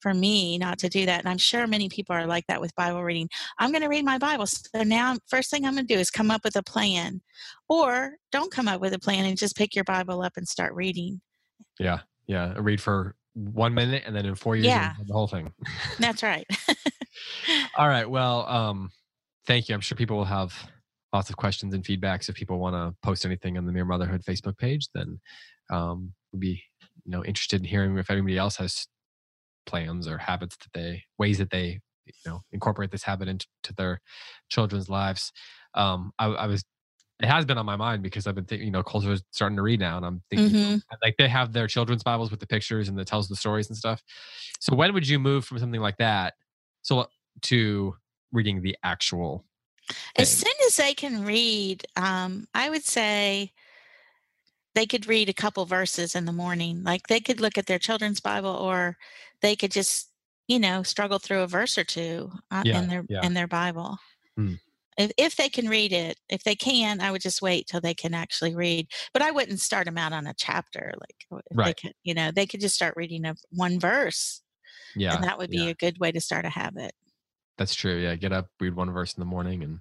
for 0.00 0.14
me 0.14 0.58
not 0.58 0.78
to 0.80 0.88
do 0.88 1.06
that. 1.06 1.20
And 1.20 1.28
I'm 1.28 1.38
sure 1.38 1.66
many 1.66 1.88
people 1.88 2.14
are 2.16 2.26
like 2.26 2.46
that 2.48 2.60
with 2.60 2.74
Bible 2.74 3.02
reading. 3.02 3.28
I'm 3.58 3.70
going 3.70 3.82
to 3.82 3.88
read 3.88 4.04
my 4.04 4.18
Bible. 4.18 4.46
So 4.46 4.82
now, 4.82 5.16
first 5.28 5.50
thing 5.50 5.64
I'm 5.64 5.74
going 5.74 5.86
to 5.86 5.94
do 5.94 5.98
is 6.00 6.10
come 6.10 6.30
up 6.30 6.42
with 6.44 6.56
a 6.56 6.62
plan, 6.62 7.20
or 7.68 8.16
don't 8.32 8.50
come 8.50 8.68
up 8.68 8.80
with 8.80 8.94
a 8.94 8.98
plan 8.98 9.24
and 9.24 9.36
just 9.38 9.56
pick 9.56 9.74
your 9.74 9.84
Bible 9.84 10.22
up 10.22 10.32
and 10.36 10.46
start 10.48 10.74
reading. 10.74 11.20
Yeah. 11.78 12.00
Yeah. 12.26 12.54
Read 12.58 12.80
for 12.80 13.14
one 13.34 13.74
minute 13.74 14.02
and 14.06 14.14
then 14.14 14.26
in 14.26 14.34
four 14.34 14.56
years, 14.56 14.66
Yeah. 14.66 14.94
the 15.06 15.12
whole 15.12 15.26
thing. 15.28 15.52
That's 15.98 16.22
right. 16.22 16.46
All 17.76 17.88
right. 17.88 18.08
Well, 18.08 18.46
um, 18.46 18.90
thank 19.46 19.68
you. 19.68 19.74
I'm 19.74 19.80
sure 19.80 19.96
people 19.96 20.16
will 20.16 20.24
have 20.24 20.52
lots 21.12 21.30
of 21.30 21.36
questions 21.36 21.74
and 21.74 21.84
feedbacks. 21.84 22.28
If 22.28 22.34
people 22.36 22.58
want 22.58 22.74
to 22.74 22.96
post 23.02 23.24
anything 23.24 23.56
on 23.56 23.66
the 23.66 23.72
Mere 23.72 23.84
Motherhood 23.84 24.22
Facebook 24.24 24.58
page, 24.58 24.88
then 24.94 25.20
um, 25.70 26.12
we'd 26.32 26.40
be 26.40 26.62
you 27.04 27.12
know 27.12 27.24
interested 27.24 27.60
in 27.60 27.66
hearing 27.66 27.96
if 27.98 28.10
anybody 28.10 28.36
else 28.36 28.56
has 28.56 28.86
plans 29.66 30.08
or 30.08 30.18
habits 30.18 30.56
that 30.58 30.72
they 30.74 31.04
ways 31.18 31.38
that 31.38 31.50
they 31.50 31.80
you 32.06 32.12
know 32.26 32.42
incorporate 32.52 32.90
this 32.90 33.02
habit 33.02 33.28
into 33.28 33.46
their 33.76 34.00
children's 34.48 34.88
lives. 34.88 35.32
Um, 35.74 36.12
I, 36.18 36.26
I 36.26 36.46
was 36.46 36.64
it 37.22 37.26
has 37.26 37.44
been 37.44 37.58
on 37.58 37.66
my 37.66 37.76
mind 37.76 38.02
because 38.02 38.26
I've 38.26 38.34
been 38.34 38.46
thinking, 38.46 38.66
you 38.66 38.72
know, 38.72 38.82
Coulter 38.82 39.12
is 39.12 39.22
starting 39.30 39.56
to 39.56 39.62
read 39.62 39.78
now, 39.78 39.98
and 39.98 40.06
I'm 40.06 40.22
thinking 40.30 40.52
Mhm. 40.54 40.82
like 41.02 41.16
they 41.18 41.28
have 41.28 41.52
their 41.52 41.66
children's 41.66 42.02
Bibles 42.02 42.30
with 42.30 42.40
the 42.40 42.46
pictures 42.46 42.88
and 42.88 42.98
that 42.98 43.06
tells 43.06 43.28
the 43.28 43.36
stories 43.36 43.68
and 43.68 43.76
stuff. 43.76 44.02
So 44.58 44.74
when 44.74 44.94
would 44.94 45.06
you 45.06 45.18
move 45.18 45.44
from 45.44 45.58
something 45.58 45.80
like 45.80 45.98
that 45.98 46.34
so 46.82 47.06
to 47.42 47.96
reading 48.32 48.62
the 48.62 48.76
actual? 48.82 49.44
As 50.16 50.30
soon 50.30 50.52
as 50.66 50.76
they 50.76 50.94
can 50.94 51.24
read, 51.24 51.86
um, 51.96 52.46
I 52.54 52.70
would 52.70 52.84
say 52.84 53.52
they 54.74 54.86
could 54.86 55.06
read 55.08 55.28
a 55.28 55.34
couple 55.34 55.64
verses 55.66 56.14
in 56.14 56.24
the 56.24 56.32
morning. 56.32 56.82
Like 56.84 57.06
they 57.08 57.20
could 57.20 57.40
look 57.40 57.58
at 57.58 57.66
their 57.66 57.78
children's 57.78 58.20
Bible, 58.20 58.50
or 58.50 58.96
they 59.42 59.56
could 59.56 59.72
just, 59.72 60.10
you 60.48 60.58
know, 60.58 60.82
struggle 60.82 61.18
through 61.18 61.40
a 61.42 61.46
verse 61.46 61.76
or 61.78 61.84
two 61.84 62.30
uh, 62.50 62.62
Yeah, 62.64 62.80
in 62.80 62.88
their 62.88 63.04
yeah. 63.08 63.24
in 63.24 63.34
their 63.34 63.48
Bible. 63.48 63.98
Hmm. 64.36 64.54
If 64.98 65.12
if 65.16 65.36
they 65.36 65.48
can 65.48 65.68
read 65.68 65.92
it, 65.92 66.18
if 66.28 66.44
they 66.44 66.54
can, 66.56 67.00
I 67.00 67.10
would 67.10 67.22
just 67.22 67.42
wait 67.42 67.66
till 67.66 67.80
they 67.80 67.94
can 67.94 68.14
actually 68.14 68.54
read. 68.54 68.88
But 69.12 69.22
I 69.22 69.30
wouldn't 69.30 69.60
start 69.60 69.86
them 69.86 69.98
out 69.98 70.12
on 70.12 70.26
a 70.26 70.34
chapter. 70.34 70.92
Like 71.00 71.26
Right. 71.52 71.76
could, 71.76 71.94
you 72.02 72.14
know, 72.14 72.30
they 72.30 72.46
could 72.46 72.60
just 72.60 72.74
start 72.74 72.94
reading 72.96 73.24
a, 73.24 73.34
one 73.50 73.78
verse, 73.80 74.42
Yeah, 74.94 75.14
and 75.14 75.24
that 75.24 75.38
would 75.38 75.50
be 75.50 75.58
yeah. 75.64 75.70
a 75.70 75.74
good 75.74 75.98
way 75.98 76.12
to 76.12 76.20
start 76.20 76.44
a 76.44 76.50
habit. 76.50 76.92
That's 77.56 77.74
true. 77.74 77.96
Yeah, 77.98 78.14
get 78.16 78.32
up, 78.32 78.48
read 78.60 78.74
one 78.74 78.90
verse 78.92 79.14
in 79.14 79.20
the 79.20 79.26
morning, 79.26 79.62
and 79.62 79.80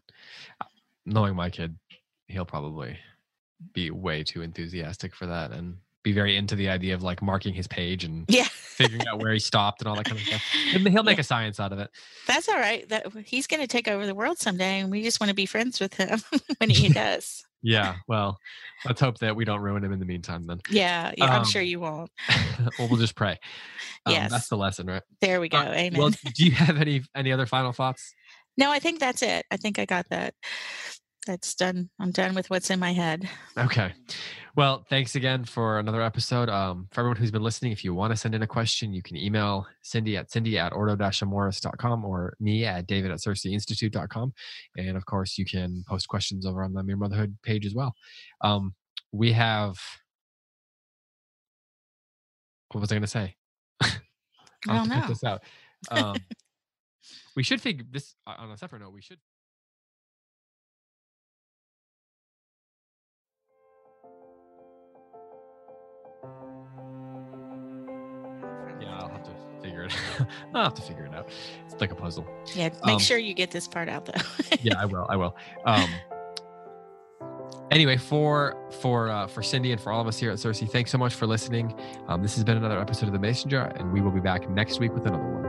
uh, 0.61 0.65
knowing 1.05 1.35
my 1.35 1.49
kid, 1.49 1.77
he'll 2.27 2.45
probably 2.45 2.99
be 3.73 3.91
way 3.91 4.23
too 4.23 4.41
enthusiastic 4.41 5.15
for 5.15 5.25
that 5.27 5.51
and 5.51 5.77
be 6.01 6.13
very 6.13 6.37
into 6.37 6.55
the 6.55 6.69
idea 6.69 6.93
of 6.95 7.03
like 7.03 7.21
marking 7.21 7.53
his 7.53 7.67
page 7.67 8.05
and 8.05 8.23
Yeah. 8.29 8.45
figuring 8.49 9.05
out 9.07 9.19
where 9.21 9.33
he 9.33 9.39
stopped 9.39 9.81
and 9.81 9.89
all 9.89 9.95
that 9.97 10.05
kind 10.05 10.17
of 10.17 10.25
stuff. 10.25 10.41
And 10.73 10.87
he'll 10.87 11.03
make 11.03 11.19
a 11.19 11.23
science 11.23 11.59
out 11.59 11.73
of 11.73 11.79
it. 11.79 11.89
That's 12.25 12.47
all 12.47 12.55
right. 12.57 12.87
That 12.89 13.07
he's 13.25 13.47
going 13.47 13.59
to 13.61 13.67
take 13.67 13.87
over 13.89 14.05
the 14.05 14.15
world 14.15 14.37
someday, 14.39 14.79
and 14.79 14.89
we 14.89 15.03
just 15.03 15.19
want 15.19 15.27
to 15.29 15.35
be 15.35 15.45
friends 15.45 15.79
with 15.79 15.93
him 15.95 16.19
when 16.59 16.69
he 16.69 16.87
does. 16.93 17.43
Yeah. 17.61 17.95
Well, 18.07 18.39
let's 18.85 19.01
hope 19.01 19.17
that 19.17 19.35
we 19.35 19.43
don't 19.43 19.59
ruin 19.59 19.83
him 19.83 19.91
in 19.91 19.99
the 19.99 20.05
meantime. 20.05 20.43
Then, 20.45 20.61
Yeah, 20.69 21.11
yeah. 21.17 21.25
I'm 21.25 21.43
sure 21.43 21.61
Um, 21.61 21.67
you 21.67 21.79
won't. 21.81 22.11
well, 22.79 22.87
we'll 22.87 22.97
just 22.99 23.15
pray. 23.15 23.37
Um, 24.05 24.13
Yes. 24.13 24.31
that's 24.31 24.47
the 24.47 24.55
lesson, 24.55 24.87
right? 24.87 25.03
There 25.19 25.41
we 25.41 25.49
go. 25.49 25.57
Uh, 25.57 25.63
Amen. 25.73 25.99
Well, 25.99 26.11
do 26.11 26.45
you 26.45 26.51
have 26.51 26.77
any 26.79 27.01
any 27.13 27.33
other 27.33 27.45
final 27.45 27.73
thoughts? 27.73 28.13
no, 28.55 28.71
I 28.71 28.79
think 28.79 28.99
that's 29.01 29.21
it. 29.21 29.45
I 29.51 29.57
think 29.57 29.77
I 29.79 29.83
got 29.85 30.07
that. 30.09 30.33
That's 31.29 31.53
done. 31.53 31.91
I'm 31.99 32.09
done 32.09 32.33
with 32.33 32.49
what's 32.49 32.71
in 32.71 32.79
my 32.79 32.91
head. 32.91 33.29
Okay. 33.55 33.93
Well, 34.55 34.83
thanks 34.89 35.13
again 35.13 35.45
for 35.45 35.77
another 35.77 36.01
episode. 36.01 36.49
Um, 36.49 36.87
for 36.91 37.01
everyone 37.01 37.17
who's 37.17 37.29
been 37.29 37.43
listening, 37.43 37.71
if 37.71 37.83
you 37.83 37.93
want 37.93 38.11
to 38.11 38.17
send 38.17 38.33
in 38.33 38.41
a 38.41 38.47
question, 38.47 38.91
you 38.93 39.03
can 39.03 39.15
email 39.15 39.67
Cindy 39.83 40.17
at 40.17 40.31
Cindy 40.31 40.57
at 40.57 40.73
ordo-amoris.com 40.73 42.03
or 42.03 42.33
me 42.39 42.65
at 42.65 42.87
David 42.87 43.11
at 43.11 43.19
Institute.com. 43.45 44.33
And 44.75 44.97
of 44.97 45.05
course, 45.05 45.37
you 45.37 45.45
can 45.45 45.83
post 45.87 46.07
questions 46.07 46.47
over 46.47 46.63
on 46.63 46.73
the 46.73 46.81
Mere 46.81 46.97
Motherhood 46.97 47.37
page 47.43 47.63
as 47.63 47.75
well. 47.75 47.93
Um, 48.41 48.73
we 49.11 49.31
have. 49.33 49.77
What 52.71 52.81
was 52.81 52.91
I 52.91 52.95
going 52.95 53.01
to 53.03 53.07
say? 53.07 53.35
I 53.83 53.89
don't 54.65 54.89
know. 54.89 55.05
this 55.07 55.23
out. 55.23 55.43
Um, 55.91 56.17
we 57.37 57.43
should 57.43 57.61
figure 57.61 57.85
this 57.89 58.15
on 58.25 58.49
a 58.49 58.57
separate 58.57 58.81
note. 58.81 58.93
We 58.93 59.01
should. 59.01 59.19
It. 69.89 70.27
I'll 70.53 70.63
have 70.65 70.73
to 70.75 70.81
figure 70.81 71.05
it 71.05 71.13
out. 71.13 71.29
It's 71.69 71.79
like 71.81 71.91
a 71.91 71.95
puzzle. 71.95 72.25
Yeah, 72.55 72.69
make 72.85 72.95
Um, 72.95 72.99
sure 72.99 73.17
you 73.17 73.33
get 73.33 73.51
this 73.51 73.67
part 73.67 73.89
out 73.89 74.05
though. 74.05 74.21
Yeah, 74.61 74.73
I 74.79 74.85
will. 74.85 75.05
I 75.09 75.15
will. 75.15 75.35
Um, 75.65 75.89
anyway, 77.71 77.97
for 77.97 78.57
for 78.81 79.09
uh, 79.09 79.27
for 79.27 79.41
Cindy 79.43 79.71
and 79.71 79.79
for 79.81 79.91
all 79.91 80.01
of 80.01 80.07
us 80.07 80.17
here 80.19 80.31
at 80.31 80.37
CiRCE, 80.37 80.69
thanks 80.69 80.91
so 80.91 80.97
much 80.97 81.13
for 81.13 81.27
listening. 81.27 81.73
Um, 82.07 82.21
this 82.21 82.35
has 82.35 82.43
been 82.43 82.57
another 82.57 82.79
episode 82.79 83.07
of 83.07 83.13
the 83.13 83.19
Mason 83.19 83.49
Jar, 83.49 83.71
and 83.75 83.91
we 83.93 84.01
will 84.01 84.11
be 84.11 84.19
back 84.19 84.49
next 84.49 84.79
week 84.79 84.93
with 84.93 85.05
another 85.05 85.23
one. 85.23 85.48